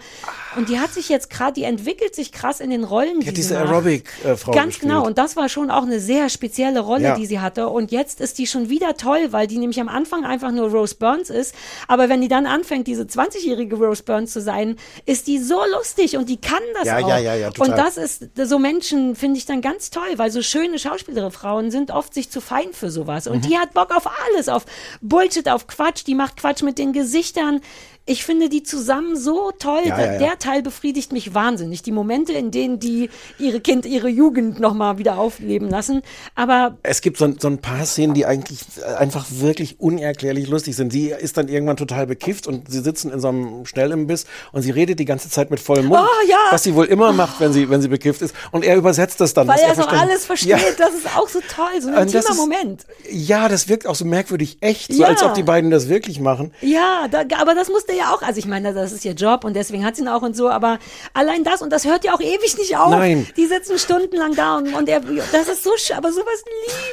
[0.56, 3.22] und die hat sich jetzt gerade, die entwickelt sich krass in den Rollen.
[3.22, 3.58] Die hat sie diese.
[3.58, 4.91] Aerobic-Frau Ganz gespielt.
[4.91, 5.06] genau.
[5.06, 7.16] Und das war schon auch eine sehr spezielle Rolle, Ja.
[7.16, 7.70] die sie hatte.
[7.70, 10.95] Und jetzt ist die schon wieder toll, weil die nämlich am Anfang einfach nur Rose
[10.95, 11.55] Burns ist.
[11.88, 14.75] Aber wenn die dann anfängt, diese 20-jährige Rose Burns zu sein,
[15.05, 17.07] ist die so lustig und die kann das Ja, auch.
[17.07, 17.69] ja, ja, ja, total.
[17.71, 21.71] Und das ist, so Menschen finde ich dann ganz toll, weil so schöne Schauspielere Frauen
[21.71, 23.27] sind oft sich zu fein für sowas.
[23.27, 23.49] Und Mhm.
[23.49, 24.65] die hat Bock auf alles, auf
[25.01, 27.61] Bullshit, auf Quatsch, die macht Quatsch mit den Gesichtern.
[28.06, 29.84] Ich finde die zusammen so toll.
[29.86, 30.18] Ja, ja, ja.
[30.20, 31.84] Der Teil befriedigt mich wahnsinnig.
[31.84, 36.01] Die Momente, in denen die ihre Kind, ihre Jugend nochmal wieder aufleben lassen.
[36.36, 40.49] Aber Es gibt so, ein- so ein paar Szenen, die eigentlich äh, einfach wirklich unerklärlich
[40.49, 40.91] lustig sind.
[40.91, 44.72] Sie ist dann irgendwann total bekifft und sie sitzen in so einem Schnellimbiss und sie
[44.72, 46.38] redet die ganze Zeit mit vollem Mund, Oh, ja.
[46.51, 48.36] was sie wohl immer macht, wenn sie, wenn sie bekifft ist.
[48.51, 49.47] Und er übersetzt das dann.
[49.47, 52.30] weil er so verstanden- alles versteht, das ist auch so toll, so ein Und intimer
[52.32, 52.86] ist- Moment.
[53.10, 56.54] Ja, das wirkt auch so merkwürdig echt, so als ob die beiden das wirklich machen.
[56.60, 59.56] Ja, da, aber das musste ja auch, also ich meine, das ist ihr Job und
[59.56, 60.80] deswegen hat sie ihn auch und so, aber
[61.14, 62.91] allein das und das hört ja auch ewig nicht auf.
[62.91, 63.28] Nein.
[63.38, 66.44] Die sitzen stundenlang da und, und er, das ist so, aber sowas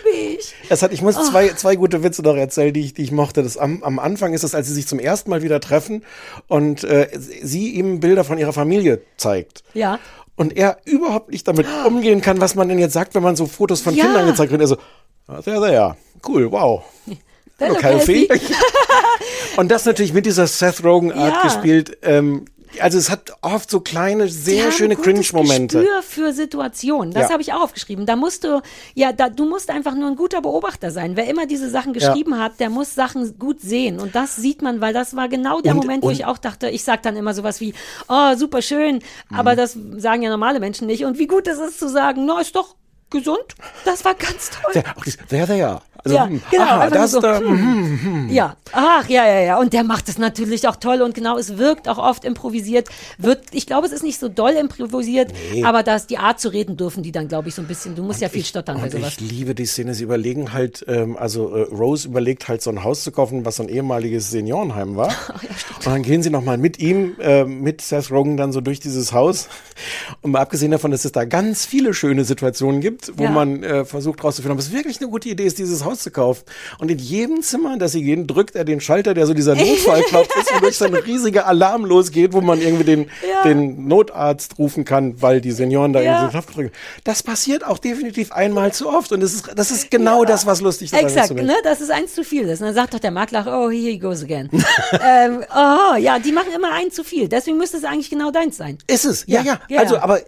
[0.04, 0.54] liebe ich.
[0.68, 1.22] Es hat, ich muss Oh.
[1.24, 3.42] zwei, zwei gute Witze noch erzählen, die ich, die ich mochte.
[3.42, 6.04] Das am, am Anfang ist es, als sie sich zum ersten Mal wieder treffen
[6.48, 9.62] und äh, sie ihm Bilder von ihrer Familie zeigt.
[9.74, 9.98] Ja.
[10.36, 13.46] Und er überhaupt nicht damit umgehen kann, was man denn jetzt sagt, wenn man so
[13.46, 14.04] Fotos von Ja.
[14.04, 14.60] Kindern gezeigt wird.
[14.62, 14.76] Er so,
[15.26, 15.96] ah, sehr, sehr,
[16.26, 16.82] cool, wow.
[17.60, 18.26] Hallo, Hello, Kelsey.
[18.26, 18.54] Kelsey.
[19.56, 21.42] Und das natürlich mit dieser Seth Rogen-Art Ja.
[21.42, 21.98] gespielt.
[22.02, 22.46] Ähm,
[22.80, 25.80] also es hat oft so kleine, sehr haben schöne Cringe-Momente.
[25.80, 27.12] Gespür für Situationen.
[27.12, 27.30] Das Ja.
[27.30, 28.06] habe ich auch aufgeschrieben.
[28.06, 28.62] Da musst du,
[28.94, 31.16] ja, da, du musst einfach nur ein guter Beobachter sein.
[31.16, 31.98] Wer immer diese Sachen Ja.
[32.12, 33.98] geschrieben hat, der muss Sachen gut sehen.
[33.98, 36.38] Und das sieht man, weil das war genau der Und- Moment, wo und- ich auch
[36.38, 37.74] dachte, ich sag dann immer sowas wie,
[38.08, 39.00] oh, super schön.
[39.30, 39.36] Mhm.
[39.36, 41.04] Aber das sagen ja normale Menschen nicht.
[41.04, 42.76] Und wie gut es ist zu sagen, no, ist doch
[43.10, 43.56] gesund.
[43.84, 44.72] Das war ganz toll.
[44.74, 45.82] Der, auch dieses, there they are.
[46.04, 47.48] Also, Ja, hm, genau, aha, das so, da, hm.
[47.48, 48.28] hm, hm.
[48.30, 49.58] Ja, ach, ja, ja, ja.
[49.58, 52.88] Und der macht es natürlich auch toll und genau, es wirkt auch oft improvisiert.
[53.18, 55.64] Wird, ich glaube, es ist nicht so doll improvisiert, Nee.
[55.64, 57.94] aber das, die Art zu reden dürfen die dann, glaube ich, so ein bisschen.
[57.94, 59.16] Du musst ja viel stottern bei Und sowas.
[59.18, 59.94] ich liebe die Szene.
[59.94, 63.56] Sie überlegen halt, ähm, also äh, Rose überlegt halt so ein Haus zu kaufen, was
[63.56, 65.08] so ein ehemaliges Seniorenheim war.
[65.76, 69.12] und dann gehen sie nochmal mit ihm, äh, mit Seth Rogen dann so durch dieses
[69.12, 69.48] Haus.
[70.22, 73.30] Und mal abgesehen davon, dass es da ganz viele schöne Situationen gibt, wo Ja.
[73.30, 76.10] man äh, versucht rauszufinden, ob es wirklich eine gute Idee ist, dieses Haus Haus zu
[76.10, 76.44] kaufen.
[76.78, 79.54] Und in jedem Zimmer, in das sie gehen, drückt er den Schalter, der so dieser
[79.54, 83.42] Notfallknopf ist, und durch so ein riesiger Alarm losgeht, wo man irgendwie den, Ja.
[83.44, 86.12] den Notarzt rufen kann, weil die Senioren da Ja.
[86.22, 86.72] irgendwie so Knopf drücken.
[87.04, 89.12] Das passiert auch definitiv einmal zu oft.
[89.12, 91.12] Und das ist, das ist genau das, was lustig daran ist.
[91.12, 91.44] Exakt, für mich.
[91.44, 91.54] ne?
[91.64, 92.48] Das ist eins zu viel.
[92.48, 92.60] ist.
[92.60, 94.48] Und dann sagt doch der Makler, oh, here he goes again.
[95.04, 97.28] ähm, oh, ja, die machen immer einen zu viel.
[97.28, 98.78] Deswegen müsste es eigentlich genau deins sein.
[98.86, 99.60] Ist es, ja, ja.
[99.68, 100.02] Ja, Also, ja.
[100.02, 100.20] aber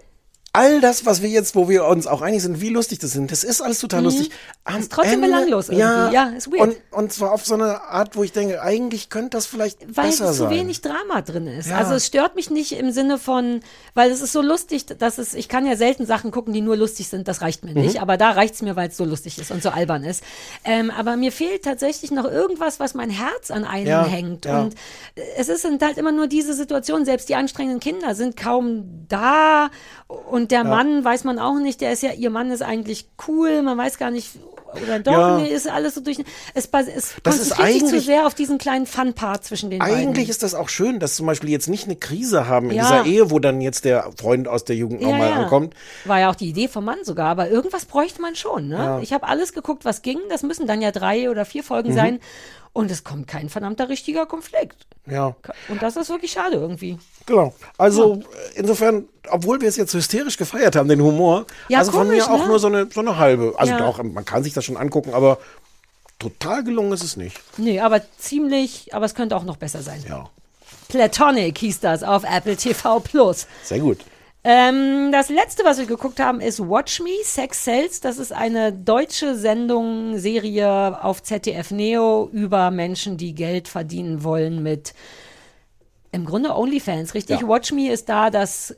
[0.54, 3.32] all das, was wir jetzt, wo wir uns auch einig sind, wie lustig das sind,
[3.32, 4.04] das ist alles total Mhm.
[4.04, 4.30] lustig.
[4.64, 5.80] Am Ist trotzdem belanglos irgendwie.
[5.80, 6.60] Ja, Ja, ist weird.
[6.60, 10.10] Und, und zwar auf so eine Art, wo ich denke, eigentlich könnte das vielleicht Weil
[10.10, 10.50] besser zu sein.
[10.50, 11.70] wenig Drama drin ist.
[11.70, 11.78] Ja.
[11.78, 13.60] Also es stört mich nicht im Sinne von,
[13.94, 16.76] weil es ist so lustig, dass es, ich kann ja selten Sachen gucken, die nur
[16.76, 17.94] lustig sind, das reicht mir nicht.
[17.94, 18.00] Mhm.
[18.02, 20.22] Aber da reicht's mir, weil es so lustig ist und so albern ist.
[20.64, 24.44] Ähm, aber mir fehlt tatsächlich noch irgendwas, was mein Herz an einen Ja, hängt.
[24.44, 24.60] ja.
[24.60, 24.74] Und
[25.38, 29.70] es ist sind halt immer nur diese Situationen, selbst die anstrengenden Kinder sind kaum da.
[30.08, 30.64] Und der Ja.
[30.64, 33.98] Mann weiß man auch nicht, der ist ja, ihr Mann ist eigentlich cool, man weiß
[33.98, 34.30] gar nicht,
[34.82, 35.36] oder doch, Ja.
[35.38, 36.18] nee, ist alles so durch.
[36.54, 36.74] Es, es Das
[37.22, 39.94] konzentriert sich zu eigentlich- sehr auf diesen kleinen Fun-Part zwischen den beiden.
[39.94, 42.82] Eigentlich ist das auch schön, dass zum Beispiel jetzt nicht eine Krise haben in Ja.
[43.02, 45.74] dieser Ehe, wo dann jetzt der Freund aus der Jugend nochmal ankommt.
[46.06, 48.68] War ja auch die Idee vom Mann sogar, aber irgendwas bräuchte man schon.
[48.68, 48.76] Ne?
[48.76, 49.00] Ja.
[49.00, 50.18] Ich habe alles geguckt, was ging.
[50.30, 51.94] Das müssen dann ja drei oder vier Folgen Mhm.
[51.96, 52.20] sein.
[52.74, 54.86] Und es kommt kein verdammter richtiger Konflikt.
[55.06, 55.34] Ja.
[55.68, 56.98] Und das ist wirklich schade irgendwie.
[57.26, 57.54] Genau.
[57.76, 58.22] Also äh,
[58.54, 62.32] insofern, obwohl wir es jetzt hysterisch gefeiert haben, den Humor, Ja, also von komisch, mir
[62.32, 62.46] auch ne?
[62.46, 63.52] nur so eine, so eine halbe.
[63.56, 63.78] Also Ja.
[63.78, 65.38] doch, man kann sich das schon angucken, aber
[66.18, 67.38] total gelungen ist es nicht.
[67.58, 70.02] Nee, aber ziemlich, aber es könnte auch noch besser sein.
[70.08, 70.30] Ja.
[70.88, 73.46] Platonic hieß das auf Apple TV Plus.
[73.64, 73.98] Sehr gut.
[74.44, 78.00] Ähm, das letzte, was wir geguckt haben, ist Watch Me, Sex Cells.
[78.00, 84.62] Das ist eine deutsche Sendung, Serie auf ZDF Neo über Menschen, die Geld verdienen wollen
[84.62, 84.94] mit
[86.10, 87.40] im Grunde OnlyFans, richtig?
[87.40, 87.48] Ja.
[87.48, 88.76] Watch Me ist da das,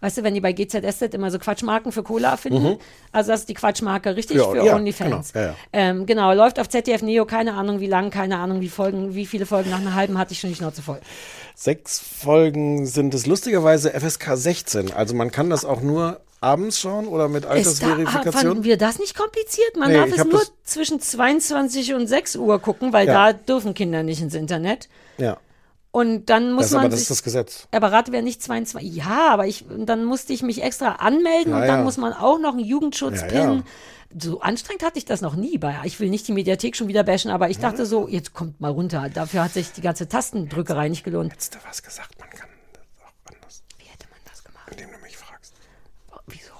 [0.00, 2.62] weißt du, wenn die bei GZSZ immer so Quatschmarken für Cola finden.
[2.62, 2.78] Mhm.
[3.12, 4.38] Also das ist die Quatschmarke, richtig?
[4.38, 5.32] Ja, für ja, OnlyFans.
[5.32, 5.54] genau, ja.
[5.72, 9.26] Ähm, genau, läuft auf ZDF Neo, keine Ahnung wie lang, keine Ahnung wie Folgen, wie
[9.26, 11.00] viele Folgen, nach einer halben hatte ich schon die Schnauze voll.
[11.54, 14.92] Sechs Folgen sind es lustigerweise FSK 16.
[14.92, 18.64] Also man kann das auch nur abends schauen oder mit Ist da, fanden Altersverifikation.
[18.64, 19.76] wir das nicht kompliziert?
[19.76, 24.02] Man Nee, darf es nur zwischen 22 und 6 Uhr gucken, weil da dürfen Kinder
[24.02, 24.88] nicht ins Internet.
[25.18, 25.36] Ja.
[25.92, 27.66] Und dann muss Das, man aber das sich, ist das Gesetz.
[27.72, 31.60] aber rate, wer nicht 22, ja, aber ich, dann musste ich mich extra anmelden Ja,
[31.60, 31.82] und dann ja.
[31.84, 33.32] muss man auch noch einen Jugendschutz-Pin.
[33.36, 33.62] Ja, ja.
[34.16, 35.76] So anstrengend hatte ich das noch nie bei.
[35.84, 38.70] Ich will nicht die Mediathek schon wieder bashen, aber ich dachte so, jetzt kommt mal
[38.70, 39.08] runter.
[39.08, 41.32] Dafür hat sich die ganze Tastendrückerei nicht gelohnt.
[41.32, 43.62] Hättest du was gesagt, man kann das auch anders.
[43.78, 44.68] Wie hätte man das gemacht?
[44.72, 45.54] Indem du mich fragst.
[46.26, 46.52] Wieso?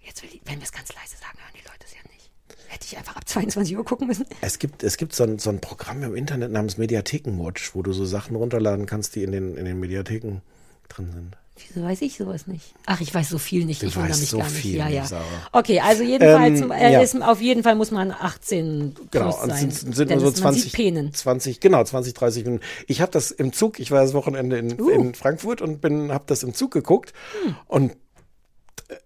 [0.00, 2.30] Jetzt will ich, wenn wir es ganz leise sagen, hören die Leute es ja nicht.
[2.68, 4.26] Hätte ich einfach ab 22 Uhr gucken müssen.
[4.40, 7.92] Es gibt, es gibt so ein, so ein Programm im Internet namens Mediathekenwatch, wo du
[7.92, 10.40] so Sachen runterladen kannst, die in den, in den Mediatheken
[10.88, 11.36] drin sind.
[11.68, 12.74] Wieso weiß ich sowas nicht?
[12.86, 13.82] Ach, ich weiß so viel nicht.
[13.82, 14.56] Du ich wundere mich so gar nicht.
[14.56, 15.04] viel ja, ja.
[15.04, 15.22] Sarah.
[15.52, 17.00] Okay, also jedenfalls, Ähm, äh, ja.
[17.02, 19.70] ist, auf jeden Fall muss man 18 plus Genau, und sein.
[19.70, 21.12] sind, sind denn nur so es- man 20, sieht Penen.
[21.14, 22.64] 20, genau, 20, 30 Minuten.
[22.88, 24.88] Ich habe das im Zug, ich war das Wochenende in, Uh.
[24.90, 27.12] in Frankfurt und bin, habe das im Zug geguckt
[27.44, 27.54] Hm.
[27.68, 27.92] und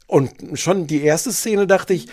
[0.08, 2.06] und schon die erste Szene dachte ich,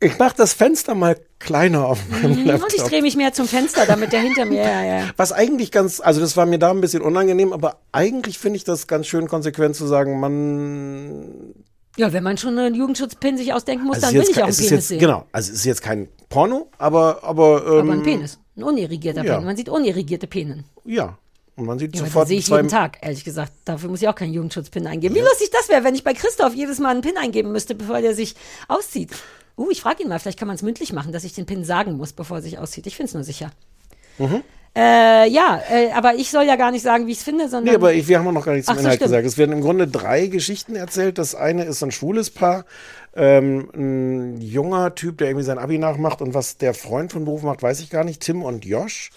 [0.00, 2.64] ich mache das Fenster mal kleiner auf meinem Mhm, Laptop.
[2.70, 5.10] Und ich drehe mich mehr zum Fenster, damit der hinter mir, ja, ja.
[5.16, 8.64] Was eigentlich ganz, also das war mir da ein bisschen unangenehm, aber eigentlich finde ich
[8.64, 11.54] das ganz schön konsequent zu sagen, man.
[11.96, 14.54] Ja, wenn man schon einen Jugendschutzpin sich ausdenken muss, Also dann will ich auch einen
[14.54, 15.00] Penis jetzt, sehen.
[15.00, 18.38] Genau, also es ist jetzt kein Porno, aber aber ähm, Aber ein Penis.
[18.56, 19.32] Ein unirrigierter ja.
[19.34, 19.46] Penis.
[19.46, 20.64] Man sieht unirrigierte Penen.
[20.84, 21.18] Ja.
[21.56, 23.50] Und man sieht Ja, sofort sehe ich jeden Tag, ehrlich gesagt.
[23.64, 25.16] Dafür muss ich auch keinen Jugendschutzpin eingeben.
[25.16, 28.00] Wie lustig das wäre, wenn ich bei Christoph jedes Mal einen Pin eingeben müsste, bevor
[28.00, 28.36] der sich
[28.68, 29.10] auszieht.
[29.58, 31.64] Uh, ich frage ihn mal, vielleicht kann man es mündlich machen, dass ich den Pin
[31.64, 32.86] sagen muss, bevor er sich auszieht.
[32.86, 33.50] Ich finde es nur sicher.
[34.18, 34.42] Mhm.
[34.76, 37.64] Äh, ja, äh, aber ich soll ja gar nicht sagen, wie ich es finde, sondern.
[37.64, 39.10] Nee, aber ich, wir haben noch gar nichts zum Ach so, Inhalt stimmt.
[39.10, 39.26] gesagt.
[39.26, 41.18] Es werden im Grunde drei Geschichten erzählt.
[41.18, 42.64] Das eine ist ein schwules Paar,
[43.16, 47.42] ähm, ein junger Typ, der irgendwie sein Abi nachmacht und was der Freund von Beruf
[47.42, 48.20] macht, weiß ich gar nicht.
[48.20, 49.10] Tim und Josh.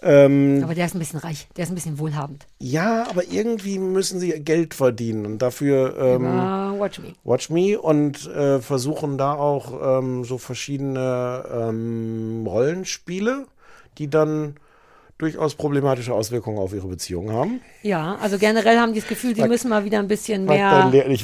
[0.00, 2.46] Ähm, aber der ist ein bisschen reich, der ist ein bisschen wohlhabend.
[2.60, 7.14] ja, aber irgendwie müssen sie Geld verdienen und dafür ähm, Über Watch Me.
[7.24, 13.46] Watch Me und äh, versuchen da auch ähm, so verschiedene ähm, Rollenspiele,
[13.98, 14.54] die dann
[15.18, 17.60] durchaus problematische Auswirkungen auf ihre Beziehung haben.
[17.82, 20.56] Ja, also generell haben die das Gefühl, die Mag- müssen mal wieder ein bisschen mag
[20.56, 20.70] mehr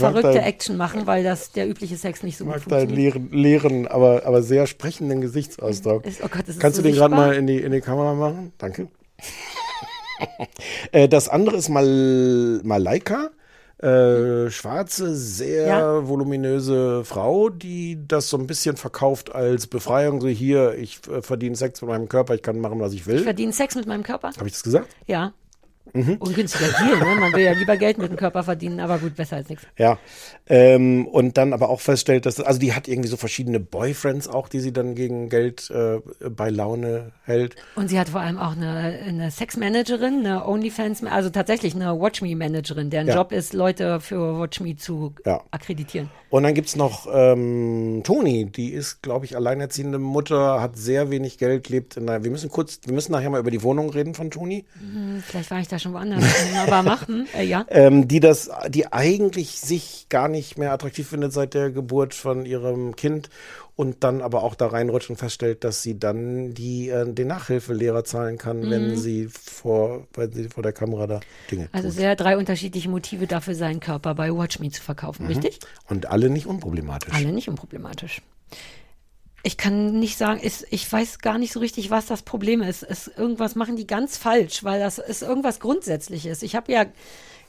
[0.01, 2.69] mag verrückte dein- Action machen, weil das der übliche Sex nicht so Ich gut mag
[2.69, 3.15] deinen funktioniert.
[3.15, 6.05] leeren, leeren aber, aber sehr sprechenden Gesichtsausdruck.
[6.07, 8.53] Ist- oh Gott, Kannst so du den gerade mal in die, in die Kamera machen?
[8.59, 8.89] Danke.
[10.93, 13.31] Äh, das andere ist Mal Malaika.
[13.79, 16.09] Äh, schwarze, sehr Ja.
[16.09, 20.21] voluminöse Frau, die das so ein bisschen verkauft als Befreiung.
[20.21, 23.07] So hier, ich äh, verdiene Sex mit meinem Körper, ich kann machen, was ich Ich
[23.07, 23.19] will.
[23.21, 24.29] verdiene Sex mit meinem Körper.
[24.37, 24.89] Habe ich das gesagt?
[25.07, 25.33] Ja.
[25.95, 26.17] Mhm.
[26.19, 27.21] Ungünstiger Deal, ne?
[27.21, 29.65] Man will ja lieber Geld mit dem Körper verdienen, aber gut, besser als nichts.
[29.79, 29.99] Ja.
[30.49, 34.49] Ähm, und dann aber auch feststellt, dass, also die hat irgendwie so verschiedene Boyfriends auch,
[34.49, 37.55] die sie dann gegen Geld äh, bei Laune hält.
[37.77, 42.23] Und sie hat vor allem auch eine, eine Sexmanagerin, eine Onlyfans, also tatsächlich eine Watch
[42.23, 43.15] Me Managerin, deren Ja.
[43.15, 45.43] Job ist, Leute für Watch Me zu Ja.
[45.53, 46.11] akkreditieren.
[46.31, 51.39] Und dann gibt's noch ähm, Toni, die ist, glaube ich, alleinerziehende Mutter, hat sehr wenig
[51.39, 52.25] Geld, lebt in einer.
[52.25, 54.65] Wir müssen kurz, wir müssen nachher mal über die Wohnung reden von Toni.
[54.81, 56.25] Hm, vielleicht war ich da schon woanders,
[56.67, 57.65] aber machen, äh, ja.
[57.69, 62.45] Ähm, die das, die eigentlich sich gar nicht mehr attraktiv findet seit der Geburt von
[62.45, 63.31] ihrem Kind
[63.77, 68.05] und dann aber auch da reinrutscht und feststellt, dass sie dann die, äh, den Nachhilfelehrer
[68.05, 68.97] zahlen kann, wenn Mhm.
[68.97, 71.21] sie vor, weil sie vor der Kamera da
[71.51, 71.97] Dinge Also tut.
[71.97, 75.29] sehr drei unterschiedliche Motive dafür, seinen Körper bei Watch Me zu verkaufen, Mhm.
[75.31, 75.59] richtig?
[75.89, 77.15] Und alle nicht unproblematisch.
[77.15, 78.21] Alle nicht unproblematisch.
[79.47, 82.83] Ich kann nicht sagen, ist, ich weiß gar nicht so richtig, was das Problem ist.
[82.83, 86.43] Es, irgendwas machen die ganz falsch, weil das ist irgendwas Grundsätzliches.
[86.43, 86.87] Ich habe ja,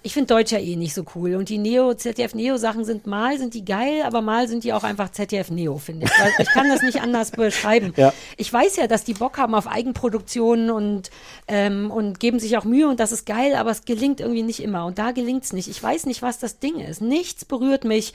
[0.06, 1.34] ich finde Deutsch ja eh nicht so cool.
[1.34, 5.10] Und die Neo, ZDF-Neo-Sachen sind mal, sind die geil, aber mal sind die auch einfach
[5.10, 6.12] ZDF-Neo, finde ich.
[6.20, 7.92] Weil ich kann das nicht anders beschreiben.
[7.98, 8.14] Ja.
[8.38, 11.10] Ich weiß ja, dass die Bock haben auf Eigenproduktionen und,
[11.48, 14.62] ähm, und geben sich auch Mühe und das ist geil, aber es gelingt irgendwie nicht
[14.62, 14.86] immer.
[14.86, 15.68] Und da gelingt's nicht.
[15.70, 17.02] Ich weiß nicht, was das Ding ist.
[17.02, 18.14] Nichts berührt mich.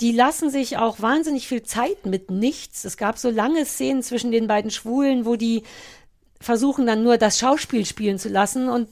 [0.00, 2.86] Die lassen sich auch wahnsinnig viel Zeit mit nichts.
[2.86, 5.64] Es gab so lange Szenen zwischen den beiden Schwulen, wo die
[6.40, 8.88] versuchen dann nur das Schauspiel spielen zu lassen und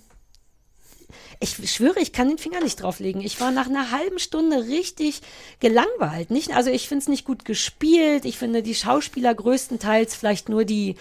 [1.44, 3.20] ich schwöre, ich kann den Finger nicht drauflegen.
[3.20, 5.20] Ich war nach einer halben Stunde richtig
[5.60, 6.30] gelangweilt.
[6.30, 8.24] Nicht, also ich finde es nicht gut gespielt.
[8.24, 10.96] Ich finde die Schauspieler größtenteils vielleicht nur die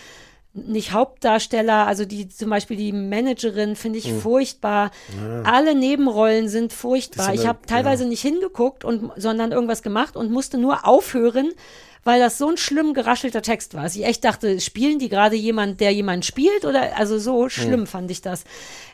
[0.55, 4.21] nicht Hauptdarsteller, also die zum Beispiel die Managerin finde ich Mhm.
[4.21, 4.91] furchtbar.
[5.19, 5.41] Ja.
[5.51, 7.33] Alle Nebenrollen sind furchtbar.
[7.33, 11.51] Ist Ich habe teilweise nicht hingeguckt und sondern irgendwas gemacht und musste nur aufhören,
[12.03, 13.83] weil das so ein schlimm geraschelter Text war.
[13.83, 17.81] dass Ich echt dachte, spielen die gerade jemand, der jemanden spielt oder also so schlimm
[17.81, 17.87] Hm.
[17.87, 18.43] fand ich das.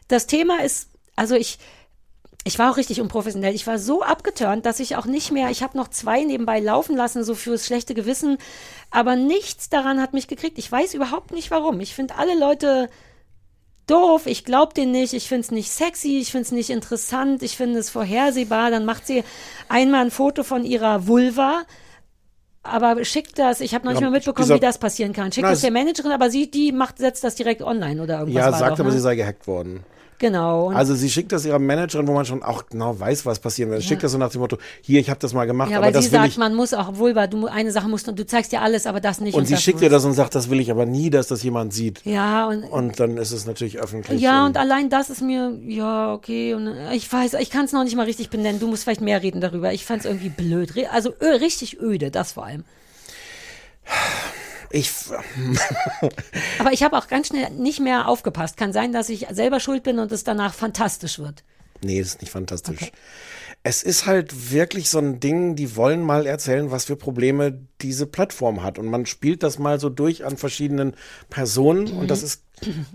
[0.08, 0.88] Das Thema ist,
[1.20, 1.60] also ich
[2.46, 3.54] ich war auch richtig unprofessionell.
[3.54, 6.96] Ich war so abgeturnt, dass ich auch nicht mehr, ich habe noch zwei nebenbei laufen
[6.96, 8.38] lassen, so fürs schlechte Gewissen,
[8.92, 10.58] aber nichts daran hat mich gekriegt.
[10.58, 11.82] Ich weiß überhaupt nicht warum.
[11.82, 12.90] Ich finde alle Leute
[13.88, 17.44] doof, ich glaube denen nicht, ich finde es nicht sexy, ich finde es nicht interessant,
[17.44, 18.72] ich finde es vorhersehbar.
[18.72, 19.24] Dann macht sie
[19.68, 21.64] einmal ein Foto von ihrer Vulva,
[22.64, 25.32] aber schickt das, ich habe noch nicht Ja, mal mitbekommen, dieser- wie das passieren kann.
[25.34, 28.46] Schickt Na, das der Managerin, aber sie, die macht, setzt das direkt online oder irgendwas.
[28.46, 28.92] Ja, sagt doch, aber, ne?
[28.94, 29.84] sie sei gehackt worden.
[30.20, 30.68] Genau.
[30.68, 33.72] Und Also sie schickt das ihrer Managerin, wo man schon auch genau weiß, was passieren
[33.72, 33.82] wird.
[33.82, 33.88] Ja.
[33.88, 35.94] Schickt das so nach dem Motto, hier, ich habe das mal gemacht, ja, aber weil
[35.94, 38.62] das sie sagt, man muss auch Vulva, du eine Sache musst du, du zeigst dir
[38.62, 39.36] alles, aber das nicht.
[39.36, 41.42] Und sie das schickt ihr das und sagt, das will ich aber nie, dass das
[41.42, 42.02] jemand sieht.
[42.06, 44.22] Ja, und Und dann ist es natürlich öffentlich.
[44.22, 46.54] Ja, und allein das ist mir, ja, okay.
[46.54, 48.60] Und äh, ich weiß, ich kann es noch nicht mal richtig benennen.
[48.60, 49.74] Du musst vielleicht mehr reden darüber.
[49.74, 50.74] Ich fand es irgendwie blöd.
[50.92, 52.64] Also richtig öde, das vor allem.
[54.72, 54.92] Ich.
[56.60, 58.58] Aber ich habe auch ganz schnell nicht mehr aufgepasst.
[58.58, 61.44] Kann sein, dass ich selber schuld bin und es danach fantastisch wird.
[61.82, 62.92] Nee, das ist nicht fantastisch.
[63.64, 68.06] Es ist halt wirklich so ein Ding, die wollen mal erzählen, was für Probleme diese
[68.06, 68.78] Plattform hat.
[68.80, 70.94] Und man spielt das mal so durch an verschiedenen
[71.30, 71.88] Personen.
[71.92, 72.44] Und das ist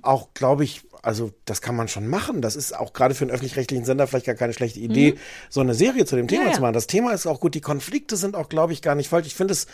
[0.02, 2.40] auch, glaube ich, also das kann man schon machen.
[2.40, 5.18] Das ist auch gerade für einen öffentlich-rechtlichen Sender vielleicht gar keine schlechte Idee, Mhm.
[5.50, 6.54] so eine Serie zu dem Thema Ja, ja.
[6.54, 6.72] zu machen.
[6.74, 7.54] Das Thema ist auch gut.
[7.54, 9.26] Die Konflikte sind auch, glaube ich, gar nicht falsch.
[9.26, 9.66] Ich finde es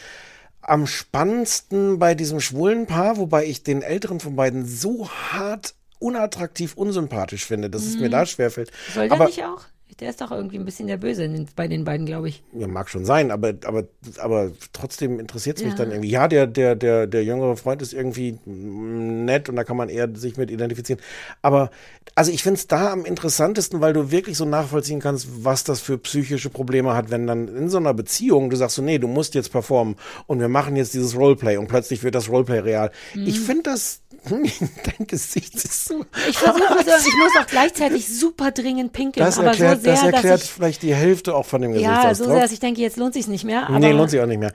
[0.62, 6.74] am spannendsten bei diesem schwulen Paar, wobei ich den älteren von beiden so hart unattraktiv
[6.74, 8.00] unsympathisch finde, dass es Mhm.
[8.02, 8.70] mir da schwerfällt.
[8.94, 9.62] Soll der Aber nicht auch?
[10.00, 12.42] Der ist doch irgendwie ein bisschen der Böse den, bei den beiden, glaube ich.
[12.52, 13.84] ja, mag schon sein, aber, aber,
[14.18, 15.78] aber trotzdem interessiert es mich Ja.
[15.78, 16.10] dann irgendwie.
[16.10, 20.08] Ja, der, der, der, der jüngere Freund ist irgendwie nett und da kann man eher
[20.14, 21.00] sich mit identifizieren.
[21.42, 21.70] Aber
[22.14, 25.80] also ich finde es da am interessantesten, weil du wirklich so nachvollziehen kannst, was das
[25.80, 29.08] für psychische Probleme hat, wenn dann in so einer Beziehung du sagst so, nee, du
[29.08, 29.96] musst jetzt performen
[30.26, 32.90] und wir machen jetzt dieses Roleplay und plötzlich wird das Roleplay real.
[33.14, 33.26] Mhm.
[33.26, 36.04] Ich finde das, dein Gesicht ist so.
[36.28, 40.42] Ich versuche, ich muss auch gleichzeitig super dringend pinkeln, Das aber so sehr, das erklärt
[40.42, 42.26] ich, vielleicht die Hälfte auch von dem ja, Gesichtsausdruck.
[42.26, 43.68] so sehr, dass ich denke, jetzt lohnt sich's nicht mehr.
[43.68, 44.52] Aber nee, lohnt sich auch nicht mehr.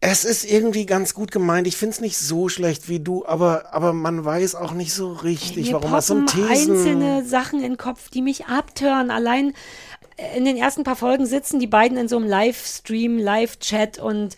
[0.00, 1.66] Es ist irgendwie ganz gut gemeint.
[1.66, 5.12] Ich finde es nicht so schlecht wie du, aber, aber man weiß auch nicht so
[5.12, 6.72] richtig, Mir warum das so ein poppen Thesen.
[6.76, 9.10] einzelne Sachen in den Kopf, die mich abtören.
[9.10, 9.54] Allein
[10.18, 14.36] äh, in den ersten paar Folgen sitzen die beiden in so einem Livestream, Live-Chat und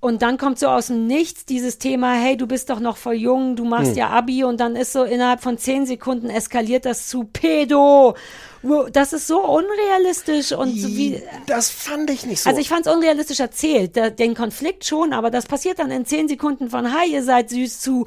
[0.00, 3.14] und dann kommt so aus dem Nichts dieses Thema, hey, du bist doch noch voll
[3.14, 3.98] jung, du machst Hm.
[3.98, 8.16] ja Abi und dann ist so innerhalb von zehn Sekunden eskaliert das zu Pedo.
[8.92, 11.20] Das ist so unrealistisch und so wie.
[11.46, 12.48] Das fand ich nicht so.
[12.48, 16.28] Also ich fand es unrealistisch erzählt, den Konflikt schon, aber das passiert dann in zehn
[16.28, 18.06] Sekunden von Hi, ihr seid süß zu.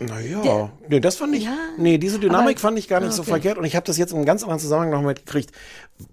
[0.00, 1.48] Naja, nee, das fand ich.
[1.78, 3.32] nee, diese Dynamik aber- fand ich gar nicht so okay.
[3.32, 5.50] verkehrt und ich habe das jetzt in einem ganz anderen Zusammenhang noch mitgekriegt.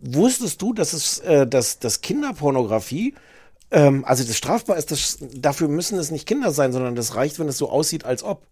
[0.02, 3.14] Wusstest du, dass es, äh, dass, dass Kinderpornografie,
[3.72, 7.40] ähm, also das strafbar ist, das, dafür müssen es nicht Kinder sein, sondern das reicht,
[7.40, 8.48] wenn es so aussieht, als ob.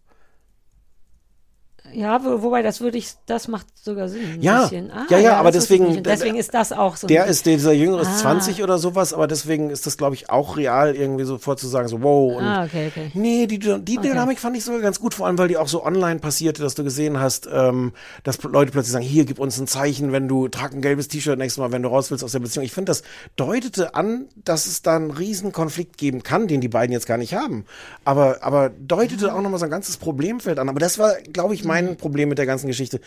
[1.93, 4.21] Ja, wo, wobei das würde ich, das macht sogar Sinn.
[4.35, 4.91] Ein Ja, bisschen.
[4.91, 7.07] Ah, ja, ja, aber deswegen- deswegen ist das auch so.
[7.07, 8.17] Der ist, dieser Jüngere ist Ah.
[8.17, 11.87] 20 oder sowas, aber deswegen ist das, glaube ich, auch real, irgendwie sofort zu sagen,
[11.87, 12.37] so, wow.
[12.37, 13.11] Und Ah, okay, okay.
[13.13, 13.97] Nee, die, die Okay.
[14.09, 16.75] Dynamik fand ich sogar ganz gut, vor allem, weil die auch so online passierte, dass
[16.75, 20.47] du gesehen hast, ähm, dass Leute plötzlich sagen, hier, gib uns ein Zeichen, wenn du,
[20.47, 22.65] trag ein gelbes T-Shirt nächstes Mal, wenn du raus willst aus der Beziehung.
[22.65, 23.03] Ich finde, das
[23.35, 27.17] deutete an, dass es da einen riesen Konflikt geben kann, den die beiden jetzt gar
[27.17, 27.65] nicht haben.
[28.05, 30.69] Aber, aber deutete auch nochmal so ein ganzes Problemfeld an.
[30.69, 32.99] Aber das war, glaube ich, mein Problem mit der ganzen Geschichte.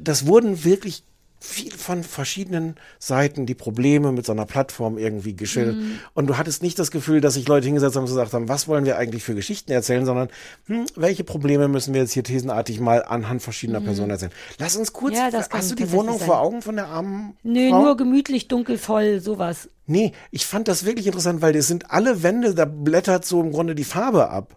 [0.00, 1.02] Das wurden wirklich
[1.40, 5.76] viel von verschiedenen Seiten die Probleme mit so einer Plattform irgendwie geschildert.
[5.76, 5.98] Mhm.
[6.14, 8.66] Und du hattest nicht das Gefühl, dass sich Leute hingesetzt haben und gesagt haben, was
[8.66, 10.28] wollen wir eigentlich für Geschichten erzählen, sondern
[10.68, 13.84] hm, welche Probleme müssen wir jetzt hier thesenartig mal anhand verschiedener Mhm.
[13.84, 14.32] Personen erzählen.
[14.58, 16.26] Lass uns kurz, Ja, hast du die Wohnung sein.
[16.28, 17.82] vor Augen von der armen Nö, Frau?
[17.82, 19.68] nur gemütlich, dunkel, voll, sowas.
[19.86, 23.52] Nee, ich fand das wirklich interessant, weil das sind alle Wände, da blättert so im
[23.52, 24.56] Grunde die Farbe ab.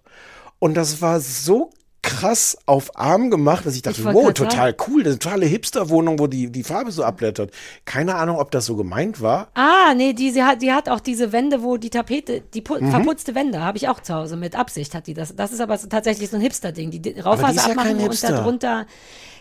[0.57, 1.69] Und das war so
[2.07, 5.45] krass auf arm gemacht, dass ich dachte, Ich wow, total cool, das ist eine totale
[5.45, 7.51] Hipster-Wohnung, wo die, die Farbe so abblättert.
[7.85, 9.49] Keine Ahnung, ob das so gemeint war.
[9.53, 12.91] Ah, nee, die, sie hat, die hat auch diese Wände, wo die Tapete, die Mhm.
[12.91, 14.35] verputzte Wände, habe ich auch zu Hause.
[14.37, 15.35] Mit Absicht hat die das.
[15.35, 16.91] Das ist aber tatsächlich so ein Hipster-Ding.
[16.91, 18.85] Die, Raufaser ja abmachen und darunter.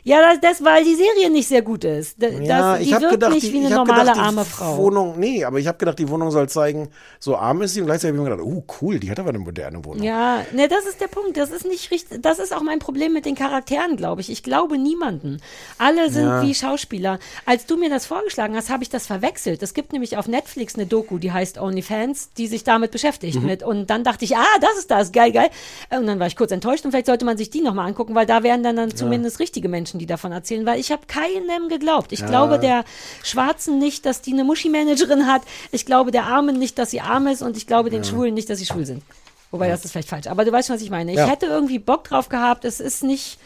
[0.08, 2.22] Ja, das, das, weil die Serie nicht sehr gut ist.
[2.22, 4.44] Da- Das, Ja, die ich habe wirkt gedacht, nicht wie eine normale gedacht, die arme
[4.44, 4.76] Frau.
[4.78, 7.86] Wohnung, nee, aber ich habe gedacht, die Wohnung soll zeigen, so arm ist sie und
[7.86, 10.04] gleichzeitig habe ich mir gedacht, oh cool, die hat aber eine moderne Wohnung.
[10.04, 11.36] Ja, ne, das ist der Punkt.
[11.36, 12.22] Das ist nicht richtig.
[12.22, 14.30] Das ist auch mein Problem mit den Charakteren, glaube ich.
[14.30, 15.40] Ich glaube niemanden.
[15.78, 16.42] Alle sind Ja.
[16.42, 17.18] wie Schauspieler.
[17.44, 19.60] Als du mir das vorgeschlagen hast, habe ich das verwechselt.
[19.62, 23.40] Es gibt nämlich auf Netflix eine Doku, die heißt OnlyFans, die sich damit beschäftigt.
[23.40, 23.46] Mhm.
[23.46, 25.48] Mit, und dann dachte ich, ah, das ist das, geil, geil.
[25.90, 28.26] Und dann war ich kurz enttäuscht und vielleicht sollte man sich die nochmal angucken, weil
[28.26, 32.12] da wären dann, dann zumindest richtige Menschen, die davon erzählen, weil ich habe keinem geglaubt.
[32.12, 32.26] Ich Ja.
[32.26, 32.84] glaube der
[33.22, 35.42] Schwarzen nicht, dass die eine Muschi-Managerin hat.
[35.72, 38.48] Ich glaube der Armen nicht, dass sie arm ist und ich glaube den Schwulen nicht,
[38.50, 39.02] dass sie schwul sind.
[39.50, 40.26] Wobei, das ist vielleicht falsch.
[40.26, 41.12] Aber du weißt schon, was ich meine.
[41.12, 41.26] Ich Ja.
[41.26, 42.64] hätte irgendwie Bock drauf gehabt.
[42.64, 43.38] Es ist nicht.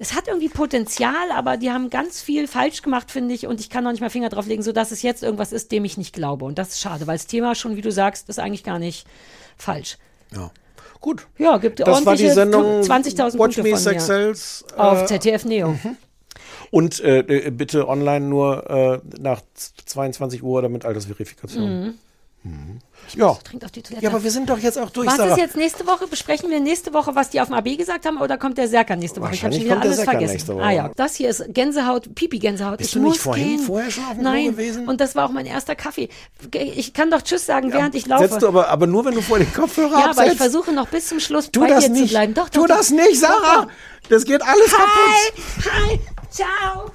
[0.00, 3.46] Es hat irgendwie Potenzial, aber die haben ganz viel falsch gemacht, finde ich.
[3.46, 5.84] Und ich kann noch nicht mal Finger drauf legen, sodass es jetzt irgendwas ist, dem
[5.84, 6.44] ich nicht glaube.
[6.44, 9.06] Und das ist schade, weil das Thema schon, wie du sagst, ist eigentlich gar nicht
[9.56, 9.96] falsch.
[10.34, 10.50] Ja.
[11.04, 11.26] Gut.
[11.36, 14.06] Ja, gibt Das war die Sendung 20.000 Watch Punkte Me Sex.
[14.06, 14.64] Sells.
[14.74, 15.78] Auf äh, ZDF Neo.
[16.70, 19.42] Und äh, äh, bitte online nur äh, nach
[19.84, 21.80] 22 Uhr, damit Altersverifikation.
[21.82, 21.94] Mhm.
[22.46, 22.78] Mhm.
[23.16, 23.36] Ja.
[24.00, 25.32] Ja, aber wir sind doch jetzt auch durch, Was Sarah.
[25.32, 26.06] ist jetzt nächste Woche?
[26.06, 28.98] Besprechen wir nächste Woche, was die auf dem AB gesagt haben, oder kommt der Serkan
[28.98, 29.32] nächste Woche?
[29.34, 30.60] Ich habe schon wieder alles vergessen.
[30.60, 32.78] Ah ja, das hier ist Gänsehaut, Pipi-Gänsehaut.
[32.78, 33.58] Bist ich du nicht vorhin- gehen.
[33.60, 34.46] vorher schon auf dem Klo Nein.
[34.52, 34.88] gewesen?
[34.88, 36.08] Und das war auch mein erster Kaffee.
[36.52, 38.28] Ich kann doch Tschüss sagen, während ich laufe.
[38.28, 40.36] Setzt du aber, aber nur, wenn du vor den Kopfhörer ja, aber ich absetzt.
[40.38, 42.04] versuche noch bis zum Schluss Tu bei das dir nicht.
[42.04, 42.34] zu bleiben.
[42.34, 42.96] Doch, Tu doch, das doch.
[42.96, 43.56] nicht, Sarah.
[43.56, 43.70] Doch, doch.
[44.10, 45.64] Das geht alles kaputt.
[45.64, 46.00] Hi, hi,
[46.30, 46.90] ciao.